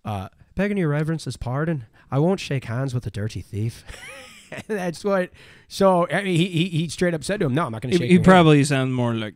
Uh, 0.07 0.29
begging 0.55 0.77
your 0.77 0.91
reverence's 0.91 1.39
pardon, 1.39 1.87
I 2.11 2.19
won't 2.19 2.39
shake 2.39 2.67
hands 2.67 2.93
with 2.93 3.07
a 3.07 3.11
dirty 3.11 3.41
thief. 3.41 3.85
That's 4.67 5.03
what. 5.03 5.31
So 5.67 6.07
I 6.11 6.23
mean, 6.23 6.37
he, 6.37 6.47
he 6.49 6.69
he 6.69 6.89
straight 6.91 7.15
up 7.15 7.25
said 7.25 7.41
to 7.41 7.47
him, 7.47 7.55
"No, 7.55 7.65
I'm 7.65 7.73
not 7.73 7.81
going 7.81 7.93
to 7.93 7.97
He, 7.97 8.03
shake." 8.03 8.09
he 8.09 8.15
your 8.17 8.21
hand." 8.21 8.25
probably 8.27 8.65
sounds 8.65 8.93
more 8.93 9.15
like 9.15 9.35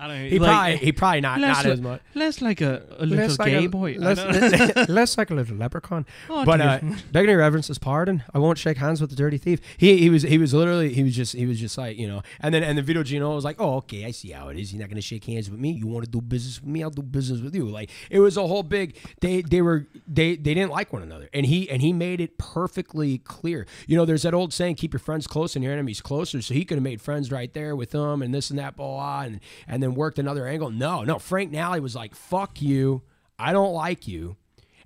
I 0.00 0.06
don't. 0.06 0.16
I. 0.16 0.28
He 0.28 0.38
like, 0.38 0.50
probably 0.50 0.76
he 0.76 0.92
probably 0.92 1.20
not 1.20 1.40
less 1.40 1.56
not 1.56 1.64
li- 1.66 1.70
as 1.72 1.80
much. 1.80 2.00
less 2.14 2.42
like 2.42 2.60
a, 2.62 2.82
a 2.98 3.06
little 3.06 3.36
gay 3.44 3.66
boy. 3.66 3.96
Less, 3.98 4.18
less 4.88 5.18
like 5.18 5.30
a 5.30 5.34
little 5.34 5.56
leprechaun. 5.56 6.06
Oh, 6.30 6.44
but 6.44 6.56
dear. 6.56 6.92
uh, 6.92 6.96
begging 7.12 7.30
your 7.30 7.38
reverence's 7.38 7.78
pardon, 7.78 8.22
I 8.32 8.38
won't 8.38 8.56
shake 8.56 8.78
hands 8.78 9.00
with 9.00 9.10
the 9.10 9.16
dirty 9.16 9.36
thief. 9.36 9.60
He 9.76 9.98
he 9.98 10.08
was 10.08 10.22
he 10.22 10.38
was 10.38 10.54
literally 10.54 10.94
he 10.94 11.02
was 11.02 11.14
just 11.14 11.34
he 11.34 11.44
was 11.44 11.60
just 11.60 11.76
like 11.76 11.98
you 11.98 12.08
know, 12.08 12.22
and 12.40 12.54
then 12.54 12.62
and 12.62 12.78
then 12.78 12.84
video 12.84 13.02
Gino 13.02 13.34
was 13.34 13.44
like, 13.44 13.56
oh 13.60 13.76
okay, 13.76 14.06
I 14.06 14.10
see 14.10 14.30
how 14.30 14.48
it 14.48 14.58
is. 14.58 14.72
You're 14.72 14.80
not 14.80 14.88
gonna 14.88 15.02
shake 15.02 15.24
hands 15.24 15.50
with 15.50 15.60
me. 15.60 15.72
You 15.72 15.86
want 15.86 16.06
to 16.06 16.10
do 16.10 16.20
business 16.20 16.60
with 16.60 16.70
me? 16.70 16.82
I'll 16.82 16.90
do 16.90 17.02
business 17.02 17.40
with 17.40 17.54
you. 17.54 17.68
Like 17.68 17.90
it 18.10 18.20
was 18.20 18.36
a 18.36 18.46
whole 18.46 18.62
big. 18.62 18.96
They 19.20 19.42
they 19.42 19.60
were 19.60 19.86
they 20.08 20.36
they 20.36 20.54
didn't 20.54 20.70
like 20.70 20.92
one 20.92 21.02
another, 21.02 21.28
and 21.34 21.44
he 21.44 21.68
and 21.68 21.82
he 21.82 21.92
made 21.92 22.20
it 22.20 22.38
perfectly 22.38 23.18
clear. 23.18 23.66
You 23.86 23.96
know, 23.96 24.04
there's 24.04 24.22
that 24.22 24.34
old 24.34 24.52
saying, 24.52 24.76
keep 24.76 24.92
your 24.92 25.00
friends 25.00 25.26
close 25.26 25.56
and 25.56 25.62
your 25.62 25.72
enemies 25.72 26.00
closer. 26.00 26.40
So 26.40 26.54
he 26.54 26.64
could 26.64 26.76
have 26.76 26.82
made 26.82 27.02
friends 27.02 27.30
right 27.30 27.52
there 27.52 27.76
with 27.76 27.90
them, 27.90 28.22
and 28.22 28.34
this 28.34 28.50
and 28.50 28.58
that, 28.58 28.76
blah, 28.76 28.86
blah, 28.86 29.20
and 29.22 29.40
and 29.68 29.82
then 29.82 29.89
worked 29.94 30.18
another 30.18 30.46
angle. 30.46 30.70
No, 30.70 31.02
no, 31.04 31.18
Frank 31.18 31.50
Nally 31.50 31.80
was 31.80 31.94
like, 31.94 32.14
fuck 32.14 32.60
you. 32.62 33.02
I 33.38 33.52
don't 33.52 33.72
like 33.72 34.06
you 34.06 34.36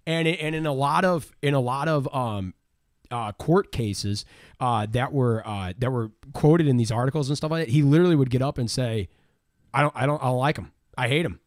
and 0.07 0.29
and 0.29 0.55
in 0.55 0.67
a 0.67 0.73
lot 0.73 1.05
of 1.05 1.33
in 1.43 1.55
a 1.55 1.61
lot 1.61 1.89
of 1.89 2.13
um 2.15 2.55
uh, 3.11 3.31
court 3.33 3.71
cases 3.71 4.25
uh, 4.61 4.87
that 4.91 5.13
were 5.13 5.43
uh, 5.47 5.73
that 5.79 5.91
were 5.91 6.11
quoted 6.33 6.67
in 6.67 6.77
these 6.79 6.91
articles 6.91 7.29
and 7.29 7.37
stuff 7.37 7.51
like 7.51 7.67
that, 7.67 7.73
he 7.73 7.83
literally 7.83 8.17
would 8.17 8.31
get 8.31 8.43
up 8.43 8.59
and 8.59 8.69
say, 8.71 9.09
"I 9.73 9.83
don't, 9.83 9.93
I 9.95 10.05
don't, 10.07 10.21
I 10.23 10.27
don't 10.27 10.39
like 10.39 10.57
him. 10.57 10.73
I 10.99 11.07
hate 11.09 11.25
him. 11.25 11.39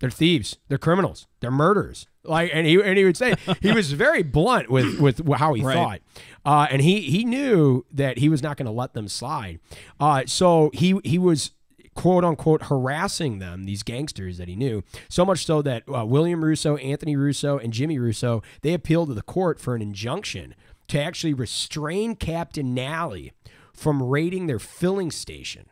They're 0.00 0.10
thieves. 0.10 0.56
They're 0.68 0.78
criminals. 0.78 1.26
They're 1.40 1.52
murderers." 1.52 2.06
Like, 2.24 2.50
and 2.52 2.66
he 2.66 2.82
and 2.82 2.96
he 2.98 3.04
would 3.04 3.16
say 3.16 3.34
he 3.60 3.70
was 3.72 3.92
very 3.92 4.22
blunt 4.22 4.70
with 4.70 4.98
with 4.98 5.20
how 5.34 5.52
he 5.54 5.62
Right. 5.62 5.74
thought, 5.74 6.00
uh, 6.44 6.66
and 6.70 6.82
he 6.82 7.02
he 7.02 7.24
knew 7.24 7.84
that 7.92 8.18
he 8.18 8.28
was 8.28 8.42
not 8.42 8.56
going 8.56 8.66
to 8.66 8.72
let 8.72 8.94
them 8.94 9.06
slide. 9.06 9.60
Uh, 10.00 10.22
so 10.26 10.70
he 10.74 10.98
he 11.04 11.18
was 11.18 11.52
quote 11.94 12.24
unquote 12.24 12.64
harassing 12.64 13.38
them, 13.38 13.64
these 13.64 13.82
gangsters 13.82 14.38
that 14.38 14.48
he 14.48 14.56
knew, 14.56 14.82
so 15.08 15.24
much 15.24 15.44
so 15.44 15.62
that 15.62 15.82
uh, 15.92 16.04
William 16.04 16.44
Russo, 16.44 16.76
Anthony 16.76 17.16
Russo, 17.16 17.58
and 17.58 17.72
Jimmy 17.72 17.98
Russo 17.98 18.42
they 18.62 18.74
appealed 18.74 19.08
to 19.08 19.14
the 19.14 19.22
court 19.22 19.60
for 19.60 19.74
an 19.74 19.82
injunction 19.82 20.54
to 20.88 21.00
actually 21.00 21.34
restrain 21.34 22.14
Captain 22.14 22.74
Nally 22.74 23.32
from 23.72 24.02
raiding 24.02 24.46
their 24.46 24.58
filling 24.58 25.10
station. 25.10 25.66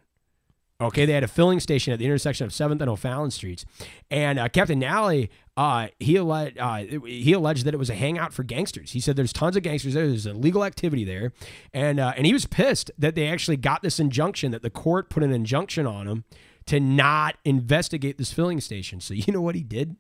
Okay, 0.82 1.06
they 1.06 1.12
had 1.12 1.22
a 1.22 1.28
filling 1.28 1.60
station 1.60 1.92
at 1.92 1.98
the 1.98 2.04
intersection 2.04 2.44
of 2.44 2.52
7th 2.52 2.80
and 2.80 2.90
O'Fallon 2.90 3.30
Streets, 3.30 3.64
and 4.10 4.38
uh, 4.38 4.48
Captain 4.48 4.78
Nally, 4.78 5.30
uh, 5.56 5.88
he 6.00 6.16
alleged 6.16 6.58
uh, 6.58 6.76
he 6.76 7.32
alleged 7.32 7.64
that 7.64 7.74
it 7.74 7.76
was 7.76 7.90
a 7.90 7.94
hangout 7.94 8.32
for 8.32 8.42
gangsters. 8.42 8.92
He 8.92 9.00
said 9.00 9.16
there's 9.16 9.32
tons 9.32 9.56
of 9.56 9.62
gangsters 9.62 9.94
there. 9.94 10.06
There's 10.06 10.26
illegal 10.26 10.64
activity 10.64 11.04
there, 11.04 11.32
and 11.72 12.00
uh, 12.00 12.14
and 12.16 12.26
he 12.26 12.32
was 12.32 12.46
pissed 12.46 12.90
that 12.98 13.14
they 13.14 13.28
actually 13.28 13.58
got 13.58 13.82
this 13.82 14.00
injunction 14.00 14.50
that 14.52 14.62
the 14.62 14.70
court 14.70 15.10
put 15.10 15.22
an 15.22 15.32
injunction 15.32 15.86
on 15.86 16.08
him 16.08 16.24
to 16.66 16.80
not 16.80 17.36
investigate 17.44 18.18
this 18.18 18.32
filling 18.32 18.60
station. 18.60 19.00
So 19.00 19.14
you 19.14 19.32
know 19.32 19.42
what 19.42 19.54
he 19.54 19.62
did? 19.62 19.96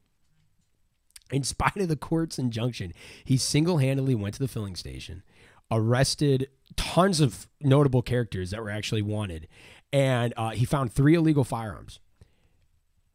In 1.30 1.44
spite 1.44 1.76
of 1.76 1.88
the 1.88 1.96
court's 1.96 2.38
injunction, 2.38 2.92
he 3.24 3.36
single 3.36 3.78
handedly 3.78 4.14
went 4.14 4.34
to 4.34 4.40
the 4.40 4.48
filling 4.48 4.76
station, 4.76 5.22
arrested 5.70 6.48
tons 6.76 7.20
of 7.20 7.48
notable 7.60 8.02
characters 8.02 8.50
that 8.50 8.60
were 8.60 8.70
actually 8.70 9.02
wanted, 9.02 9.48
and 9.92 10.32
uh, 10.36 10.50
he 10.50 10.64
found 10.64 10.92
three 10.92 11.14
illegal 11.14 11.44
firearms. 11.44 12.00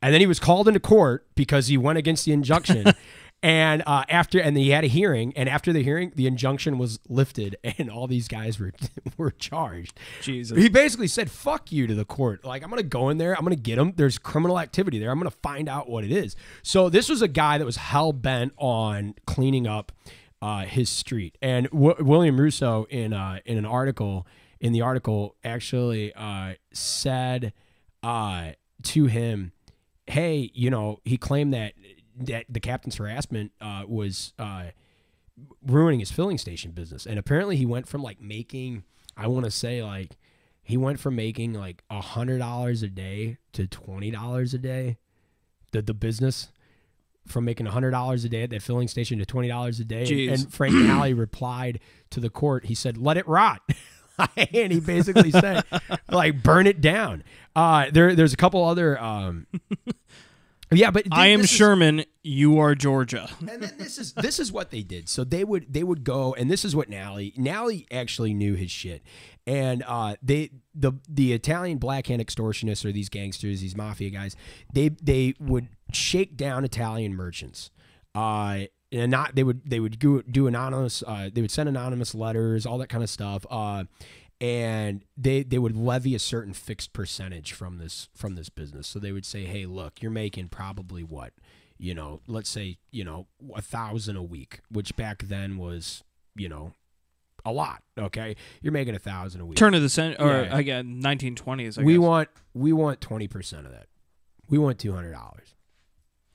And 0.01 0.13
then 0.13 0.21
he 0.21 0.27
was 0.27 0.39
called 0.39 0.67
into 0.67 0.79
court 0.79 1.25
because 1.35 1.67
he 1.67 1.77
went 1.77 1.97
against 1.97 2.25
the 2.25 2.31
injunction. 2.31 2.93
and 3.43 3.83
uh, 3.87 4.03
after, 4.09 4.39
and 4.39 4.55
he 4.55 4.69
had 4.69 4.83
a 4.83 4.87
hearing. 4.87 5.33
And 5.35 5.49
after 5.49 5.73
the 5.73 5.81
hearing, 5.81 6.11
the 6.15 6.27
injunction 6.27 6.77
was 6.77 6.99
lifted, 7.09 7.57
and 7.77 7.89
all 7.89 8.07
these 8.07 8.27
guys 8.27 8.59
were 8.59 8.73
were 9.17 9.31
charged. 9.31 9.99
Jesus. 10.21 10.57
He 10.57 10.69
basically 10.69 11.07
said, 11.07 11.31
"Fuck 11.31 11.71
you" 11.71 11.87
to 11.87 11.95
the 11.95 12.05
court. 12.05 12.45
Like 12.45 12.63
I'm 12.63 12.69
gonna 12.69 12.83
go 12.83 13.09
in 13.09 13.17
there. 13.17 13.35
I'm 13.35 13.43
gonna 13.43 13.55
get 13.55 13.77
him. 13.77 13.93
There's 13.95 14.17
criminal 14.17 14.59
activity 14.59 14.99
there. 14.99 15.09
I'm 15.09 15.19
gonna 15.19 15.31
find 15.31 15.67
out 15.67 15.89
what 15.89 16.03
it 16.03 16.11
is. 16.11 16.35
So 16.61 16.89
this 16.89 17.09
was 17.09 17.21
a 17.21 17.27
guy 17.27 17.57
that 17.57 17.65
was 17.65 17.77
hell 17.77 18.13
bent 18.13 18.53
on 18.57 19.15
cleaning 19.25 19.65
up 19.65 19.91
uh, 20.41 20.65
his 20.65 20.89
street. 20.89 21.37
And 21.41 21.69
w- 21.71 21.95
William 21.99 22.39
Russo 22.39 22.85
in 22.89 23.13
uh, 23.13 23.39
in 23.45 23.57
an 23.57 23.65
article 23.65 24.27
in 24.59 24.73
the 24.73 24.81
article 24.81 25.35
actually 25.43 26.13
uh, 26.13 26.53
said 26.73 27.53
uh, 28.03 28.51
to 28.83 29.05
him, 29.05 29.51
"Hey, 30.07 30.51
you 30.53 30.69
know," 30.69 30.99
he 31.03 31.17
claimed 31.17 31.53
that 31.53 31.73
that 32.19 32.45
the 32.49 32.59
captain's 32.59 32.95
harassment 32.95 33.51
uh, 33.61 33.83
was 33.87 34.33
uh, 34.39 34.65
ruining 35.65 35.99
his 35.99 36.11
filling 36.11 36.37
station 36.37 36.71
business, 36.71 37.05
and 37.05 37.19
apparently 37.19 37.55
he 37.57 37.65
went 37.65 37.87
from 37.87 38.01
like 38.01 38.21
making, 38.21 38.83
I 39.15 39.27
want 39.27 39.45
to 39.45 39.51
say 39.51 39.83
like, 39.83 40.17
he 40.63 40.77
went 40.77 40.99
from 40.99 41.15
making 41.15 41.53
like 41.53 41.83
a 41.89 42.01
hundred 42.01 42.39
dollars 42.39 42.83
a 42.83 42.87
day 42.87 43.37
to 43.53 43.67
twenty 43.67 44.11
dollars 44.11 44.53
a 44.53 44.57
day. 44.57 44.97
The 45.71 45.81
the 45.81 45.93
business 45.93 46.49
from 47.27 47.43
making 47.43 47.65
hundred 47.67 47.91
dollars 47.91 48.23
a 48.23 48.29
day 48.29 48.43
at 48.43 48.49
that 48.51 48.61
filling 48.61 48.87
station 48.87 49.19
to 49.19 49.25
twenty 49.25 49.47
dollars 49.49 49.79
a 49.79 49.85
day. 49.85 49.99
And- 50.01 50.07
Jeez. 50.07 50.33
And 50.33 50.53
Frank 50.53 50.73
Nally 50.75 51.13
replied 51.13 51.79
to 52.11 52.19
the 52.19 52.29
court. 52.29 52.65
He 52.65 52.73
said, 52.75 52.97
"Let 52.97 53.17
it 53.17 53.27
rot." 53.27 53.61
and 54.53 54.71
he 54.71 54.79
basically 54.79 55.31
said, 55.31 55.63
like, 56.09 56.41
burn 56.43 56.67
it 56.67 56.81
down. 56.81 57.23
Uh, 57.55 57.87
there, 57.91 58.15
there's 58.15 58.33
a 58.33 58.37
couple 58.37 58.63
other, 58.63 58.99
um, 58.99 59.47
yeah, 60.71 60.91
but 60.91 61.05
I 61.11 61.27
am 61.27 61.41
this 61.41 61.51
is- 61.51 61.57
Sherman. 61.57 62.05
You 62.23 62.59
are 62.59 62.75
Georgia. 62.75 63.29
and 63.39 63.61
then 63.61 63.73
this 63.77 63.97
is 63.97 64.13
this 64.13 64.37
is 64.37 64.51
what 64.51 64.69
they 64.69 64.83
did. 64.83 65.07
So 65.07 65.23
they 65.23 65.43
would 65.43 65.71
they 65.73 65.83
would 65.83 66.03
go, 66.03 66.33
and 66.33 66.51
this 66.51 66.65
is 66.65 66.75
what 66.75 66.89
Nally 66.89 67.33
Nally 67.37 67.87
actually 67.89 68.33
knew 68.33 68.55
his 68.55 68.69
shit, 68.69 69.01
and 69.45 69.83
uh, 69.87 70.17
they 70.21 70.51
the 70.75 70.93
the 71.07 71.31
Italian 71.33 71.77
black 71.77 72.07
hand 72.07 72.21
extortionists 72.21 72.83
or 72.83 72.91
these 72.91 73.07
gangsters, 73.09 73.61
these 73.61 73.77
mafia 73.77 74.09
guys, 74.09 74.35
they 74.73 74.89
they 74.89 75.35
would 75.39 75.69
shake 75.93 76.35
down 76.35 76.65
Italian 76.65 77.15
merchants. 77.15 77.71
Uh, 78.13 78.61
and 78.91 79.11
not 79.11 79.35
they 79.35 79.43
would 79.43 79.61
they 79.69 79.79
would 79.79 79.99
do, 79.99 80.21
do 80.23 80.47
anonymous 80.47 81.03
uh, 81.05 81.29
they 81.33 81.41
would 81.41 81.51
send 81.51 81.67
anonymous 81.69 82.15
letters 82.15 82.65
all 82.65 82.77
that 82.77 82.87
kind 82.89 83.03
of 83.03 83.09
stuff 83.09 83.45
uh, 83.49 83.83
and 84.39 85.03
they 85.17 85.43
they 85.43 85.57
would 85.57 85.75
levy 85.75 86.13
a 86.15 86.19
certain 86.19 86.53
fixed 86.53 86.93
percentage 86.93 87.53
from 87.53 87.77
this 87.79 88.07
from 88.15 88.35
this 88.35 88.49
business 88.49 88.87
so 88.87 88.99
they 88.99 89.11
would 89.11 89.25
say 89.25 89.45
hey 89.45 89.65
look 89.65 90.01
you're 90.01 90.11
making 90.11 90.47
probably 90.47 91.03
what 91.03 91.33
you 91.77 91.93
know 91.93 92.21
let's 92.27 92.49
say 92.49 92.77
you 92.91 93.03
know 93.03 93.27
a 93.55 93.61
thousand 93.61 94.15
a 94.15 94.23
week 94.23 94.59
which 94.71 94.95
back 94.95 95.23
then 95.23 95.57
was 95.57 96.03
you 96.35 96.47
know 96.47 96.71
a 97.45 97.51
lot 97.51 97.81
okay 97.97 98.35
you're 98.61 98.73
making 98.73 98.93
a 98.95 98.99
thousand 98.99 99.41
a 99.41 99.45
week 99.45 99.57
Turn 99.57 99.73
of 99.73 99.81
the 99.81 99.89
century, 99.89 100.23
or 100.25 100.43
Yeah. 100.43 100.57
again, 100.57 101.01
1920s. 101.01 101.79
I 101.79 101.83
we 101.83 101.93
guess. 101.93 101.99
want 102.01 102.29
we 102.53 102.73
want 102.73 102.99
20% 102.99 103.65
of 103.65 103.71
that 103.71 103.87
we 104.49 104.57
want 104.57 104.77
$200 104.77 105.13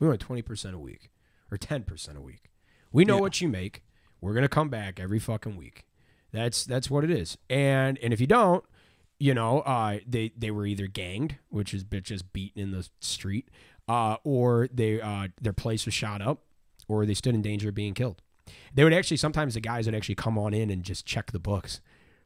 we 0.01 0.09
want 0.09 0.27
20% 0.27 0.73
a 0.75 0.79
week 0.79 1.11
or 1.51 1.59
10% 1.59 2.17
a 2.17 2.21
week 2.21 2.42
we 2.93 3.05
know 3.05 3.17
Yeah. 3.17 3.21
what 3.21 3.41
you 3.41 3.49
make 3.49 3.83
we're 4.21 4.33
going 4.35 4.43
to 4.43 4.49
come 4.49 4.69
back 4.69 5.01
every 5.01 5.19
fucking 5.19 5.57
week 5.57 5.85
that's 6.33 6.65
that's 6.65 6.91
what 6.91 7.05
it 7.05 7.11
is 7.11 7.37
and 7.51 7.99
and 7.99 8.13
if 8.13 8.21
you 8.21 8.27
don't 8.27 8.65
you 9.19 9.35
know 9.35 9.61
uh 9.61 9.99
they 10.07 10.33
they 10.37 10.51
were 10.51 10.67
either 10.67 10.87
ganged 10.87 11.37
which 11.49 11.73
is 11.75 11.85
bitches 11.85 12.23
beaten 12.33 12.61
in 12.63 12.71
the 12.71 12.89
street 13.01 13.49
uh 13.89 14.17
or 14.25 14.69
they 14.73 15.01
uh 15.01 15.29
their 15.41 15.53
place 15.53 15.85
was 15.85 15.95
shot 15.95 16.21
up 16.23 16.43
or 16.89 17.05
they 17.07 17.15
stood 17.15 17.35
in 17.35 17.43
danger 17.43 17.69
of 17.69 17.75
being 17.75 17.95
killed 17.95 18.23
they 18.75 18.85
would 18.85 18.93
actually 18.93 19.17
sometimes 19.17 19.55
the 19.55 19.61
guys 19.61 19.87
would 19.87 19.95
actually 19.95 20.15
come 20.15 20.39
on 20.39 20.53
in 20.55 20.71
and 20.71 20.83
just 20.83 21.07
check 21.07 21.33
the 21.33 21.39
books 21.39 21.81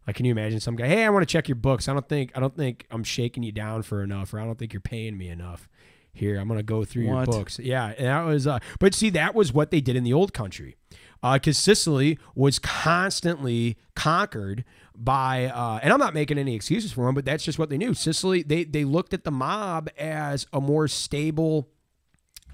like, 0.06 0.14
can 0.14 0.24
you 0.24 0.30
imagine 0.30 0.60
some 0.60 0.76
guy? 0.76 0.86
Hey, 0.86 1.04
I 1.04 1.10
want 1.10 1.24
to 1.24 1.32
check 1.32 1.48
your 1.48 1.56
books. 1.56 1.88
I 1.88 1.92
don't 1.92 2.08
think 2.08 2.30
I 2.36 2.38
don't 2.38 2.56
think 2.56 2.86
I'm 2.92 3.02
shaking 3.02 3.42
you 3.42 3.50
down 3.50 3.82
for 3.82 4.04
enough, 4.04 4.32
or 4.32 4.38
I 4.38 4.44
don't 4.44 4.56
think 4.56 4.72
you're 4.72 4.78
paying 4.80 5.18
me 5.18 5.26
enough. 5.28 5.68
Here, 6.16 6.38
I'm 6.38 6.48
gonna 6.48 6.62
go 6.62 6.84
through 6.84 7.06
What? 7.08 7.28
your 7.28 7.38
books. 7.38 7.58
Yeah, 7.58 7.92
and 7.98 8.06
that 8.06 8.22
was. 8.22 8.46
Uh, 8.46 8.58
but 8.80 8.94
see, 8.94 9.10
that 9.10 9.34
was 9.34 9.52
what 9.52 9.70
they 9.70 9.80
did 9.80 9.96
in 9.96 10.02
the 10.04 10.12
old 10.12 10.32
country, 10.32 10.76
because 11.22 11.58
Sicily 11.58 12.18
was 12.34 12.58
constantly 12.58 13.76
conquered 13.94 14.64
by. 14.96 15.44
Uh, 15.46 15.78
and 15.82 15.92
I'm 15.92 15.98
not 16.00 16.14
making 16.14 16.38
any 16.38 16.54
excuses 16.54 16.92
for 16.92 17.06
them, 17.06 17.14
but 17.14 17.24
that's 17.24 17.44
just 17.44 17.58
what 17.58 17.68
they 17.68 17.76
knew. 17.78 17.92
Sicily, 17.94 18.42
they 18.42 18.64
they 18.64 18.84
looked 18.84 19.12
at 19.12 19.24
the 19.24 19.30
mob 19.30 19.88
as 19.98 20.46
a 20.52 20.60
more 20.60 20.88
stable 20.88 21.68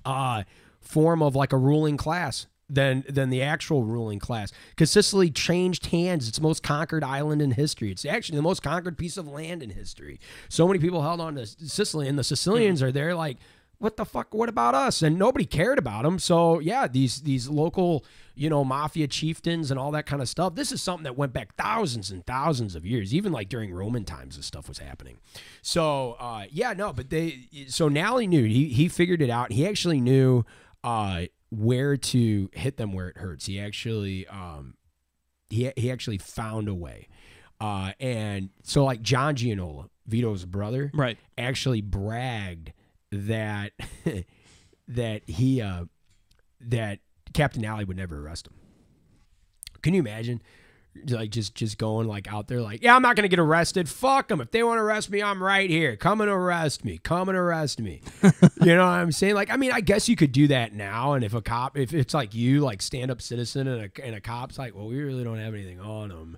uh, 0.05 0.43
form 0.81 1.23
of 1.23 1.37
like 1.37 1.53
a 1.53 1.57
ruling 1.59 1.97
class 1.97 2.47
than 2.73 3.05
than 3.09 3.31
the 3.31 3.43
actual 3.43 3.85
ruling 3.85 4.18
class. 4.18 4.53
Because 4.70 4.91
Sicily 4.91 5.31
changed 5.31 5.87
hands. 5.87 6.29
It's 6.29 6.39
the 6.39 6.43
most 6.43 6.62
conquered 6.62 7.05
island 7.05 7.43
in 7.43 7.53
history. 7.53 7.91
It's 7.91 8.05
actually 8.05 8.37
the 8.37 8.43
most 8.43 8.62
conquered 8.62 8.97
piece 8.97 9.16
of 9.16 9.29
land 9.29 9.62
in 9.62 9.70
history. 9.70 10.18
So 10.49 10.66
many 10.66 10.79
people 10.79 11.03
held 11.03 11.20
on 11.20 11.37
to 11.37 11.47
Sicily, 11.47 12.09
and 12.09 12.18
the 12.18 12.25
Sicilians 12.25 12.83
are 12.83 12.93
there 12.93 13.14
like, 13.14 13.37
what 13.83 13.97
the 13.97 14.05
fuck? 14.05 14.33
What 14.33 14.49
about 14.49 14.77
us? 14.77 15.03
And 15.03 15.18
nobody 15.18 15.45
cared 15.45 15.77
about 15.77 16.05
them. 16.05 16.20
So 16.20 16.61
yeah, 16.61 16.87
these 16.87 17.23
these 17.23 17.49
local 17.49 18.05
you 18.35 18.49
know 18.49 18.64
mafia 18.64 19.09
chieftains 19.09 19.73
and 19.73 19.79
all 19.79 19.91
that 19.91 20.07
kind 20.07 20.23
of 20.23 20.29
stuff. 20.29 20.55
This 20.55 20.70
is 20.70 20.81
something 20.81 21.03
that 21.03 21.16
went 21.16 21.33
back 21.33 21.57
thousands 21.57 22.12
and 22.12 22.25
thousands 22.25 22.77
of 22.77 22.87
years. 22.87 23.12
Even 23.12 23.33
like 23.33 23.49
during 23.49 23.75
Roman 23.75 24.05
times, 24.05 24.37
this 24.37 24.47
stuff 24.47 24.68
was 24.68 24.79
happening. 24.79 25.18
So 25.62 26.16
uh, 26.20 26.45
yeah, 26.51 26.75
no, 26.75 26.93
but 26.93 27.11
they 27.11 27.49
so 27.66 27.89
Nally 27.89 28.29
knew 28.29 28.45
he 28.45 28.68
he 28.68 28.87
figured 28.89 29.20
it 29.20 29.31
out. 29.31 29.51
He 29.51 29.66
actually 29.66 30.01
knew 30.01 30.45
uh, 30.85 31.25
where 31.53 31.96
to 31.98 32.48
hit 32.55 32.78
them 32.78 32.92
where 32.94 33.09
it 33.09 33.18
hurts. 33.18 33.44
He 33.46 33.61
actually 33.61 34.26
um, 34.26 34.74
he 35.50 35.70
he 35.76 35.90
actually 35.92 36.18
found 36.18 36.66
a 36.68 36.74
way. 36.74 37.09
Uh, 37.61 37.92
and 38.00 38.48
so 38.64 38.84
like 38.84 39.03
John 39.03 39.36
Gianola, 39.36 39.88
Vito's 40.07 40.44
brother, 40.46 40.90
Right. 40.94 41.16
actually 41.38 41.80
bragged 41.82 42.72
that 43.12 43.72
that 44.88 45.28
he 45.28 45.61
uh, 45.61 45.84
that 46.62 47.00
Captain 47.34 47.62
Nally 47.62 47.84
would 47.84 47.96
never 47.98 48.18
arrest 48.18 48.48
him. 48.48 48.55
Can 49.82 49.94
you 49.94 50.00
imagine? 50.00 50.40
Like 51.09 51.30
just 51.30 51.55
just 51.55 51.78
going 51.78 52.07
like 52.07 52.30
out 52.30 52.49
there 52.49 52.61
like 52.61 52.82
yeah 52.82 52.95
I'm 52.95 53.01
not 53.01 53.16
gonna 53.16 53.28
get 53.28 53.38
arrested 53.38 53.88
fuck 53.88 54.28
them 54.28 54.43
if 54.43 54.51
they 54.51 54.62
want 54.62 54.76
to 54.78 54.82
arrest 54.82 55.09
me 55.11 55.22
I'm 55.22 55.43
right 55.43 55.68
here 55.70 55.97
come 55.97 56.20
and 56.20 56.28
arrest 56.30 56.84
me 56.84 56.99
come 56.99 57.30
and 57.30 57.38
arrest 57.38 57.80
me 57.80 58.03
you 58.22 58.74
know 58.74 58.84
what 58.84 58.93
I'm 58.93 59.11
saying 59.11 59.34
like 59.34 59.51
I 59.51 59.57
mean 59.57 59.72
I 59.72 59.80
guess 59.80 60.07
you 60.07 60.16
could 60.16 60.32
do 60.32 60.49
that 60.49 60.74
now 60.74 61.14
and 61.14 61.24
if 61.24 61.32
a 61.32 61.40
cop 61.40 61.78
if 61.78 61.95
it's 61.95 62.12
like 62.12 62.34
you 62.34 62.61
like 62.61 62.82
stand 62.82 63.11
up 63.11 63.22
citizen 63.22 63.66
and 63.68 63.84
a, 63.84 64.05
and 64.05 64.14
a 64.14 64.20
cop's 64.20 64.59
like 64.59 64.74
well 64.74 64.86
we 64.86 65.01
really 65.01 65.24
don't 65.24 65.38
have 65.38 65.55
anything 65.55 65.80
on 65.80 66.11
them 66.11 66.36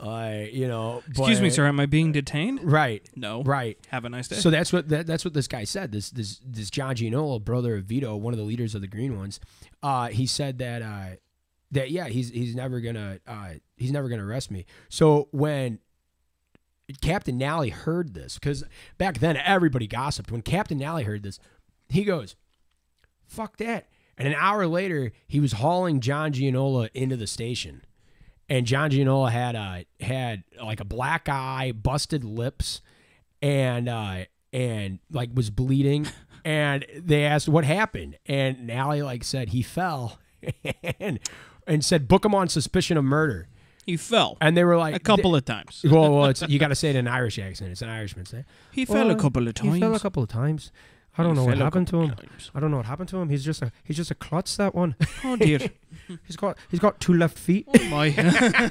uh, 0.00 0.44
you 0.52 0.68
know 0.68 1.02
Excuse 1.08 1.40
me, 1.40 1.50
sir. 1.50 1.66
Am 1.66 1.80
I 1.80 1.86
being 1.86 2.12
detained? 2.12 2.60
right 2.62 3.02
No. 3.16 3.42
right 3.42 3.76
Have 3.88 4.04
a 4.04 4.08
nice 4.08 4.28
day. 4.28 4.36
so 4.36 4.48
that's 4.50 4.72
what 4.72 4.88
that, 4.90 5.06
that's 5.08 5.24
what 5.24 5.34
this 5.34 5.48
guy 5.48 5.64
said. 5.64 5.90
This 5.90 6.10
this 6.10 6.40
this 6.46 6.70
John 6.70 6.94
Gianola, 6.94 7.40
brother 7.40 7.74
of 7.76 7.84
Vito, 7.86 8.14
one 8.14 8.32
of 8.32 8.38
the 8.38 8.44
leaders 8.44 8.76
of 8.76 8.80
the 8.80 8.86
Green 8.86 9.16
Ones, 9.16 9.40
uh, 9.82 10.08
he 10.08 10.26
said 10.26 10.58
that 10.58 10.82
uh, 10.82 11.16
that 11.70 11.90
yeah, 11.90 12.08
he's 12.08 12.30
he's 12.30 12.54
never 12.54 12.80
gonna 12.80 13.20
uh, 13.26 13.50
he's 13.76 13.92
never 13.92 14.08
gonna 14.08 14.24
arrest 14.24 14.50
me. 14.50 14.66
So 14.88 15.28
when 15.32 15.80
Captain 17.00 17.36
Nally 17.36 17.70
heard 17.70 18.14
this, 18.14 18.34
because 18.38 18.64
back 18.96 19.18
then 19.18 19.36
everybody 19.36 19.86
gossiped. 19.86 20.30
When 20.30 20.42
Captain 20.42 20.78
Nally 20.78 21.04
heard 21.04 21.22
this, 21.22 21.38
he 21.88 22.04
goes, 22.04 22.36
"Fuck 23.26 23.58
that!" 23.58 23.88
And 24.16 24.26
an 24.26 24.34
hour 24.34 24.66
later, 24.66 25.12
he 25.26 25.40
was 25.40 25.52
hauling 25.52 26.00
John 26.00 26.32
Gianola 26.32 26.88
into 26.94 27.16
the 27.16 27.26
station 27.26 27.82
and 28.48 28.66
John 28.66 28.90
Gianola 28.90 29.30
had 29.30 29.54
a 29.54 29.84
had 30.00 30.44
like 30.62 30.80
a 30.80 30.84
black 30.84 31.28
eye, 31.28 31.72
busted 31.72 32.24
lips, 32.24 32.80
and 33.42 33.88
uh, 33.88 34.24
and 34.52 34.98
like 35.10 35.30
was 35.34 35.50
bleeding. 35.50 36.06
and 36.44 36.86
they 36.96 37.24
asked 37.24 37.48
what 37.48 37.64
happened, 37.64 38.18
and 38.26 38.66
Nally 38.66 39.02
like 39.02 39.24
said 39.24 39.50
he 39.50 39.62
fell, 39.62 40.18
and 41.00 41.20
and 41.68 41.84
said 41.84 42.08
book 42.08 42.24
him 42.24 42.34
on 42.34 42.48
suspicion 42.48 42.96
of 42.96 43.04
murder. 43.04 43.46
he 43.86 43.96
fell 43.96 44.36
And 44.40 44.56
they 44.56 44.64
were 44.64 44.76
like 44.76 44.96
a 44.96 44.98
couple 44.98 45.34
of 45.36 45.44
times. 45.44 45.84
well, 45.90 46.12
well, 46.12 46.24
it's, 46.26 46.42
you 46.48 46.58
got 46.58 46.68
to 46.68 46.74
say 46.74 46.90
it 46.90 46.96
in 46.96 47.06
an 47.06 47.12
Irish 47.12 47.38
accent. 47.38 47.70
It's 47.70 47.82
an 47.82 47.88
Irishman 47.88 48.26
say. 48.26 48.44
He 48.72 48.84
fell 48.84 49.10
a 49.10 49.14
couple 49.16 49.46
of 49.46 49.54
times. 49.54 49.74
He 49.74 49.80
fell 49.80 49.94
a 49.94 50.00
couple 50.00 50.22
of 50.22 50.28
times. 50.28 50.72
I 51.16 51.24
don't 51.24 51.34
He 51.34 51.40
know 51.40 51.46
what 51.46 51.58
happened 51.58 51.88
to 51.88 52.00
him. 52.02 52.10
times. 52.14 52.50
I 52.54 52.60
don't 52.60 52.70
know 52.70 52.76
what 52.76 52.86
happened 52.86 53.08
to 53.08 53.16
him. 53.18 53.28
He's 53.28 53.44
just 53.44 53.60
a 53.60 53.72
he's 53.82 53.96
just 53.96 54.10
a 54.12 54.14
klutz 54.14 54.56
that 54.56 54.72
one. 54.74 54.94
Oh 55.24 55.34
dear. 55.34 55.58
he's 56.26 56.36
got 56.36 56.56
he's 56.70 56.78
got 56.78 57.00
two 57.00 57.12
left 57.12 57.36
feet. 57.36 57.66
oh 57.76 57.84
my. 57.88 58.70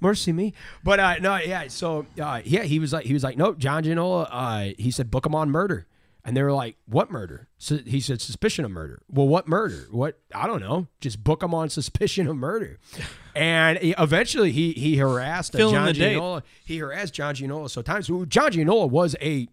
Mercy 0.00 0.32
me. 0.32 0.54
But 0.82 0.98
uh, 0.98 1.18
no, 1.20 1.36
yeah. 1.36 1.68
So 1.68 2.06
uh, 2.20 2.40
yeah, 2.44 2.64
he 2.64 2.78
was 2.80 2.92
like, 2.92 3.04
he 3.06 3.12
was 3.14 3.22
like, 3.22 3.36
no, 3.36 3.54
John 3.54 3.84
Gianola. 3.84 4.22
Uh, 4.24 4.68
he 4.76 4.90
said, 4.90 5.08
book 5.10 5.24
him 5.24 5.34
on 5.36 5.50
murder, 5.50 5.86
and 6.28 6.36
they 6.36 6.42
were 6.42 6.52
like, 6.52 6.76
what 6.84 7.10
murder? 7.10 7.48
So 7.56 7.78
he 7.78 8.00
said, 8.00 8.20
suspicion 8.20 8.66
of 8.66 8.70
murder. 8.70 9.00
Well, 9.10 9.26
what 9.26 9.48
murder? 9.48 9.88
What? 9.90 10.18
I 10.34 10.46
don't 10.46 10.60
know. 10.60 10.88
Just 11.00 11.24
book 11.24 11.42
him 11.42 11.54
on 11.54 11.70
suspicion 11.70 12.28
of 12.28 12.36
murder. 12.36 12.78
And 13.34 13.78
he, 13.78 13.94
eventually, 13.96 14.50
he 14.50 14.72
he 14.72 14.96
harassed 14.96 15.54
uh, 15.54 15.58
Fill 15.58 15.70
John. 15.70 15.94
Gianola. 15.94 16.42
He 16.64 16.78
harassed 16.78 17.14
John 17.14 17.36
Gianola 17.36 17.68
so 17.68 17.82
times. 17.82 18.10
John 18.26 18.50
Gianola 18.50 18.88
was 18.88 19.14
a 19.22 19.46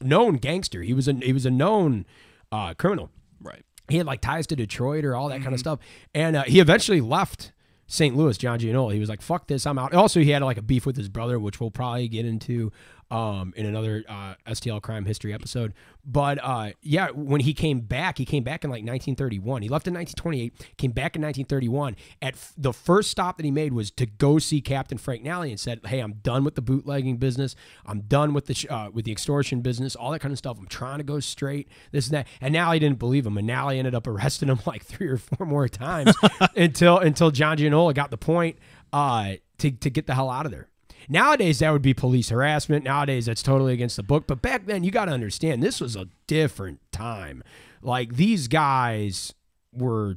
known 0.00 0.38
gangster. 0.38 0.82
He 0.82 0.92
was 0.92 1.06
a 1.06 1.12
he 1.12 1.32
was 1.32 1.46
a 1.46 1.50
known 1.50 2.04
uh, 2.50 2.74
criminal 2.74 3.10
right. 3.40 3.64
he 3.88 3.98
had 3.98 4.06
like 4.06 4.20
ties 4.20 4.46
to 4.48 4.56
Detroit 4.56 5.04
or 5.04 5.14
all 5.14 5.28
that 5.28 5.42
kind 5.42 5.54
of 5.54 5.60
stuff. 5.60 5.78
And 6.14 6.36
uh, 6.36 6.42
he 6.44 6.60
eventually 6.60 7.00
left 7.00 7.52
St. 7.86 8.16
Louis, 8.16 8.36
John 8.38 8.58
Gianola. 8.58 8.94
He 8.94 9.00
was 9.00 9.08
like, 9.08 9.22
fuck 9.22 9.48
this, 9.48 9.66
I'm 9.66 9.78
out. 9.78 9.92
Also, 9.94 10.20
he 10.20 10.30
had 10.30 10.42
like 10.42 10.56
a 10.56 10.62
beef 10.62 10.86
with 10.86 10.96
his 10.96 11.08
brother, 11.08 11.38
which 11.38 11.60
we'll 11.60 11.70
probably 11.70 12.08
get 12.08 12.24
into 12.24 12.72
um, 13.12 13.52
in 13.56 13.66
another 13.66 14.02
uh, 14.08 14.34
STL 14.46 14.80
crime 14.80 15.04
history 15.04 15.34
episode. 15.34 15.74
But 16.04 16.38
uh, 16.42 16.70
yeah, 16.80 17.10
when 17.10 17.42
he 17.42 17.52
came 17.52 17.80
back, 17.80 18.16
he 18.16 18.24
came 18.24 18.42
back 18.42 18.64
in 18.64 18.70
like 18.70 18.78
1931. 18.78 19.60
He 19.60 19.68
left 19.68 19.86
in 19.86 19.92
1928, 19.92 20.76
came 20.78 20.90
back 20.92 21.14
in 21.14 21.22
1931. 21.22 21.94
At 22.22 22.34
f- 22.34 22.54
the 22.56 22.72
first 22.72 23.10
stop 23.10 23.36
that 23.36 23.44
he 23.44 23.50
made 23.50 23.74
was 23.74 23.90
to 23.92 24.06
go 24.06 24.38
see 24.38 24.62
Captain 24.62 24.96
Frank 24.96 25.22
Nally 25.22 25.50
and 25.50 25.60
said, 25.60 25.80
"Hey, 25.84 26.00
I'm 26.00 26.14
done 26.14 26.42
with 26.42 26.54
the 26.54 26.62
bootlegging 26.62 27.18
business. 27.18 27.54
I'm 27.84 28.00
done 28.00 28.32
with 28.32 28.46
the 28.46 28.54
sh- 28.54 28.66
uh, 28.70 28.88
with 28.92 29.04
the 29.04 29.12
extortion 29.12 29.60
business, 29.60 29.94
all 29.94 30.10
that 30.12 30.20
kind 30.20 30.32
of 30.32 30.38
stuff. 30.38 30.58
I'm 30.58 30.66
trying 30.66 30.98
to 30.98 31.04
go 31.04 31.20
straight. 31.20 31.68
This 31.92 32.06
and 32.08 32.14
that." 32.16 32.26
And 32.40 32.54
Nally 32.54 32.78
didn't 32.78 32.98
believe 32.98 33.26
him, 33.26 33.36
and 33.36 33.46
Nally 33.46 33.78
ended 33.78 33.94
up 33.94 34.06
arresting 34.06 34.48
him 34.48 34.58
like 34.66 34.84
three 34.84 35.08
or 35.08 35.18
four 35.18 35.46
more 35.46 35.68
times 35.68 36.14
until 36.56 36.98
until 36.98 37.30
John 37.30 37.58
Gianola 37.58 37.92
got 37.92 38.10
the 38.10 38.18
point 38.18 38.56
uh, 38.90 39.34
to 39.58 39.70
to 39.70 39.90
get 39.90 40.06
the 40.06 40.14
hell 40.14 40.30
out 40.30 40.46
of 40.46 40.52
there. 40.52 40.68
Nowadays, 41.08 41.58
that 41.60 41.70
would 41.70 41.82
be 41.82 41.94
police 41.94 42.28
harassment. 42.30 42.84
Nowadays, 42.84 43.26
that's 43.26 43.42
totally 43.42 43.72
against 43.72 43.96
the 43.96 44.02
book. 44.02 44.26
But 44.26 44.42
back 44.42 44.66
then, 44.66 44.84
you 44.84 44.90
got 44.90 45.06
to 45.06 45.12
understand, 45.12 45.62
this 45.62 45.80
was 45.80 45.96
a 45.96 46.06
different 46.26 46.80
time. 46.92 47.42
Like 47.82 48.16
these 48.16 48.48
guys 48.48 49.34
were 49.72 50.16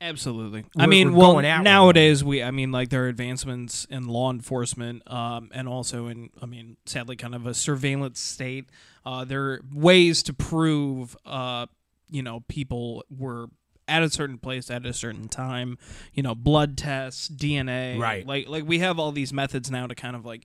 Absolutely. 0.00 0.60
We're- 0.60 0.84
I 0.84 0.86
mean, 0.86 1.14
well, 1.14 1.32
going 1.32 1.44
at 1.44 1.56
one 1.56 1.64
nowadays 1.64 2.22
we, 2.22 2.40
I 2.42 2.52
mean, 2.52 2.70
like 2.70 2.88
there 2.90 3.04
are 3.04 3.08
advancements 3.08 3.84
in 3.90 4.06
law 4.06 4.30
enforcement, 4.30 5.02
um, 5.10 5.50
and 5.52 5.66
also 5.66 6.06
in, 6.06 6.30
I 6.40 6.46
mean, 6.46 6.76
sadly, 6.86 7.16
kind 7.16 7.34
of 7.34 7.46
a 7.46 7.54
surveillance 7.54 8.20
state. 8.20 8.66
Uh, 9.04 9.24
there 9.24 9.42
are 9.42 9.60
ways 9.74 10.22
to 10.24 10.32
prove, 10.32 11.16
uh, 11.26 11.66
you 12.10 12.22
know, 12.22 12.44
people 12.46 13.04
were 13.10 13.48
at 13.88 14.02
a 14.02 14.10
certain 14.10 14.38
place 14.38 14.70
at 14.70 14.84
a 14.86 14.92
certain 14.92 15.28
time. 15.28 15.78
You 16.12 16.22
know, 16.22 16.34
blood 16.34 16.76
tests, 16.76 17.28
DNA. 17.28 17.98
Right. 17.98 18.26
Like, 18.26 18.48
like 18.48 18.64
we 18.66 18.78
have 18.80 18.98
all 18.98 19.10
these 19.12 19.32
methods 19.32 19.70
now 19.70 19.86
to 19.86 19.94
kind 19.94 20.14
of 20.14 20.24
like 20.24 20.44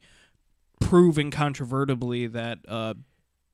prove 0.80 1.18
incontrovertibly 1.20 2.28
that 2.28 2.60
uh, 2.68 2.94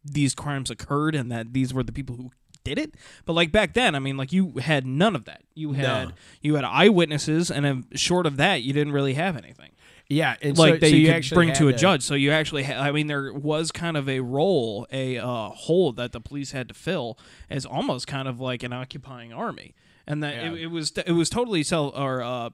these 0.04 0.34
crimes 0.36 0.70
occurred 0.72 1.16
and 1.16 1.32
that 1.32 1.54
these 1.54 1.74
were 1.74 1.84
the 1.84 1.92
people 1.92 2.16
who 2.16 2.32
did 2.64 2.78
it. 2.78 2.96
But 3.26 3.34
like 3.34 3.52
back 3.52 3.74
then, 3.74 3.96
I 3.96 4.00
mean, 4.00 4.18
like 4.18 4.32
you 4.34 4.54
had 4.60 4.86
none 4.86 5.16
of 5.16 5.26
that. 5.26 5.44
You 5.54 5.74
had 5.74 6.10
No. 6.10 6.14
you 6.42 6.56
had 6.56 6.64
eyewitnesses, 6.66 7.50
and 7.52 7.86
short 7.96 8.26
of 8.26 8.38
that, 8.38 8.64
you 8.64 8.74
didn't 8.74 8.94
really 8.94 9.14
have 9.16 9.36
anything 9.38 9.72
Yeah, 10.10 10.36
and 10.41 10.57
like 10.57 10.76
so, 10.76 10.80
that 10.80 10.89
so 10.89 10.95
you, 10.95 11.14
could 11.14 11.30
bring 11.36 11.53
to 11.53 11.68
a 11.68 11.74
judge. 11.74 12.01
So 12.01 12.16
you 12.16 12.32
actually, 12.32 12.64
ha- 12.64 12.82
I 12.82 12.91
mean, 12.91 13.05
there 13.05 13.32
was 13.32 13.72
kind 13.72 13.95
of 13.95 14.10
a 14.10 14.22
role, 14.22 14.88
a 14.91 15.20
uh, 15.20 15.49
hole 15.49 15.91
that 15.93 16.14
the 16.14 16.20
police 16.20 16.51
had 16.51 16.68
to 16.70 16.74
fill 16.74 17.20
as 17.47 17.64
almost 17.64 18.07
kind 18.07 18.28
of 18.28 18.39
like 18.39 18.64
an 18.64 18.74
occupying 18.74 19.32
army, 19.32 19.76
and 20.07 20.24
that 20.24 20.34
Yeah. 20.34 20.51
it, 20.51 20.62
it 20.62 20.68
was 20.68 20.91
it 20.97 21.12
was 21.12 21.30
totally 21.30 21.62
sell 21.62 21.89
or 21.89 22.24
uh, 22.24 22.49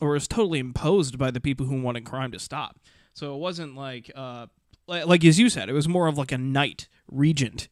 or 0.00 0.10
it 0.10 0.14
was 0.14 0.28
totally 0.28 0.60
imposed 0.60 1.18
by 1.18 1.30
the 1.30 1.40
people 1.40 1.66
who 1.66 1.78
wanted 1.80 2.04
crime 2.04 2.32
to 2.32 2.38
stop. 2.38 2.78
So 3.12 3.34
it 3.34 3.38
wasn't 3.38 3.76
like 3.76 4.10
uh, 4.14 4.46
like, 4.86 5.06
like 5.06 5.24
as 5.26 5.38
you 5.38 5.50
said, 5.50 5.68
it 5.68 5.74
was 5.74 5.86
more 5.88 6.08
of 6.08 6.16
like 6.16 6.32
a 6.32 6.38
knight 6.38 6.88
regent. 7.06 7.68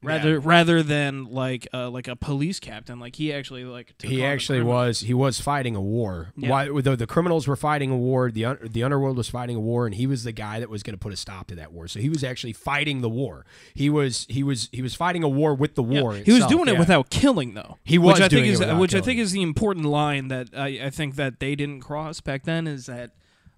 Rather, 0.00 0.38
rather 0.38 0.80
than 0.84 1.24
like 1.24 1.66
uh, 1.74 1.90
like 1.90 2.06
a 2.06 2.14
police 2.14 2.60
captain, 2.60 3.00
like 3.00 3.16
he 3.16 3.32
actually 3.32 3.64
like 3.64 3.94
He 4.00 4.24
actually 4.24 4.62
was. 4.62 5.00
He 5.00 5.12
was 5.12 5.40
fighting 5.40 5.74
a 5.74 5.80
war. 5.80 6.28
Yeah. 6.36 6.50
Why? 6.50 6.68
The, 6.80 6.94
the 6.94 7.06
criminals 7.06 7.48
were 7.48 7.56
fighting 7.56 7.90
a 7.90 7.96
war. 7.96 8.30
The 8.30 8.44
un, 8.44 8.58
the 8.62 8.84
underworld 8.84 9.16
was 9.16 9.28
fighting 9.28 9.56
a 9.56 9.60
war, 9.60 9.86
and 9.86 9.94
he 9.96 10.06
was 10.06 10.22
the 10.22 10.30
guy 10.30 10.60
that 10.60 10.70
was 10.70 10.84
going 10.84 10.94
to 10.94 10.98
put 11.00 11.12
a 11.12 11.16
stop 11.16 11.48
to 11.48 11.56
that 11.56 11.72
war. 11.72 11.88
So 11.88 11.98
he 11.98 12.08
was 12.08 12.22
actually 12.22 12.52
fighting 12.52 13.00
the 13.00 13.08
war. 13.08 13.44
He 13.74 13.90
was. 13.90 14.24
He 14.28 14.44
was. 14.44 14.68
He 14.70 14.82
was 14.82 14.94
fighting 14.94 15.24
a 15.24 15.28
war 15.28 15.52
with 15.52 15.74
the 15.74 15.82
Yeah. 15.82 16.02
war. 16.02 16.14
He 16.14 16.30
was 16.32 16.46
doing 16.46 16.68
it 16.68 16.78
without 16.78 17.10
killing, 17.10 17.54
though. 17.54 17.78
He 17.82 17.98
was 17.98 18.14
which 18.14 18.22
I 18.22 18.28
think 18.28 18.46
is 18.46 18.60
which 18.60 18.94
I 18.94 19.00
think 19.00 19.18
is 19.18 19.32
the 19.32 19.42
important 19.42 19.86
line 19.86 20.28
that 20.28 20.50
I, 20.56 20.80
I 20.84 20.90
think 20.90 21.16
that 21.16 21.40
they 21.40 21.56
didn't 21.56 21.80
cross 21.80 22.20
back 22.20 22.44
then. 22.44 22.68
Is 22.68 22.86
that 22.86 23.10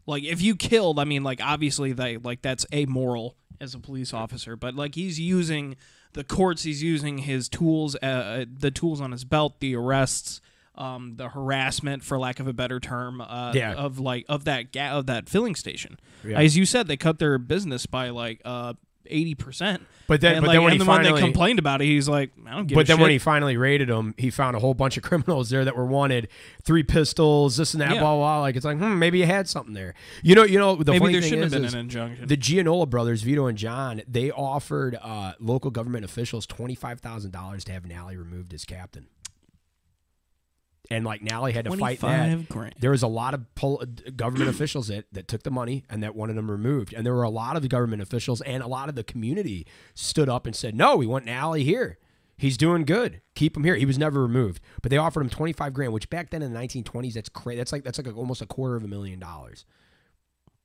like 0.07 0.25
if 0.25 0.41
you 0.41 0.57
killed, 0.57 0.99
I 0.99 1.05
mean, 1.05 1.23
like 1.23 1.41
obviously 1.43 1.93
they 1.93 2.17
like 2.17 2.41
that's 2.41 2.65
amoral 2.73 3.37
as 3.61 3.75
a 3.75 3.79
police 3.79 4.15
officer, 4.15 4.57
but 4.57 4.75
like 4.75 4.95
he's 4.95 5.21
using 5.21 5.77
the 6.13 6.25
courts, 6.25 6.63
he's 6.65 6.83
using 6.83 7.19
his 7.19 7.49
tools, 7.49 7.95
uh, 7.97 8.45
the 8.53 8.71
tools 8.71 9.01
on 9.01 9.13
his 9.13 9.25
belt, 9.25 9.61
the 9.61 9.75
arrests. 9.77 10.41
Um, 10.77 11.17
the 11.17 11.29
harassment, 11.29 12.03
for 12.05 12.19
lack 12.19 12.41
of 12.41 12.47
a 12.47 12.55
better 12.55 12.81
term, 12.81 13.21
uh, 13.21 13.53
Yeah. 13.55 13.75
of 13.75 13.99
like 13.99 14.25
of 14.31 14.45
that 14.45 14.73
ga- 14.73 14.93
of 14.97 15.07
that 15.07 15.29
filling 15.29 15.55
station. 15.55 15.99
Yeah. 16.25 16.39
As 16.39 16.57
you 16.57 16.65
said, 16.65 16.87
they 16.87 16.97
cut 16.97 17.19
their 17.19 17.37
business 17.37 17.85
by 17.85 18.09
like 18.09 18.41
uh 18.47 18.75
eighty 19.07 19.35
percent. 19.35 19.83
But 20.07 20.21
then- 20.21 20.35
and, 20.37 20.41
but 20.43 20.49
like, 20.49 20.55
then 20.57 20.63
when 20.65 20.73
he 20.73 20.79
when 20.79 20.87
finally- 20.87 21.13
they 21.21 21.25
complained 21.27 21.59
about 21.61 21.81
it, 21.81 21.85
he's 21.85 22.09
like, 22.09 22.31
I 22.47 22.51
don't 22.57 22.67
give 22.67 22.75
But 22.75 22.87
then 22.89 22.97
shit. 22.97 23.03
when 23.03 23.11
he 23.13 23.19
finally 23.19 23.57
raided 23.57 23.89
them, 23.89 24.15
he 24.19 24.31
found 24.31 24.57
a 24.57 24.59
whole 24.59 24.75
bunch 24.75 24.97
of 24.97 25.03
criminals 25.05 25.51
there 25.51 25.65
that 25.65 25.77
were 25.77 25.87
wanted, 25.87 26.29
three 26.65 26.83
pistols, 26.83 27.57
this 27.57 27.75
and 27.75 27.81
that, 27.81 27.95
Yeah. 27.95 28.01
blah, 28.01 28.17
blah. 28.17 28.41
Like 28.41 28.57
it's 28.57 28.65
like, 28.65 28.79
hmm, 28.79 28.99
maybe 28.99 29.19
you 29.21 29.27
had 29.27 29.49
something 29.49 29.73
there. 29.75 29.95
You 30.23 30.35
know, 30.35 30.43
you 30.45 30.59
know. 30.59 30.75
The 30.77 30.93
Maybe 30.93 30.99
funny 30.99 31.13
there 31.13 31.21
thing 31.23 31.31
shouldn't 31.31 31.47
is, 31.47 31.53
have 31.53 31.63
been 31.63 31.75
an 31.75 31.81
injunction. 31.81 32.27
the 32.29 32.37
Gianola 32.37 32.87
brothers, 32.87 33.23
Vito 33.23 33.47
and 33.47 33.57
John, 33.57 34.03
they 34.09 34.31
offered 34.31 34.99
uh, 35.01 35.33
local 35.39 35.71
government 35.71 36.05
officials 36.05 36.45
twenty 36.47 36.75
five 36.75 37.01
thousand 37.01 37.31
dollars 37.31 37.63
to 37.65 37.73
have 37.73 37.87
Nally 37.87 38.17
removed 38.17 38.53
as 38.53 38.65
captain. 38.65 39.07
And 40.91 41.05
like 41.05 41.23
Nally 41.23 41.53
had 41.53 41.67
to 41.67 41.71
fight 41.77 42.01
that. 42.01 42.49
grand. 42.49 42.75
There 42.81 42.91
was 42.91 43.03
a 43.03 43.09
lot 43.09 43.35
of 43.35 43.55
pol- 43.55 43.85
government 44.17 44.51
officials 44.51 44.89
that, 44.89 45.05
that 45.13 45.29
took 45.29 45.43
the 45.45 45.51
money 45.51 45.85
and 45.89 46.03
that 46.03 46.17
wanted 46.17 46.37
them 46.37 46.51
removed. 46.51 46.93
And 46.93 47.07
there 47.07 47.15
were 47.15 47.23
a 47.23 47.31
lot 47.31 47.55
of 47.55 47.63
the 47.63 47.69
government 47.69 48.03
officials 48.03 48.41
and 48.41 48.63
a 48.63 48.67
lot 48.67 48.89
of 48.89 48.95
the 48.97 49.05
community 49.05 49.67
stood 49.95 50.29
up 50.29 50.47
and 50.47 50.57
said, 50.57 50.75
no, 50.75 50.97
we 50.97 51.07
want 51.07 51.27
Nally 51.27 51.63
here. 51.63 51.99
He's 52.37 52.57
doing 52.57 52.85
good. 52.85 53.21
Keep 53.35 53.57
him 53.57 53.65
here. 53.65 53.77
He 53.77 53.85
was 53.85 53.99
never 53.99 54.23
removed. 54.23 54.63
But 54.83 54.91
they 54.91 54.97
offered 54.97 55.21
him 55.21 55.29
25 55.29 55.75
grand, 55.75 55.93
which 55.93 56.09
back 56.09 56.31
then 56.31 56.43
in 56.43 56.53
the 56.53 56.59
1920s, 56.59 57.13
that's 57.13 57.29
crazy. 57.29 57.59
That's 57.59 57.71
like, 57.71 57.85
that's 57.85 57.99
like 57.99 58.07
a, 58.07 58.13
almost 58.13 58.41
a 58.41 58.47
quarter 58.47 58.77
of 58.77 58.83
a 58.83 58.89
million 58.89 59.21
dollars. 59.21 59.67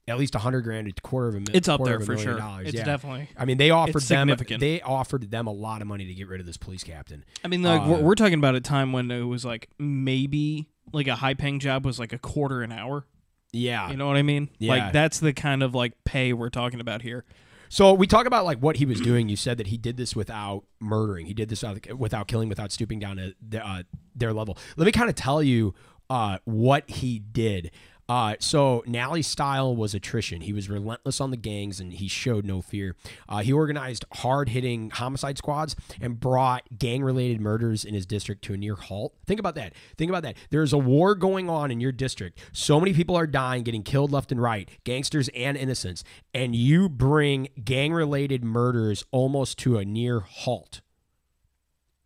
At 0.08 0.20
least 0.20 0.36
a 0.36 0.40
hundred 0.40 0.62
grand, 0.62 0.88
a 0.88 0.94
quarter 1.02 1.30
of 1.30 1.34
a 1.36 1.40
million. 1.40 1.56
It's 1.56 1.68
up 1.68 1.84
there 1.84 2.00
for 2.00 2.16
sure. 2.16 2.38
Dollars. 2.38 2.68
It's 2.68 2.78
yeah. 2.78 2.84
definitely- 2.84 3.28
I 3.36 3.46
mean, 3.46 3.58
they 3.58 3.72
offered 3.72 4.04
them. 4.04 4.36
They 4.60 4.82
offered 4.82 5.32
them 5.32 5.48
a 5.48 5.52
lot 5.52 5.82
of 5.82 5.88
money 5.88 6.06
to 6.06 6.14
get 6.14 6.28
rid 6.28 6.40
of 6.40 6.46
this 6.46 6.58
police 6.58 6.84
captain. 6.84 7.26
I 7.44 7.48
mean, 7.48 7.64
like 7.64 7.82
Uh, 7.82 7.88
we're, 7.88 8.02
we're 8.02 8.16
talking 8.16 8.36
about 8.38 8.54
a 8.54 8.62
time 8.62 8.94
when 8.94 9.10
it 9.10 9.24
was 9.24 9.44
like 9.44 9.70
maybe 9.80 10.70
like 10.94 11.08
a 11.08 11.16
high 11.16 11.34
paying 11.34 11.60
job 11.60 11.86
was 11.86 11.98
like 12.00 12.14
a 12.14 12.20
quarter 12.20 12.62
an 12.62 12.72
hour. 12.72 13.06
Yeah. 13.52 13.90
You 13.90 13.98
know 13.98 14.06
what 14.08 14.18
I 14.18 14.22
mean? 14.22 14.50
Yeah. 14.60 14.74
Like 14.74 14.94
that's 14.94 15.20
the 15.20 15.34
kind 15.34 15.64
of 15.64 15.74
like 15.74 15.94
pay 16.04 16.34
we're 16.34 16.50
talking 16.50 16.80
about 16.80 17.02
here. 17.02 17.26
So 17.70 17.94
we 17.94 18.06
talk 18.06 18.28
about 18.28 18.46
like 18.46 18.60
what 18.60 18.76
he 18.76 18.86
was 18.86 19.02
doing. 19.02 19.28
You 19.28 19.36
said 19.36 19.58
that 19.58 19.68
he 19.68 19.78
did 19.78 19.98
this 19.98 20.16
without 20.16 20.66
murdering. 20.80 21.26
He 21.26 21.34
did 21.34 21.50
this 21.50 21.64
without, 21.64 21.98
without 21.98 22.28
killing, 22.28 22.48
without 22.48 22.72
stooping 22.72 23.00
down 23.00 23.18
to 23.18 23.34
the, 23.42 23.66
uh, 23.68 23.84
their 24.16 24.34
level. 24.34 24.58
Let 24.78 24.86
me 24.86 24.92
kind 24.92 25.10
of 25.10 25.16
tell 25.16 25.42
you 25.42 25.74
uh, 26.10 26.38
what 26.46 26.90
he 26.90 27.18
did. 27.20 27.72
Uh, 28.08 28.36
so 28.40 28.84
Nally's 28.86 29.26
style 29.26 29.76
was 29.76 29.96
attrition. 29.96 30.42
He 30.42 30.54
was 30.54 30.70
relentless 30.70 31.20
on 31.20 31.32
the 31.32 31.38
gangs 31.38 31.80
and 31.80 31.92
he 31.92 32.08
showed 32.08 32.46
no 32.46 32.62
fear. 32.62 32.96
Uh, 33.28 33.40
he 33.40 33.52
organized 33.52 34.06
hard-hitting 34.14 34.92
homicide 34.92 35.40
squads 35.40 35.76
and 36.00 36.20
brought 36.20 36.78
gang-related 36.78 37.42
murders 37.42 37.84
in 37.84 37.96
his 37.96 38.06
district 38.06 38.44
to 38.44 38.54
a 38.54 38.58
near 38.58 38.76
halt. 38.76 39.16
Think 39.26 39.40
about 39.40 39.56
that. 39.56 39.74
Think 39.98 40.10
about 40.10 40.22
that. 40.22 40.38
There's 40.52 40.72
a 40.72 40.78
war 40.78 41.16
going 41.16 41.50
on 41.50 41.72
in 41.72 41.80
your 41.80 41.92
district. 41.92 42.40
So 42.52 42.80
many 42.80 42.94
people 42.94 43.16
are 43.16 43.28
dying, 43.28 43.64
getting 43.64 43.82
killed 43.84 44.12
left 44.12 44.32
and 44.32 44.42
right, 44.42 44.70
gangsters 44.84 45.30
and 45.30 45.58
innocents, 45.58 46.04
and 46.34 46.56
you 46.56 46.90
bring 46.90 47.48
gang-related 47.64 48.44
murders 48.44 49.04
almost 49.12 49.58
to 49.60 49.80
a 49.80 49.86
near 49.86 50.20
halt. 50.20 50.82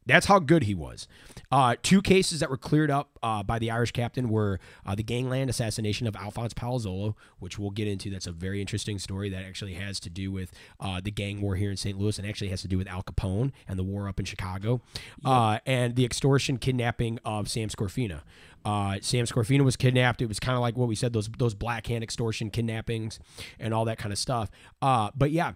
That's 0.06 0.26
how 0.26 0.39
good 0.39 0.64
he 0.64 0.74
was. 0.74 1.08
Uh, 1.52 1.76
two 1.82 2.02
cases 2.02 2.39
that 2.39 2.50
were 2.50 2.58
cleared 2.58 2.91
up 2.91 3.18
uh, 3.24 3.41
by 3.41 3.58
the 3.58 3.72
Irish 3.72 3.91
captain 3.91 4.30
were 4.30 4.60
uh, 4.86 4.93
the 4.93 5.04
gangland 5.04 5.50
assassination 5.50 6.06
of 6.06 6.16
Alphonse 6.16 6.54
Palazzolo, 6.54 7.16
which 7.39 7.58
we'll 7.58 7.72
get 7.72 7.88
into. 7.88 8.10
That's 8.10 8.28
a 8.28 8.32
very 8.32 8.62
interesting 8.62 9.00
story 9.00 9.30
that 9.30 9.43
actually 9.43 9.74
has 9.74 10.00
to 10.02 10.10
do 10.10 10.32
with 10.32 10.52
uh, 10.80 11.02
the 11.04 11.12
gang 11.12 11.41
war 11.41 11.56
here 11.56 11.72
in 11.72 11.78
St. 11.78 11.97
Louis 11.97 12.18
and 12.20 12.28
actually 12.28 12.50
has 12.50 12.62
to 12.62 12.68
do 12.68 12.78
with 12.78 12.88
Al 12.88 13.02
Capone 13.02 13.52
and 13.68 13.80
the 13.80 13.84
war 13.84 14.08
up 14.08 14.20
in 14.20 14.26
Chicago, 14.26 14.82
uh, 15.26 15.60
and 15.66 15.95
the 15.95 16.06
extortion 16.06 16.58
kidnapping 16.58 17.20
of 17.26 17.50
Sam 17.50 17.70
Scorfina. 17.70 18.22
Uh, 18.64 18.97
Sam 19.02 19.26
Scorfina 19.26 19.64
was 19.64 19.76
kidnapped. 19.76 20.22
It 20.22 20.28
was 20.28 20.39
kind 20.39 20.56
of 20.56 20.62
like 20.62 20.78
what 20.78 20.88
we 20.88 20.95
said 20.95 21.14
those 21.14 21.30
those 21.38 21.56
black 21.56 21.88
hand 21.88 22.04
extortion 22.04 22.50
kidnappings 22.50 23.20
and 23.60 23.74
all 23.74 23.86
that 23.86 23.97
kind 23.97 24.12
of 24.12 24.20
stuff. 24.20 24.50
Uh, 24.82 25.12
but 25.16 25.32
yeah, 25.32 25.54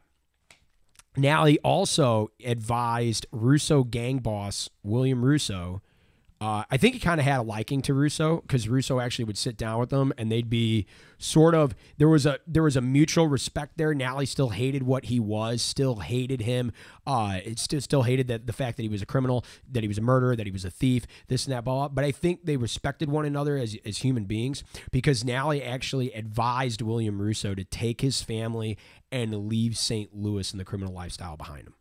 Nally 1.16 1.60
also 1.60 2.30
advised 2.44 3.26
Russo 3.32 3.84
gang 3.84 4.20
boss 4.20 4.70
William 4.84 5.24
Russo. 5.24 5.82
Uh, 6.44 6.66
I 6.70 6.76
think 6.76 6.94
he 6.94 7.00
kind 7.00 7.22
of 7.22 7.26
had 7.26 7.40
a 7.40 7.42
liking 7.42 7.82
to 7.84 7.94
Russo 7.94 8.42
because 8.42 8.68
Russo 8.68 9.00
actually 9.00 9.24
would 9.24 9.38
sit 9.38 9.56
down 9.56 9.80
with 9.80 9.92
them 9.92 10.12
and 10.18 10.30
they'd 10.30 10.50
be 10.50 10.86
sort 11.18 11.56
of 11.56 11.74
there 11.98 12.10
was 12.10 12.26
a 12.26 12.38
there 12.46 12.64
was 12.64 12.76
a 12.76 12.82
mutual 12.82 13.30
respect 13.30 13.78
there. 13.78 13.94
Nally 13.94 14.26
still 14.26 14.50
hated 14.50 14.84
what 14.84 15.06
he 15.06 15.22
was, 15.22 15.62
still 15.62 15.98
hated 16.02 16.42
him. 16.42 16.74
Uh, 17.08 17.40
it 17.46 17.60
still 17.60 17.80
still 17.80 18.04
hated 18.04 18.28
that 18.28 18.46
the 18.46 18.52
fact 18.52 18.76
that 18.76 18.84
he 18.84 18.90
was 18.90 19.02
a 19.02 19.06
criminal, 19.06 19.46
that 19.72 19.84
he 19.84 19.88
was 19.88 19.98
a 19.98 20.02
murderer, 20.02 20.36
that 20.36 20.46
he 20.46 20.52
was 20.52 20.66
a 20.66 20.70
thief, 20.70 21.08
this 21.30 21.46
and 21.46 21.54
that. 21.54 21.64
Blah. 21.64 21.88
But 21.88 22.04
I 22.04 22.12
think 22.12 22.44
they 22.44 22.58
respected 22.58 23.08
one 23.08 23.24
another 23.24 23.56
as 23.56 23.78
as 23.86 24.00
human 24.00 24.26
beings 24.26 24.66
because 24.92 25.24
Nally 25.24 25.64
actually 25.64 26.12
advised 26.12 26.82
William 26.82 27.22
Russo 27.22 27.56
to 27.56 27.64
take 27.64 28.02
his 28.02 28.22
family 28.22 28.78
and 29.14 29.48
leave 29.48 29.78
St. 29.78 30.14
Louis 30.14 30.52
and 30.52 30.60
the 30.60 30.66
criminal 30.66 30.94
lifestyle 30.94 31.38
behind 31.38 31.68
him. 31.68 31.76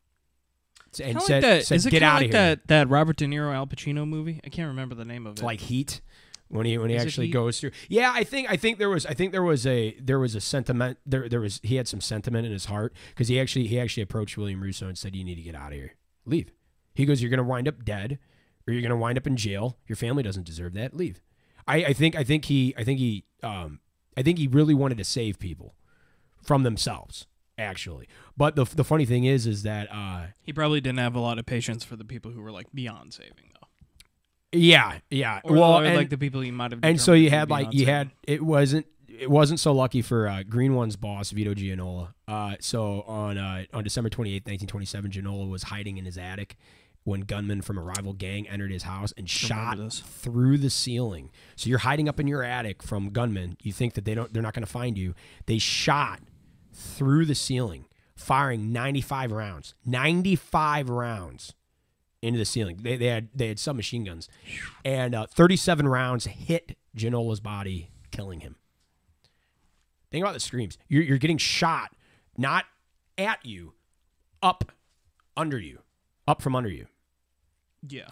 And 1.01 1.19
Kinda 1.19 1.21
said, 1.23 1.35
like 1.35 1.43
that. 1.43 1.67
said 1.67 1.75
Is 1.77 1.87
it 1.87 1.91
get 1.91 2.03
out 2.03 2.17
like 2.17 2.27
of 2.27 2.31
here. 2.33 2.41
that 2.57 2.67
that 2.69 2.89
Robert 2.89 3.17
De 3.17 3.27
Niro 3.27 3.55
Al 3.55 3.67
Pacino 3.67 4.07
movie? 4.07 4.41
I 4.45 4.49
can't 4.49 4.69
remember 4.69 4.95
the 4.95 5.05
name 5.05 5.27
of 5.27 5.39
it. 5.39 5.43
like 5.45 5.61
Heat 5.61 6.01
when 6.49 6.67
he 6.67 6.77
when 6.77 6.91
he 6.91 6.97
Is 6.97 7.03
actually 7.05 7.29
goes 7.29 7.59
through. 7.61 7.71
Yeah, 7.89 8.13
I 8.15 8.25
think 8.25 8.51
I 8.51 8.57
think 8.57 8.79
there 8.79 8.91
was 8.91 9.07
I 9.07 9.15
think 9.15 9.33
there 9.33 9.43
was 9.43 9.67
a 9.67 9.97
there 10.01 10.19
was 10.19 10.35
a 10.35 10.41
sentiment 10.41 10.99
there 11.07 11.29
there 11.29 11.41
was 11.41 11.61
he 11.63 11.77
had 11.77 11.89
some 11.89 12.01
sentiment 12.03 12.45
in 12.47 12.53
his 12.53 12.67
heart 12.67 12.93
because 13.09 13.29
he 13.29 13.41
actually 13.41 13.67
he 13.69 13.81
actually 13.81 14.03
approached 14.03 14.37
William 14.37 14.61
Russo 14.63 14.87
and 14.87 14.99
said 14.99 15.17
you 15.17 15.25
need 15.25 15.37
to 15.37 15.43
get 15.43 15.55
out 15.55 15.73
of 15.73 15.79
here. 15.79 15.95
Leave. 16.27 16.53
He 16.95 17.07
goes 17.07 17.23
you're 17.23 17.31
going 17.31 17.39
to 17.39 17.45
wind 17.45 17.67
up 17.69 17.85
dead 17.85 18.19
or 18.67 18.73
you're 18.73 18.83
going 18.83 18.91
to 18.91 18.97
wind 18.97 19.17
up 19.17 19.27
in 19.27 19.37
jail. 19.37 19.79
Your 19.87 19.97
family 19.97 20.23
doesn't 20.23 20.45
deserve 20.45 20.75
that. 20.75 20.95
Leave. 20.95 21.23
I 21.67 21.77
I 21.87 21.93
think 21.95 22.15
I 22.17 22.23
think 22.25 22.45
he 22.45 22.75
I 22.77 22.85
think 22.85 22.99
he 22.99 23.25
um 23.43 23.81
I 24.17 24.23
think 24.23 24.39
he 24.39 24.47
really 24.47 24.75
wanted 24.75 24.99
to 24.99 25.05
save 25.05 25.39
people 25.39 25.75
from 26.43 26.65
themselves 26.65 27.27
actually. 27.63 28.09
But 28.37 28.57
the 28.57 28.65
the 28.65 28.85
funny 28.85 29.05
thing 29.07 29.25
is 29.25 29.47
is 29.47 29.63
that 29.63 29.89
uh 29.93 30.27
he 30.43 30.53
probably 30.53 30.81
didn't 30.81 30.99
have 30.99 31.15
a 31.15 31.21
lot 31.21 31.39
of 31.39 31.47
patience 31.47 31.85
for 31.85 31.97
the 31.97 32.05
people 32.05 32.31
who 32.31 32.41
were 32.43 32.53
like 32.53 32.67
beyond 32.75 33.15
saving 33.15 33.51
though. 33.55 33.69
yeah, 34.59 34.99
yeah. 35.11 35.41
Or, 35.45 35.57
well, 35.57 35.79
and- 35.79 35.97
like 35.97 36.11
the 36.11 36.19
people 36.19 36.41
he 36.41 36.51
might 36.51 36.73
have. 36.73 36.81
and 36.83 37.01
so 37.01 37.13
you 37.13 37.31
had 37.31 37.51
like 37.51 37.73
you 37.73 37.81
saving. 37.81 37.95
had 37.95 38.11
it 38.27 38.43
wasn't 38.43 38.87
it 39.09 39.31
wasn't 39.31 39.61
so 39.61 39.73
lucky 39.73 40.03
for 40.03 40.27
uh, 40.27 40.43
Green 40.43 40.75
One's 40.75 40.97
boss 40.97 41.31
Vito 41.31 41.55
Gianola. 41.55 42.15
Uh, 42.27 42.57
so 42.61 43.03
on 43.03 43.39
uh, 43.39 43.65
on 43.73 43.85
December 43.85 44.09
twenty 44.11 44.35
eighth, 44.35 44.47
nineteen 44.47 44.69
twenty 44.69 44.87
seven, 44.87 45.11
Gianola 45.11 45.47
was 45.47 45.65
hiding 45.65 45.97
in 45.99 46.05
his 46.05 46.19
attic 46.19 46.57
when 47.05 47.23
gunmen 47.23 47.61
from 47.63 47.77
a 47.77 47.83
rival 47.83 48.13
gang 48.13 48.49
entered 48.49 48.71
his 48.71 48.85
house 48.85 49.13
and 49.17 49.29
shot 49.29 49.77
through 49.93 50.57
the 50.57 50.71
ceiling. 50.71 51.31
So 51.57 51.69
you're 51.69 51.81
hiding 51.81 52.09
up 52.09 52.21
in 52.21 52.29
your 52.29 52.43
attic 52.45 52.81
from 52.83 53.11
gunmen. 53.11 53.57
You 53.61 53.73
think 53.73 53.95
that 53.95 54.05
they 54.05 54.15
don't 54.15 54.33
they're 54.33 54.43
not 54.43 54.55
going 54.55 54.65
to 54.65 54.71
find 54.71 54.97
you. 54.97 55.15
They 55.47 55.59
shot 55.59 56.21
through 56.73 57.27
the 57.27 57.35
ceiling, 57.35 57.87
firing 58.17 58.73
ninety 58.73 59.01
five 59.01 59.33
rounds. 59.33 59.75
Ninety 59.85 60.37
five 60.37 60.89
rounds 60.89 61.55
into 62.23 62.39
the 62.39 62.45
ceiling. 62.45 62.79
They, 62.83 62.97
they 62.97 63.07
had 63.07 63.29
they 63.35 63.49
had 63.49 63.59
submachine 63.59 64.05
guns, 64.05 64.29
and 64.85 65.15
uh, 65.15 65.27
37 65.27 65.89
rounds 65.89 66.27
hit 66.27 66.77
Gianola's 66.97 67.41
body, 67.41 67.91
killing 68.11 68.41
him. 68.41 68.57
Think 70.11 70.23
about 70.23 70.35
the 70.35 70.41
screams. 70.41 70.79
You're, 70.89 71.03
you're 71.03 71.19
getting 71.19 71.39
shot, 71.39 71.93
not 72.37 72.67
at 73.19 73.45
you, 73.45 73.73
up 74.43 74.71
under 75.37 75.59
you, 75.59 75.81
up 76.29 76.43
from 76.43 76.55
under 76.55 76.69
you. 76.69 76.87
Yeah. 77.87 78.09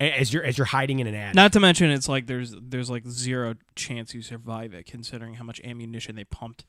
as 0.00 0.32
you're 0.32 0.42
as 0.42 0.58
you're 0.58 0.64
hiding 0.66 0.98
in 0.98 1.06
an 1.06 1.14
attic. 1.14 1.36
Not 1.36 1.52
to 1.52 1.60
mention, 1.60 1.90
it's 1.90 2.08
like 2.08 2.26
there's 2.26 2.54
there's 2.60 2.90
like 2.90 3.06
zero 3.06 3.54
chance 3.76 4.14
you 4.14 4.22
survive 4.22 4.74
it, 4.74 4.86
considering 4.86 5.34
how 5.34 5.44
much 5.44 5.60
ammunition 5.62 6.16
they 6.16 6.24
pumped 6.24 6.64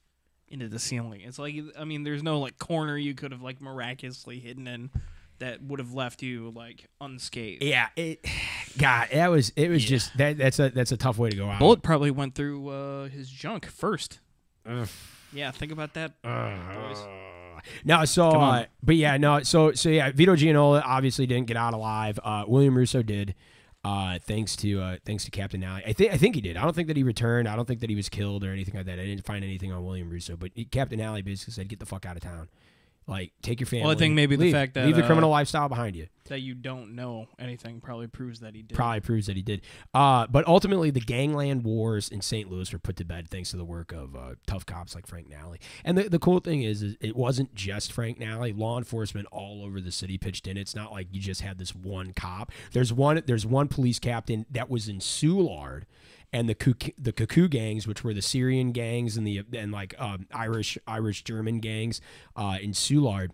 into 0.50 0.68
the 0.68 0.80
ceiling. 0.80 1.22
It's 1.22 1.40
like 1.40 1.56
I 1.78 1.86
mean, 1.86 2.04
there's 2.04 2.24
no 2.24 2.40
like 2.40 2.58
corner 2.58 2.98
you 2.98 3.14
could 3.14 3.32
have 3.32 3.42
like 3.42 3.62
miraculously 3.62 4.40
hidden 4.40 4.68
in 4.68 4.90
that 5.40 5.62
would 5.62 5.80
have 5.80 5.94
left 5.94 6.22
you 6.22 6.52
like 6.56 6.88
unscathed. 7.02 7.64
yeah, 7.64 7.88
it. 7.96 8.26
God, 8.78 9.08
that 9.14 9.28
was 9.28 9.52
it 9.56 9.70
was 9.70 9.84
just 9.84 10.18
that 10.18 10.38
that's 10.38 10.60
a 10.60 10.70
that's 10.70 10.92
a 10.92 10.98
tough 10.98 11.18
way 11.18 11.30
to 11.30 11.36
go 11.36 11.50
out. 11.50 11.60
Bullet 11.60 11.82
probably 11.82 12.12
went 12.12 12.36
through 12.36 12.70
uh, 12.70 13.08
his 13.08 13.30
junk 13.30 13.66
first. 13.66 14.20
Ugh. 14.66 14.88
Yeah, 15.34 15.52
think 15.52 15.72
about 15.72 15.94
that. 15.94 16.22
boys. 16.22 16.98
No, 17.84 18.06
so 18.06 18.30
uh, 18.30 18.66
but 18.84 18.96
yeah, 18.96 19.18
no, 19.18 19.42
so 19.44 19.72
so 19.74 19.90
yeah, 19.90 20.12
Vito 20.12 20.36
Gianola 20.36 20.82
obviously 20.86 21.26
didn't 21.26 21.48
get 21.48 21.58
out 21.58 21.74
alive. 21.74 22.20
Uh, 22.24 22.44
William 22.48 22.78
Russo 22.78 23.02
did, 23.02 23.34
uh, 23.86 24.18
thanks 24.20 24.56
to 24.56 24.82
uh, 24.82 24.98
thanks 25.06 25.26
to 25.26 25.32
Captain 25.32 25.60
Nally. 25.60 25.84
I 25.86 25.94
think 25.94 26.12
I 26.12 26.18
think 26.18 26.34
he 26.34 26.42
did. 26.42 26.58
I 26.58 26.64
don't 26.64 26.76
think 26.76 26.88
that 26.88 26.98
he 26.98 27.04
returned. 27.04 27.48
I 27.48 27.56
don't 27.56 27.68
think 27.68 27.82
that 27.82 27.90
he 27.90 27.96
was 27.96 28.10
killed 28.10 28.44
or 28.44 28.52
anything 28.52 28.74
like 28.74 28.88
that. 28.88 29.00
I 29.00 29.06
didn't 29.06 29.26
find 29.26 29.44
anything 29.46 29.72
on 29.72 29.86
William 29.86 30.10
Russo, 30.10 30.36
but 30.36 30.50
Captain 30.72 30.98
Nally 30.98 31.22
basically 31.22 31.54
said, 31.54 31.68
"Get 31.68 31.78
the 31.78 31.86
fuck 31.86 32.04
out 32.04 32.16
of 32.16 32.24
town." 32.24 32.50
Like, 33.08 33.34
take 33.44 33.60
your 33.60 33.68
family. 33.68 33.84
Well, 33.84 33.96
I 33.96 34.00
think 34.00 34.16
maybe 34.16 34.36
the 34.36 34.52
fact 34.52 34.74
that, 34.74 34.88
leave 34.88 34.96
the 34.96 35.04
uh, 35.04 35.06
criminal 35.06 35.30
lifestyle 35.30 35.70
behind 35.70 35.96
you 35.96 36.08
That 36.26 36.40
you 36.40 36.56
don't 36.56 36.96
know 36.96 37.28
anything 37.38 37.80
probably 37.80 38.08
proves 38.08 38.40
that 38.40 38.56
he 38.56 38.64
did. 38.64 38.76
probably 38.76 39.02
proves 39.02 39.28
that 39.28 39.36
he 39.36 39.44
did. 39.44 39.62
Uh, 39.94 40.26
but 40.26 40.48
ultimately, 40.48 40.90
the 40.90 41.02
gangland 41.02 41.64
wars 41.64 42.10
in 42.10 42.22
St. 42.22 42.50
Louis 42.50 42.74
were 42.74 42.80
put 42.80 42.96
to 42.96 43.06
bed 43.06 43.30
thanks 43.30 43.52
to 43.52 43.58
the 43.58 43.66
work 43.66 43.92
of 43.92 44.16
uh, 44.16 44.36
tough 44.48 44.66
cops 44.66 44.96
like 44.96 45.06
Frank 45.06 45.30
Nally. 45.30 45.60
And 45.84 46.00
the, 46.00 46.10
the 46.10 46.18
cool 46.18 46.40
thing 46.40 46.64
is, 46.64 46.82
is, 46.82 46.98
it 47.00 47.16
wasn't 47.16 47.54
just 47.54 47.92
Frank 47.92 48.20
Nally. 48.20 48.54
Law 48.54 48.80
enforcement 48.80 49.28
all 49.32 49.64
over 49.64 49.80
the 49.80 49.92
city 49.92 50.18
pitched 50.18 50.48
in. 50.48 50.58
It's 50.58 50.76
not 50.76 50.92
like 50.92 51.08
you 51.12 51.22
just 51.22 51.42
had 51.42 51.60
this 51.60 51.76
one 51.76 52.12
cop. 52.12 52.52
There's 52.72 52.92
one. 52.92 53.22
There's 53.28 53.46
one 53.46 53.68
police 53.68 54.00
captain 54.00 54.48
that 54.50 54.68
was 54.68 54.90
in 54.90 54.98
Soulard. 54.98 55.84
And 56.36 56.50
the 56.50 56.56
Cuckoo, 56.56 56.92
the 56.98 57.14
Cuckoo 57.14 57.48
gangs, 57.48 57.88
which 57.88 58.04
were 58.04 58.14
the 58.14 58.22
Syrian 58.22 58.74
gangs 58.74 59.16
and 59.16 59.26
the 59.26 59.44
and 59.54 59.72
like 59.72 59.96
um, 59.98 60.28
Irish 60.34 60.78
Irish 60.86 61.24
German 61.24 61.60
gangs 61.62 62.02
uh, 62.36 62.58
in 62.62 62.72
Soulard, 62.72 63.30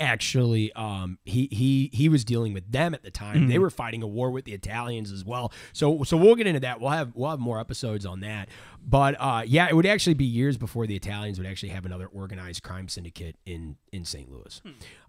actually 0.00 0.72
um 0.74 1.18
he 1.24 1.48
he 1.50 1.90
he 1.92 2.08
was 2.08 2.24
dealing 2.24 2.52
with 2.54 2.70
them 2.70 2.94
at 2.94 3.02
the 3.02 3.10
time. 3.10 3.48
They 3.48 3.58
were 3.58 3.70
fighting 3.70 4.02
a 4.02 4.06
war 4.06 4.30
with 4.30 4.44
the 4.44 4.54
italians 4.54 5.10
as 5.10 5.24
well. 5.24 5.52
So 5.72 6.04
so 6.04 6.16
we'll 6.16 6.36
get 6.36 6.46
into 6.46 6.60
that. 6.60 6.80
We'll 6.80 6.90
have 6.90 7.12
we'll 7.14 7.30
have 7.30 7.40
more 7.40 7.58
episodes 7.58 8.06
on 8.06 8.20
that. 8.20 8.48
But 8.86 9.16
uh 9.18 9.42
yeah 9.46 9.68
it 9.68 9.74
would 9.74 9.86
actually 9.86 10.14
be 10.14 10.24
years 10.24 10.56
before 10.56 10.86
the 10.86 10.96
italians 10.96 11.38
would 11.38 11.48
actually 11.48 11.70
have 11.70 11.84
another 11.84 12.06
organized 12.06 12.62
crime 12.62 12.88
syndicate 12.88 13.36
in 13.44 13.76
in 13.92 14.04
st 14.04 14.30
louis. 14.30 14.62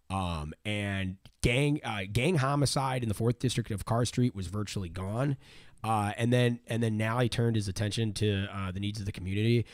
Um 0.10 0.54
and 0.66 1.18
gang 1.44 1.82
uh 1.84 2.02
gang 2.12 2.38
homicide 2.38 3.04
in 3.04 3.10
the 3.10 3.16
fourth 3.16 3.38
district 3.40 3.70
of 3.70 3.86
Carr 3.86 4.06
Street 4.06 4.34
was 4.36 4.48
virtually 4.48 4.90
gone 4.90 5.38
uh, 5.84 6.12
and 6.18 6.32
then 6.32 6.60
and 6.68 6.84
then 6.84 6.98
now 6.98 7.20
he 7.20 7.30
turned 7.30 7.56
his 7.56 7.68
attention 7.68 8.14
to 8.14 8.48
uh, 8.54 8.72
the 8.72 8.80
needs 8.80 9.00
of 9.00 9.06
the 9.06 9.12
community 9.12 9.66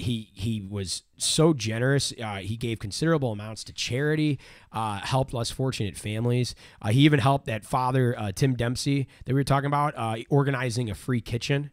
he 0.00 0.30
he 0.32 0.60
was 0.60 1.02
so 1.16 1.52
generous. 1.52 2.12
Uh, 2.22 2.36
he 2.36 2.56
gave 2.56 2.78
considerable 2.78 3.32
amounts 3.32 3.62
to 3.64 3.72
charity, 3.72 4.38
uh, 4.72 4.98
helped 5.00 5.32
less 5.32 5.50
fortunate 5.50 5.96
families. 5.96 6.54
Uh, 6.82 6.88
he 6.88 7.00
even 7.00 7.20
helped 7.20 7.46
that 7.46 7.64
father 7.64 8.18
uh, 8.18 8.32
Tim 8.32 8.54
Dempsey 8.54 9.06
that 9.24 9.32
we 9.32 9.40
were 9.40 9.44
talking 9.44 9.66
about 9.66 9.94
uh, 9.96 10.16
organizing 10.28 10.90
a 10.90 10.94
free 10.94 11.20
kitchen. 11.20 11.70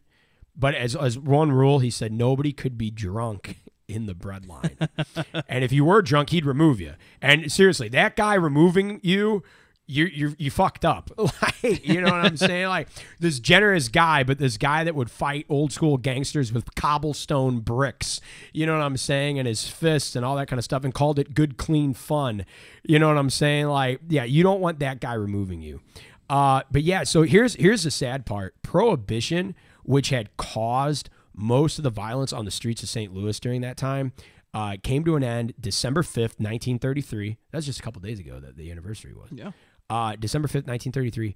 But 0.56 0.74
as 0.74 0.94
as 0.94 1.18
one 1.18 1.52
rule, 1.52 1.80
he 1.80 1.90
said 1.90 2.12
nobody 2.12 2.52
could 2.52 2.78
be 2.78 2.90
drunk 2.90 3.56
in 3.88 4.06
the 4.06 4.14
breadline, 4.14 4.88
and 5.48 5.64
if 5.64 5.72
you 5.72 5.84
were 5.84 6.02
drunk, 6.02 6.30
he'd 6.30 6.44
remove 6.44 6.80
you. 6.80 6.94
And 7.22 7.50
seriously, 7.50 7.88
that 7.90 8.16
guy 8.16 8.34
removing 8.34 9.00
you. 9.02 9.42
You 9.90 10.04
you 10.04 10.34
you 10.38 10.50
fucked 10.50 10.84
up, 10.84 11.10
like 11.18 11.82
you 11.82 12.02
know 12.02 12.12
what 12.12 12.24
I'm 12.26 12.36
saying? 12.36 12.68
Like 12.68 12.88
this 13.18 13.40
generous 13.40 13.88
guy, 13.88 14.22
but 14.22 14.38
this 14.38 14.58
guy 14.58 14.84
that 14.84 14.94
would 14.94 15.10
fight 15.10 15.46
old 15.48 15.72
school 15.72 15.96
gangsters 15.96 16.52
with 16.52 16.74
cobblestone 16.74 17.60
bricks, 17.60 18.20
you 18.52 18.66
know 18.66 18.74
what 18.76 18.82
I'm 18.84 18.98
saying, 18.98 19.38
and 19.38 19.48
his 19.48 19.66
fists 19.66 20.14
and 20.14 20.26
all 20.26 20.36
that 20.36 20.46
kind 20.46 20.58
of 20.58 20.64
stuff, 20.64 20.84
and 20.84 20.92
called 20.92 21.18
it 21.18 21.32
good, 21.32 21.56
clean 21.56 21.94
fun. 21.94 22.44
You 22.84 22.98
know 22.98 23.08
what 23.08 23.16
I'm 23.16 23.30
saying? 23.30 23.68
Like, 23.68 24.00
yeah, 24.08 24.24
you 24.24 24.42
don't 24.42 24.60
want 24.60 24.78
that 24.80 25.00
guy 25.00 25.14
removing 25.14 25.62
you. 25.62 25.80
Uh, 26.28 26.60
but 26.70 26.82
yeah, 26.82 27.04
so 27.04 27.22
here's 27.22 27.54
here's 27.54 27.84
the 27.84 27.90
sad 27.90 28.26
part: 28.26 28.60
prohibition, 28.62 29.54
which 29.84 30.10
had 30.10 30.36
caused 30.36 31.08
most 31.34 31.78
of 31.78 31.82
the 31.84 31.90
violence 31.90 32.32
on 32.32 32.44
the 32.44 32.50
streets 32.50 32.82
of 32.82 32.90
St. 32.90 33.14
Louis 33.14 33.40
during 33.40 33.62
that 33.62 33.78
time, 33.78 34.12
uh, 34.52 34.76
came 34.82 35.04
to 35.04 35.16
an 35.16 35.22
end 35.22 35.54
December 35.58 36.02
5th, 36.02 36.38
1933. 36.38 37.38
That's 37.52 37.64
just 37.64 37.80
a 37.80 37.82
couple 37.82 38.02
days 38.02 38.18
ago 38.20 38.38
that 38.40 38.56
the 38.56 38.70
anniversary 38.70 39.14
was 39.14 39.30
Yeah. 39.32 39.52
Uh, 39.90 40.16
December 40.16 40.48
5th, 40.48 40.66
1933. 40.66 41.34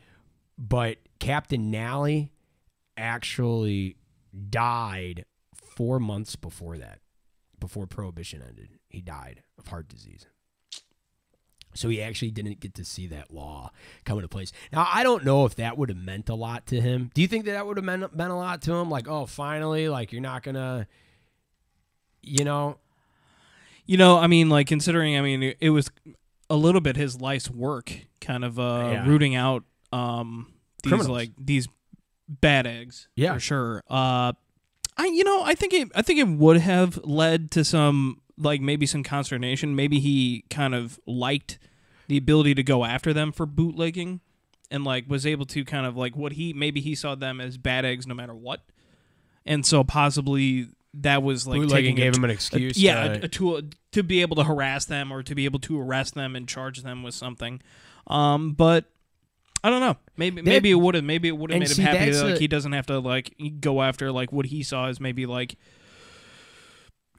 But 0.59 0.99
Captain 1.19 1.71
Nally 1.71 2.33
actually 2.97 3.97
died 4.51 5.25
four 5.55 5.99
months 5.99 6.37
before 6.37 6.77
that, 6.79 7.01
before 7.59 7.87
Prohibition 7.87 8.43
ended. 8.47 8.69
He 8.89 9.01
died 9.01 9.43
of 9.59 9.69
heart 9.69 9.89
disease. 9.89 10.27
So 11.75 11.89
he 11.89 12.03
actually 12.03 12.31
didn't 12.31 12.61
get 12.61 12.75
to 12.75 12.85
see 12.85 13.07
that 13.07 13.33
law 13.33 13.71
come 14.05 14.19
into 14.19 14.29
place. 14.29 14.53
Now, 14.73 14.87
I 14.93 15.03
don't 15.03 15.25
know 15.25 15.47
if 15.47 15.55
that 15.55 15.79
would 15.79 15.89
have 15.89 15.97
meant 15.97 16.29
a 16.29 16.35
lot 16.35 16.67
to 16.67 16.81
him. 16.81 17.11
Do 17.15 17.23
you 17.23 17.29
think 17.29 17.47
that 17.47 17.53
that 17.53 17.67
would 17.67 17.79
have 17.79 17.85
meant, 17.85 18.15
meant 18.15 18.31
a 18.31 18.37
lot 18.37 18.61
to 18.63 18.75
him? 18.75 18.91
Like, 18.91 19.09
oh, 19.09 19.25
finally, 19.25 19.89
like 19.89 20.13
you're 20.13 20.21
not 20.21 20.43
going 20.43 20.57
to, 20.57 20.87
you 22.21 22.45
know, 22.45 22.77
You 23.87 23.97
know, 23.97 24.19
I 24.19 24.27
mean, 24.27 24.49
like 24.49 24.67
considering, 24.69 25.17
I 25.17 25.23
mean, 25.23 25.43
it, 25.43 25.57
it 25.61 25.71
was 25.71 25.91
a 26.53 26.57
little 26.57 26.81
bit 26.83 26.97
his 26.97 27.21
life's 27.21 27.49
work, 27.51 27.93
kind 28.21 28.45
of 28.45 28.59
uh, 28.59 28.91
Yeah. 28.93 29.09
rooting 29.09 29.35
out 29.35 29.65
um, 29.93 30.53
these 30.83 30.91
Criminals. 30.91 31.09
like 31.09 31.31
these 31.39 31.67
bad 32.29 32.67
eggs. 32.67 33.09
Yeah. 33.17 33.35
for 33.35 33.41
sure. 33.41 33.83
Uh, 33.89 34.33
I, 34.97 35.07
you 35.07 35.25
know, 35.25 35.43
I 35.43 35.55
think 35.55 35.73
it, 35.73 35.89
I 35.95 36.03
think 36.03 36.19
it 36.19 36.29
would 36.29 36.59
have 36.59 36.99
led 37.05 37.51
to 37.53 37.65
some 37.65 38.21
like 38.37 38.61
maybe 38.61 38.85
some 38.87 39.03
consternation. 39.03 39.75
Maybe 39.75 39.99
he 40.01 40.45
kind 40.51 40.75
of 40.75 41.01
liked 41.07 41.59
the 42.09 42.17
ability 42.19 42.55
to 42.57 42.63
go 42.63 42.85
after 42.85 43.13
them 43.15 43.33
for 43.33 43.47
bootlegging, 43.47 44.21
and 44.71 44.85
like 44.85 45.09
was 45.09 45.25
able 45.27 45.47
to 45.47 45.65
kind 45.65 45.87
of 45.87 45.97
like 45.97 46.15
what 46.17 46.33
he 46.33 46.53
maybe 46.53 46.81
he 46.83 46.95
saw 46.95 47.15
them 47.15 47.41
as 47.41 47.57
bad 47.57 47.85
eggs 47.87 48.07
no 48.07 48.15
matter 48.15 48.35
what, 48.35 48.61
and 49.47 49.65
so 49.65 49.83
possibly 49.85 50.69
that 50.95 51.23
was 51.23 51.47
like 51.47 51.61
bootlegging 51.61 51.97
taking 51.97 52.03
a 52.03 52.11
gave 52.11 52.17
him 52.17 52.25
an 52.25 52.31
a- 52.31 52.35
excuse. 52.35 52.79
yeah, 52.79 53.09
to- 53.09 53.23
a, 53.23 53.25
a 53.25 53.29
tool 53.29 53.63
to 53.93 54.03
be 54.03 54.21
able 54.21 54.37
to 54.37 54.45
harass 54.45 54.85
them 54.85 55.13
or 55.13 55.23
to 55.23 55.35
be 55.35 55.45
able 55.45 55.61
to 55.61 55.81
arrest 55.81 56.15
them 56.15 56.37
and 56.37 56.49
charge 56.49 56.83
them 56.83 57.03
with 57.03 57.15
something. 57.15 57.61
Um, 58.07 58.53
but 58.53 58.85
I 59.65 59.71
don't 59.71 59.81
know. 59.81 59.97
Maybe 60.17 60.37
That- 60.43 60.45
maybe 60.51 60.71
it 60.71 60.75
would 60.75 60.95
have. 60.95 61.05
Maybe 61.05 61.29
it 61.29 61.37
would 61.37 61.51
have 61.51 61.61
made 61.61 61.69
see, 61.69 61.83
him 61.83 61.97
happy. 61.97 62.11
That, 62.11 62.25
like 62.25 62.37
a- 62.37 62.39
he 62.39 62.49
doesn't 62.49 62.73
have 62.73 62.87
to 62.87 62.99
like 62.99 63.35
go 63.61 63.83
after 63.83 64.11
like 64.13 64.33
what 64.33 64.47
he 64.47 64.63
saw 64.63 64.89
as 64.89 65.01
maybe 65.01 65.25
like 65.27 65.57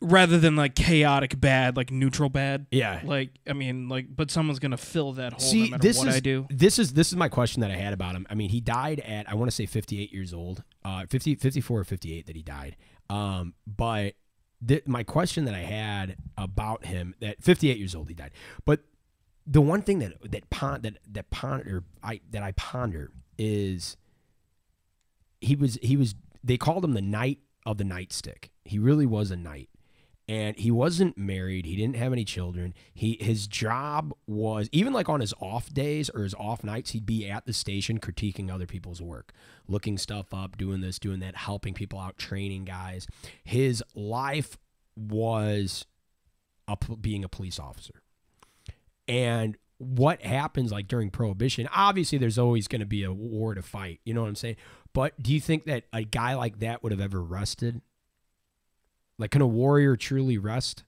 rather 0.03 0.37
than 0.37 0.55
like 0.55 0.75
chaotic 0.75 1.39
bad, 1.39 1.75
like 1.77 1.89
neutral 1.89 2.29
bad. 2.29 2.67
yeah. 2.71 3.01
Like 3.03 3.31
I 3.47 3.53
mean, 3.53 3.89
like 3.89 4.07
but 4.15 4.29
someone's 4.29 4.59
gonna 4.59 4.77
fill 4.77 5.13
that 5.13 5.33
hole 5.33 5.39
See, 5.39 5.63
no 5.65 5.69
matter 5.71 5.81
this 5.81 5.97
what 5.97 6.07
is 6.09 6.15
I 6.15 6.19
do. 6.19 6.45
this 6.49 6.77
is 6.77 6.93
this 6.93 7.07
is 7.07 7.15
my 7.15 7.29
question 7.29 7.61
that 7.61 7.71
I 7.71 7.75
had 7.75 7.93
about 7.93 8.15
him. 8.15 8.27
I 8.29 8.35
mean, 8.35 8.49
he 8.49 8.59
died 8.61 8.99
at 8.99 9.29
I 9.29 9.35
want 9.35 9.49
to 9.49 9.55
say 9.55 9.65
58 9.65 10.11
years 10.13 10.33
old, 10.33 10.63
uh, 10.85 11.05
50, 11.09 11.35
54 11.35 11.79
or 11.79 11.83
58 11.83 12.25
that 12.27 12.35
he 12.35 12.43
died. 12.43 12.75
Um, 13.09 13.53
but 13.65 14.15
th- 14.65 14.85
my 14.85 15.03
question 15.03 15.45
that 15.45 15.55
I 15.55 15.59
had 15.61 16.17
about 16.37 16.85
him 16.85 17.15
that 17.19 17.41
58 17.43 17.77
years 17.77 17.95
old 17.95 18.09
he 18.09 18.15
died. 18.15 18.31
But 18.65 18.81
the 19.47 19.61
one 19.61 19.81
thing 19.81 19.99
that 19.99 20.31
that 20.31 20.49
pon- 20.49 20.81
that 20.81 20.97
that 21.11 21.29
ponder 21.29 21.83
I 22.03 22.21
that 22.31 22.43
I 22.43 22.51
ponder 22.53 23.11
is 23.37 23.97
he 25.41 25.55
was 25.55 25.77
he 25.81 25.97
was 25.97 26.15
they 26.43 26.57
called 26.57 26.83
him 26.83 26.93
the 26.93 27.01
knight 27.01 27.39
of 27.65 27.77
the 27.77 27.83
nightstick. 27.83 28.49
He 28.65 28.79
really 28.79 29.05
was 29.05 29.31
a 29.31 29.35
knight 29.37 29.69
and 30.27 30.57
he 30.57 30.71
wasn't 30.71 31.17
married 31.17 31.65
he 31.65 31.75
didn't 31.75 31.97
have 31.97 32.13
any 32.13 32.23
children. 32.23 32.73
He 32.93 33.17
his 33.19 33.47
job 33.47 34.13
was 34.25 34.69
even 34.71 34.93
like 34.93 35.09
on 35.09 35.19
his 35.19 35.33
off 35.39 35.73
days 35.73 36.09
or 36.09 36.23
his 36.23 36.33
off 36.35 36.63
nights 36.63 36.91
he'd 36.91 37.05
be 37.05 37.29
at 37.29 37.45
the 37.45 37.53
station 37.53 37.99
critiquing 37.99 38.51
other 38.51 38.65
people's 38.65 39.01
work 39.01 39.33
looking 39.67 39.97
stuff 39.97 40.33
up 40.33 40.57
doing 40.57 40.81
this 40.81 40.99
doing 40.99 41.19
that 41.19 41.35
helping 41.35 41.73
people 41.73 41.99
out 41.99 42.17
training 42.17 42.65
guys. 42.65 43.07
His 43.43 43.83
life 43.95 44.57
was 44.95 45.85
a, 46.67 46.77
being 46.99 47.23
a 47.23 47.29
police 47.29 47.59
officer. 47.59 48.01
And 49.07 49.57
what 49.79 50.21
happens 50.21 50.71
like 50.71 50.87
during 50.87 51.09
prohibition 51.09 51.67
obviously 51.73 52.17
there's 52.17 52.37
always 52.37 52.69
going 52.69 52.79
to 52.79 52.85
be 52.85 53.03
a 53.03 53.11
war 53.11 53.53
to 53.53 53.61
fight 53.61 53.99
you 54.05 54.13
know 54.13 54.21
what 54.21 54.29
i'm 54.29 54.35
saying? 54.35 54.55
But 54.93 55.21
do 55.21 55.33
you 55.33 55.41
think 55.41 55.65
that 55.65 55.85
a 55.91 56.03
guy 56.03 56.35
like 56.35 56.59
that 56.59 56.83
would 56.83 56.91
have 56.93 57.01
ever 57.01 57.21
rested 57.21 57.81
like, 59.17 59.31
can 59.31 59.41
a 59.41 59.47
warrior 59.47 59.95
truly 59.95 60.37
rest? 60.37 60.83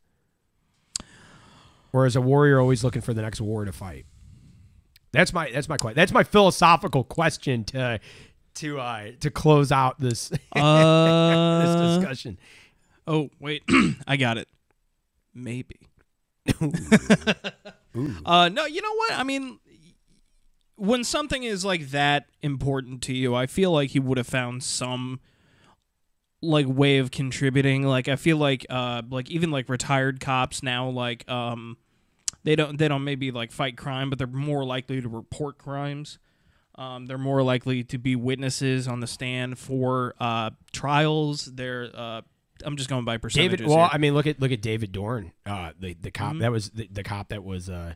Or 1.93 2.05
is 2.05 2.15
a 2.15 2.21
warrior 2.21 2.59
always 2.59 2.83
looking 2.83 3.01
for 3.01 3.13
the 3.13 3.21
next 3.21 3.39
war 3.39 3.63
to 3.65 3.71
fight? 3.71 4.05
That's 5.13 5.31
my 5.31 5.49
that's 5.49 5.69
my 5.69 5.77
question. 5.77 5.95
That's 5.95 6.11
my 6.11 6.23
philosophical 6.23 7.03
question 7.05 7.63
to 7.65 7.99
to 8.55 8.79
uh 8.79 9.11
to 9.21 9.29
close 9.31 9.71
out 9.71 9.99
this 9.99 10.27
this 10.29 10.39
Uh, 10.55 11.97
discussion. 11.97 12.37
oh 13.07 13.29
wait, 13.39 13.63
I 14.07 14.17
got 14.17 14.37
it. 14.37 14.47
Maybe. 15.33 15.79
Uh, 18.25 18.49
no, 18.49 18.65
you 18.65 18.81
know 18.81 18.93
what? 18.93 19.13
I 19.13 19.23
mean, 19.23 19.57
when 20.75 21.05
something 21.05 21.43
is 21.43 21.63
like 21.63 21.91
that 21.91 22.25
important 22.41 23.01
to 23.03 23.13
you, 23.13 23.33
I 23.33 23.45
feel 23.45 23.71
like 23.71 23.91
he 23.91 24.01
would 24.01 24.17
have 24.17 24.27
found 24.27 24.63
some 24.63 25.21
like 26.45 26.65
way 26.67 26.97
of 26.99 27.11
contributing. 27.11 27.83
Like 27.83 28.07
I 28.07 28.15
feel 28.15 28.37
like 28.37 28.65
uh 28.69 29.01
like 29.09 29.29
even 29.29 29.51
like 29.51 29.69
retired 29.69 30.19
cops 30.19 30.63
now 30.63 30.89
like 30.89 31.27
um 31.29 31.77
they 32.43 32.55
don't 32.55 32.77
they 32.77 32.87
don't 32.87 33.03
maybe 33.03 33.31
like 33.31 33.51
fight 33.51 33.75
crime, 33.77 34.09
but 34.09 34.17
they're 34.19 34.27
more 34.27 34.63
likely 34.65 35.01
to 35.01 35.09
report 35.09 35.57
crimes. 35.57 36.19
Um, 36.77 37.05
they're 37.05 37.17
more 37.17 37.41
likely 37.41 37.83
to 37.85 37.97
be 37.97 38.15
witnesses 38.17 38.87
on 38.87 38.99
the 38.99 39.07
stand 39.07 39.57
for 39.57 40.13
uh, 40.19 40.49
trials. 40.73 41.45
They're 41.45 41.89
uh, 41.93 42.21
I'm 42.65 42.75
just 42.75 42.89
going 42.89 43.05
by 43.05 43.15
percentages. 43.17 43.59
David. 43.59 43.67
Well, 43.69 43.77
here. 43.85 43.89
I 43.93 43.97
mean, 43.97 44.13
look 44.13 44.27
at 44.27 44.39
look 44.41 44.51
at 44.51 44.61
David 44.61 44.91
Dorn, 44.91 45.31
uh, 45.45 45.71
the 45.79 45.93
the 45.99 46.11
cop 46.11 46.33
Mhm. 46.33 46.39
that 46.41 46.51
was 46.51 46.69
the, 46.71 46.87
the 46.91 47.01
cop 47.03 47.29
that 47.29 47.43
was 47.45 47.69
uh, 47.69 47.93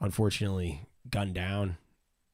unfortunately 0.00 0.86
gunned 1.10 1.34
down 1.34 1.76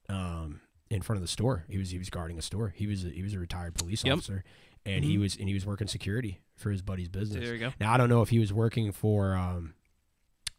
um, 0.09 0.61
in 0.91 1.03
front 1.03 1.19
of 1.19 1.23
the 1.23 1.29
store. 1.29 1.65
He 1.69 1.79
was 1.79 1.91
he 1.91 1.99
was 1.99 2.11
guarding 2.11 2.39
a 2.39 2.43
store. 2.43 2.73
He 2.77 2.87
was 2.87 3.05
a, 3.05 3.09
he 3.09 3.23
was 3.23 3.35
a 3.35 3.39
retired 3.39 3.75
police 3.75 4.05
Yep. 4.05 4.15
officer, 4.15 4.45
and 4.87 5.05
he 5.05 5.17
Mhm. 5.17 5.21
was 5.21 5.37
and 5.37 5.49
he 5.49 5.55
was 5.55 5.65
working 5.67 5.87
security 5.89 6.41
for 6.57 6.71
his 6.71 6.83
buddy's 6.83 7.09
business. 7.09 7.43
there 7.45 7.55
you 7.55 7.61
go. 7.61 7.73
Now 7.81 7.93
I 7.93 7.97
don't 7.97 8.09
know 8.09 8.23
if 8.23 8.29
he 8.31 8.39
was 8.39 8.53
working 8.53 8.93
for 8.93 9.35
um, 9.37 9.75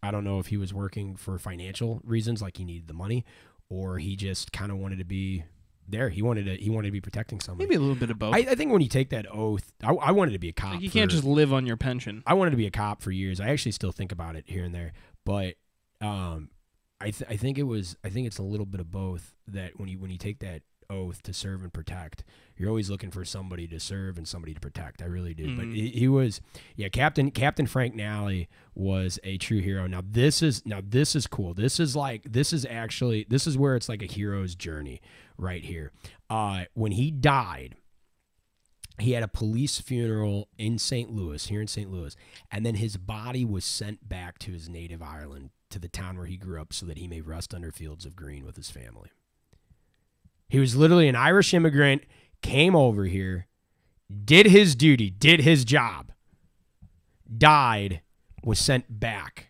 I 0.02 0.12
don't 0.12 0.24
know 0.24 0.40
if 0.40 0.48
he 0.48 0.58
was 0.58 0.74
working 0.74 1.16
for 1.16 1.38
financial 1.40 2.02
reasons, 2.04 2.42
like 2.42 2.58
he 2.58 2.66
needed 2.66 2.88
the 2.88 2.94
money, 2.94 3.26
or 3.70 4.00
he 4.00 4.16
just 4.16 4.52
kind 4.52 4.72
of 4.72 4.78
wanted 4.78 4.98
to 5.00 5.06
be 5.06 5.44
there. 5.88 6.10
He 6.10 6.22
wanted 6.22 6.46
to 6.46 6.56
he 6.58 6.70
wanted 6.70 6.88
to 6.90 6.92
be 6.92 7.02
protecting 7.02 7.40
somebody. 7.40 7.68
Maybe 7.68 7.76
a 7.76 7.80
little 7.80 7.96
bit 7.96 8.10
of 8.10 8.20
both. 8.20 8.34
I, 8.36 8.40
I 8.40 8.56
think 8.56 8.72
when 8.72 8.82
you 8.82 8.88
take 8.90 9.10
that 9.12 9.26
oath, 9.34 9.72
I, 9.84 9.94
I 9.94 10.12
wanted 10.12 10.32
to 10.32 10.40
be 10.40 10.50
a 10.50 10.54
cop. 10.54 10.74
like 10.76 10.82
you 10.82 10.90
can't 10.90 11.10
just 11.12 11.24
live 11.24 11.54
on 11.54 11.66
your 11.66 11.78
pension. 11.78 12.22
I 12.26 12.34
wanted 12.34 12.52
to 12.52 12.58
be 12.58 12.66
a 12.68 12.72
cop 12.72 13.02
for 13.02 13.12
years. 13.12 13.40
I 13.40 13.50
actually 13.50 13.72
still 13.74 13.92
think 13.92 14.12
about 14.12 14.36
it 14.36 14.46
here 14.48 14.64
and 14.66 14.74
there, 14.76 14.92
but 15.26 15.56
um, 16.02 16.50
I 17.00 17.12
th- 17.12 17.30
I 17.30 17.38
think 17.38 17.58
it 17.58 17.64
was 17.64 17.96
I 18.04 18.10
think 18.10 18.28
it's 18.28 18.38
a 18.38 18.44
little 18.44 18.66
bit 18.66 18.80
of 18.82 18.92
both. 18.92 19.34
That 19.48 19.78
when 19.80 19.88
you 19.90 20.00
when 20.00 20.12
you 20.12 20.18
take 20.18 20.40
that 20.40 20.64
oath 20.90 21.22
to 21.24 21.34
serve 21.34 21.62
and 21.64 21.72
protect, 21.74 22.24
you're 22.58 22.70
always 22.70 22.90
looking 22.90 23.12
for 23.12 23.26
somebody 23.26 23.68
to 23.68 23.80
serve 23.80 24.18
and 24.18 24.28
somebody 24.28 24.54
to 24.54 24.60
protect. 24.60 25.02
I 25.02 25.06
really 25.06 25.34
do. 25.34 25.56
But 25.56 25.66
Mhm. 25.66 25.76
he, 25.76 25.90
he 25.90 26.08
was 26.08 26.42
yeah, 26.76 26.90
Captain 26.90 27.32
Captain 27.32 27.66
Frank 27.66 27.96
Nally 27.96 28.48
was 28.76 29.20
a 29.24 29.38
true 29.38 29.60
hero. 29.62 29.88
Now 29.88 30.02
this 30.08 30.42
is 30.42 30.66
now 30.66 30.82
this 30.84 31.16
is 31.16 31.28
cool. 31.28 31.54
This 31.54 31.80
is 31.80 31.96
like 31.96 32.24
this 32.32 32.54
is 32.54 32.66
actually 32.66 33.26
this 33.30 33.46
is 33.48 33.58
where 33.58 33.76
it's 33.76 33.90
like 33.90 34.02
a 34.02 34.08
hero's 34.08 34.56
journey 34.56 35.02
right 35.38 35.64
here. 35.64 35.92
Uh, 36.30 36.66
when 36.74 36.92
he 36.94 37.12
died 37.12 37.76
he 39.00 39.14
had 39.14 39.24
a 39.24 39.28
police 39.28 39.80
funeral 39.82 40.50
in 40.60 40.78
St. 40.78 41.10
Louis, 41.10 41.48
here 41.48 41.60
in 41.60 41.68
St. 41.68 41.92
Louis, 41.92 42.16
and 42.52 42.64
then 42.64 42.76
his 42.76 42.96
body 42.96 43.44
was 43.44 43.66
sent 43.66 44.08
back 44.08 44.38
to 44.40 44.52
his 44.52 44.70
native 44.70 45.02
Ireland, 45.02 45.50
to 45.72 45.80
the 45.80 45.88
town 45.90 46.16
where 46.16 46.28
he 46.28 46.38
grew 46.38 46.62
up, 46.62 46.72
so 46.74 46.86
that 46.86 47.00
he 47.00 47.08
may 47.08 47.20
rest 47.20 47.56
under 47.56 47.72
fields 47.72 48.06
of 48.06 48.16
green 48.16 48.46
with 48.46 48.56
his 48.56 48.70
family. 48.70 49.10
He 50.54 50.60
was 50.60 50.76
literally 50.76 51.08
an 51.08 51.16
Irish 51.16 51.52
immigrant, 51.52 52.04
came 52.44 52.76
over 52.76 53.06
here, 53.06 53.48
did 54.24 54.46
his 54.46 54.76
duty, 54.76 55.10
did 55.10 55.40
his 55.42 55.66
job, 55.66 56.12
died, 57.36 58.02
was 58.44 58.60
sent 58.60 59.00
back, 59.00 59.48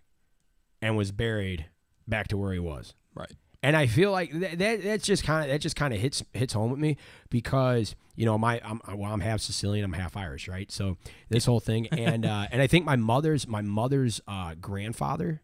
and 0.82 0.95
was 0.95 1.12
buried 1.12 1.66
back 2.08 2.28
to 2.30 2.38
where 2.38 2.54
he 2.54 2.60
was 2.60 2.93
Right. 3.16 3.32
and 3.62 3.76
I 3.76 3.86
feel 3.88 4.12
like 4.12 4.32
that, 4.39 4.60
that 4.60 4.84
that's 4.84 5.06
just 5.06 5.24
kind 5.26 5.43
of 5.43 5.49
that 5.51 5.60
just 5.60 5.76
kind 5.76 5.93
of 5.93 5.99
hits 5.99 6.24
hits 6.34 6.54
home 6.54 6.72
with 6.72 6.80
me 6.80 6.95
because 7.30 7.95
you 8.16 8.26
know 8.26 8.38
my 8.38 8.60
I'm 8.64 8.82
well 8.97 9.12
I'm 9.14 9.20
half 9.22 9.39
Sicilian 9.39 9.86
I'm 9.86 9.93
half 9.93 10.18
Irish 10.18 10.47
right 10.49 10.70
so 10.72 10.97
this 11.30 11.45
whole 11.45 11.60
thing 11.62 11.88
and 11.88 12.26
uh, 12.26 12.47
and 12.51 12.62
I 12.62 12.68
think 12.68 12.86
my 12.86 12.95
mother's 12.97 13.47
my 13.47 13.62
mother's 13.62 14.20
uh, 14.28 14.56
grandfather 14.60 15.41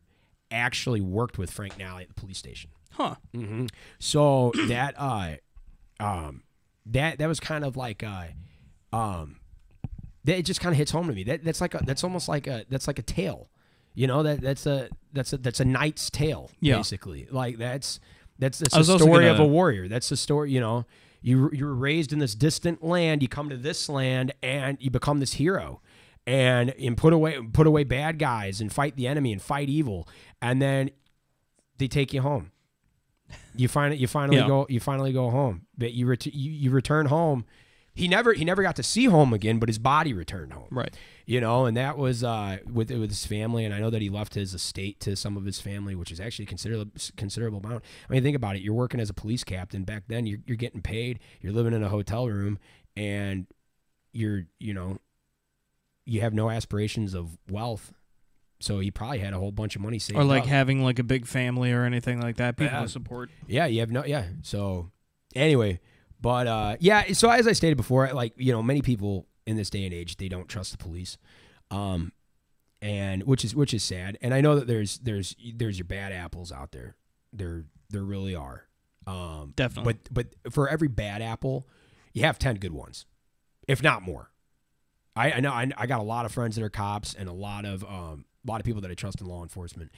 actually 0.51 0.99
worked 1.01 1.37
with 1.37 1.49
Frank 1.51 1.77
Nally 1.77 2.03
at 2.03 2.09
the 2.09 2.15
police 2.15 2.37
station 2.37 2.71
Huh. 2.91 3.15
hmm 3.33 3.67
so 3.99 4.51
that 4.67 4.95
uh 4.97 5.35
um 5.99 6.43
that 6.85 7.19
that 7.19 7.27
was 7.27 7.39
kind 7.39 7.63
of 7.65 7.75
like 7.77 8.03
uh 8.03 8.27
um 8.93 9.37
that 10.25 10.37
it 10.37 10.43
just 10.45 10.59
kind 10.61 10.73
of 10.73 10.77
hits 10.77 10.91
home 10.91 11.07
to 11.07 11.13
me. 11.13 11.23
That 11.23 11.43
that's 11.43 11.61
like 11.61 11.73
a 11.75 11.81
that's 11.85 12.03
almost 12.03 12.27
like 12.27 12.47
a 12.47 12.65
that's 12.69 12.87
like 12.87 12.99
a 12.99 13.03
tale 13.03 13.49
you 13.95 14.05
know 14.07 14.21
that 14.23 14.39
that's 14.41 14.65
a 14.65 14.87
that's 15.13 15.33
a 15.33 15.37
that's 15.37 15.59
a 15.59 15.65
knight's 15.65 16.09
tale 16.09 16.51
Yeah. 16.61 16.77
basically. 16.77 17.27
Like 17.31 17.57
that's 17.57 17.99
that's 18.37 18.59
that's 18.59 18.75
the 18.87 18.97
story 18.99 19.27
of 19.27 19.39
a 19.39 19.47
warrior. 19.47 19.87
That's 19.87 20.09
the 20.09 20.17
story 20.17 20.51
you 20.51 20.59
know 20.59 20.85
you 21.21 21.49
you 21.53 21.65
were 21.65 21.75
raised 21.75 22.13
in 22.13 22.19
this 22.19 22.33
distant 22.35 22.83
land 22.83 23.21
you 23.21 23.27
come 23.27 23.49
to 23.49 23.57
this 23.57 23.89
land 23.89 24.33
and 24.41 24.77
you 24.79 24.89
become 24.89 25.19
this 25.19 25.33
hero 25.33 25.81
and 26.25 26.69
and 26.71 26.95
put 26.95 27.11
away 27.11 27.41
put 27.51 27.67
away 27.67 27.83
bad 27.83 28.17
guys 28.19 28.61
and 28.61 28.71
fight 28.71 28.95
the 28.95 29.05
enemy 29.07 29.33
and 29.33 29.41
fight 29.41 29.67
evil 29.67 30.07
and 30.41 30.61
then 30.61 30.89
they 31.77 31.87
take 31.89 32.13
you 32.13 32.21
home 32.21 32.51
you 33.55 33.67
find 33.67 33.93
it. 33.93 33.99
you 33.99 34.07
finally 34.07 34.37
Yeah. 34.39 34.47
go 34.47 34.65
you 34.69 34.79
finally 34.79 35.11
go 35.13 35.29
home. 35.29 35.65
But 35.77 35.93
you, 35.93 36.05
ret- 36.07 36.25
you 36.25 36.51
you 36.51 36.71
return 36.71 37.07
home. 37.07 37.45
He 37.95 38.07
never 38.07 38.33
he 38.33 38.45
never 38.45 38.61
got 38.63 38.75
to 38.77 38.83
see 38.83 39.05
home 39.05 39.33
again 39.33 39.59
but 39.59 39.67
his 39.67 39.79
body 39.79 40.13
returned 40.13 40.53
home. 40.53 40.67
Right. 40.71 40.95
you 41.25 41.41
know 41.41 41.65
and 41.65 41.75
that 41.75 41.97
was 41.97 42.23
uh 42.23 42.59
with 42.71 42.91
with 42.91 43.09
his 43.09 43.25
family 43.25 43.65
and 43.65 43.73
i 43.73 43.79
know 43.79 43.89
that 43.89 44.01
he 44.01 44.09
left 44.09 44.35
his 44.35 44.53
estate 44.53 44.99
to 45.01 45.15
some 45.17 45.35
of 45.35 45.43
his 45.43 45.59
family 45.59 45.95
which 45.95 46.09
is 46.11 46.19
actually 46.21 46.45
considerable 46.45 46.91
considerable 47.17 47.59
amount. 47.59 47.83
I 48.09 48.13
mean 48.13 48.23
think 48.23 48.37
about 48.37 48.55
it. 48.55 48.61
You're 48.61 48.73
working 48.73 48.99
as 49.01 49.09
a 49.09 49.13
police 49.13 49.43
captain. 49.43 49.83
Back 49.83 50.03
then 50.07 50.25
you're, 50.25 50.39
you're 50.45 50.55
getting 50.57 50.81
paid. 50.81 51.19
You're 51.41 51.51
living 51.53 51.73
in 51.73 51.83
a 51.83 51.89
hotel 51.89 52.27
room 52.29 52.57
and 52.95 53.47
you're 54.13 54.43
you 54.59 54.73
know 54.73 54.99
you 56.05 56.21
have 56.21 56.33
no 56.33 56.49
aspirations 56.49 57.13
of 57.13 57.37
wealth 57.51 57.93
so 58.59 58.79
he 58.79 58.91
probably 58.91 59.19
had 59.19 59.33
a 59.33 59.37
whole 59.39 59.51
bunch 59.51 59.75
of 59.75 59.81
money 59.81 59.99
saved 59.99 60.17
Or 60.19 60.23
like 60.23 60.43
up. 60.43 60.47
having 60.49 60.83
like 60.83 60.99
a 60.99 61.03
big 61.03 61.25
family 61.25 61.71
or 61.71 61.83
anything 61.85 62.19
like 62.21 62.37
that. 62.37 62.57
People 62.57 62.73
Yeah. 62.73 62.81
to 62.83 62.89
support. 62.89 63.29
Yeah, 63.47 63.65
you 63.67 63.79
have 63.79 63.91
no 63.91 64.03
yeah. 64.05 64.25
So 64.41 64.91
anyway, 65.35 65.79
but 66.21 66.47
uh 66.47 66.75
yeah, 66.79 67.13
so 67.13 67.29
as 67.29 67.47
I 67.47 67.53
stated 67.53 67.77
before, 67.77 68.11
like, 68.13 68.33
you 68.37 68.51
know, 68.51 68.61
many 68.61 68.81
people 68.81 69.27
in 69.45 69.55
this 69.55 69.69
day 69.69 69.85
and 69.85 69.93
age, 69.93 70.17
they 70.17 70.27
don't 70.29 70.47
trust 70.47 70.71
the 70.71 70.77
police. 70.77 71.17
Um 71.71 72.11
and 72.81 73.23
which 73.23 73.43
is 73.43 73.55
which 73.55 73.73
is 73.73 73.83
sad. 73.83 74.17
And 74.21 74.33
I 74.33 74.41
know 74.41 74.55
that 74.55 74.67
there's 74.67 74.99
there's 74.99 75.35
there's 75.55 75.77
your 75.77 75.85
bad 75.85 76.11
apples 76.11 76.51
out 76.51 76.71
there. 76.71 76.95
There 77.33 77.65
there 77.89 78.03
really 78.03 78.35
are. 78.35 78.65
Um 79.07 79.53
Definitely. 79.55 79.99
but 80.11 80.33
but 80.45 80.53
for 80.53 80.67
every 80.69 80.87
bad 80.87 81.21
apple, 81.21 81.67
you 82.13 82.23
have 82.23 82.39
10 82.39 82.55
good 82.55 82.73
ones. 82.73 83.05
If 83.67 83.81
not 83.83 84.01
more. 84.01 84.31
I, 85.15 85.33
I 85.33 85.39
know 85.41 85.51
I, 85.51 85.69
I 85.77 85.85
got 85.87 85.99
a 85.99 86.03
lot 86.03 86.25
of 86.25 86.31
friends 86.31 86.55
that 86.55 86.63
are 86.63 86.69
cops 86.69 87.13
and 87.13 87.27
a 87.29 87.33
lot 87.33 87.65
of 87.65 87.83
um 87.83 88.25
a 88.45 88.49
lot 88.51 88.59
of 88.61 88.65
people 88.65 88.81
that 88.81 88.91
I 88.91 88.93
trust 88.95 89.21
in 89.21 89.27
law 89.27 89.43
enforcement. 89.43 89.91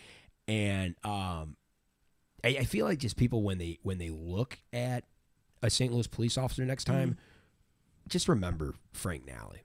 And 0.48 0.96
um 1.04 1.56
I, 2.44 2.50
I 2.60 2.64
feel 2.64 2.86
like 2.86 3.00
just 3.00 3.18
people 3.18 3.44
when 3.44 3.58
they 3.58 3.80
when 3.84 3.98
they 3.98 4.10
look 4.10 4.58
at 4.74 5.04
a 5.62 5.70
St. 5.70 5.94
Louis 5.94 6.08
police 6.08 6.38
officer 6.38 6.66
next 6.66 6.86
time, 6.86 7.18
just 8.08 8.28
remember 8.28 8.74
Frank 8.94 9.26
Nally. 9.28 9.62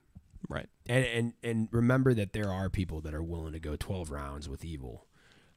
right. 0.49 0.68
And, 0.87 1.05
and 1.07 1.33
and 1.43 1.68
remember 1.72 2.12
that 2.14 2.33
there 2.35 2.53
are 2.53 2.68
people 2.68 3.01
that 3.01 3.14
are 3.14 3.22
willing 3.22 3.53
to 3.55 3.59
go 3.61 3.77
twelve 3.77 4.11
rounds 4.11 4.49
with 4.49 4.64
evil 4.64 5.07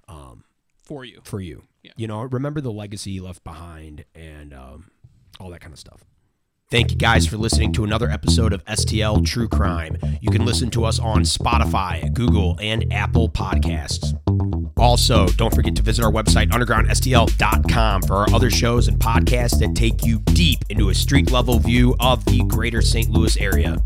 um, 0.07 0.45
For 0.85 1.03
you. 1.03 1.19
for 1.23 1.41
you. 1.41 1.63
Yeah. 1.83 1.91
You 1.97 2.07
know, 2.07 2.21
remember 2.23 2.61
the 2.61 2.71
legacy 2.71 3.11
he 3.13 3.19
left 3.19 3.43
behind 3.43 4.05
and 4.15 4.53
um, 4.53 4.89
all 5.39 5.49
that 5.51 5.59
kind 5.61 5.73
of 5.73 5.79
stuff. 5.79 6.03
Thank 6.71 6.91
you 6.91 6.97
guys 6.97 7.25
for 7.25 7.35
listening 7.37 7.73
to 7.73 7.83
another 7.83 8.11
episode 8.11 8.53
of 8.53 8.63
STL 8.65 9.25
True 9.25 9.47
Crime. 9.47 9.97
You 10.21 10.29
can 10.29 10.45
listen 10.45 10.69
to 10.71 10.85
us 10.85 10.99
on 10.99 11.23
Spotify, 11.23 12.13
Google, 12.13 12.59
and 12.61 12.93
Apple 12.93 13.27
Podcasts. 13.27 14.15
Also, 14.77 15.25
don't 15.29 15.53
forget 15.53 15.75
to 15.77 15.81
visit 15.81 16.05
our 16.05 16.11
website, 16.11 16.51
undergroundstl.com, 16.51 18.03
for 18.03 18.17
our 18.17 18.31
other 18.31 18.51
shows 18.51 18.87
and 18.87 18.99
podcasts 18.99 19.57
that 19.57 19.73
take 19.73 20.05
you 20.05 20.19
deep 20.25 20.59
into 20.69 20.89
a 20.89 20.93
street 20.93 21.31
level 21.31 21.57
view 21.57 21.95
of 21.99 22.23
the 22.25 22.43
greater 22.43 22.83
St. 22.83 23.09
Louis 23.09 23.35
area. 23.37 23.83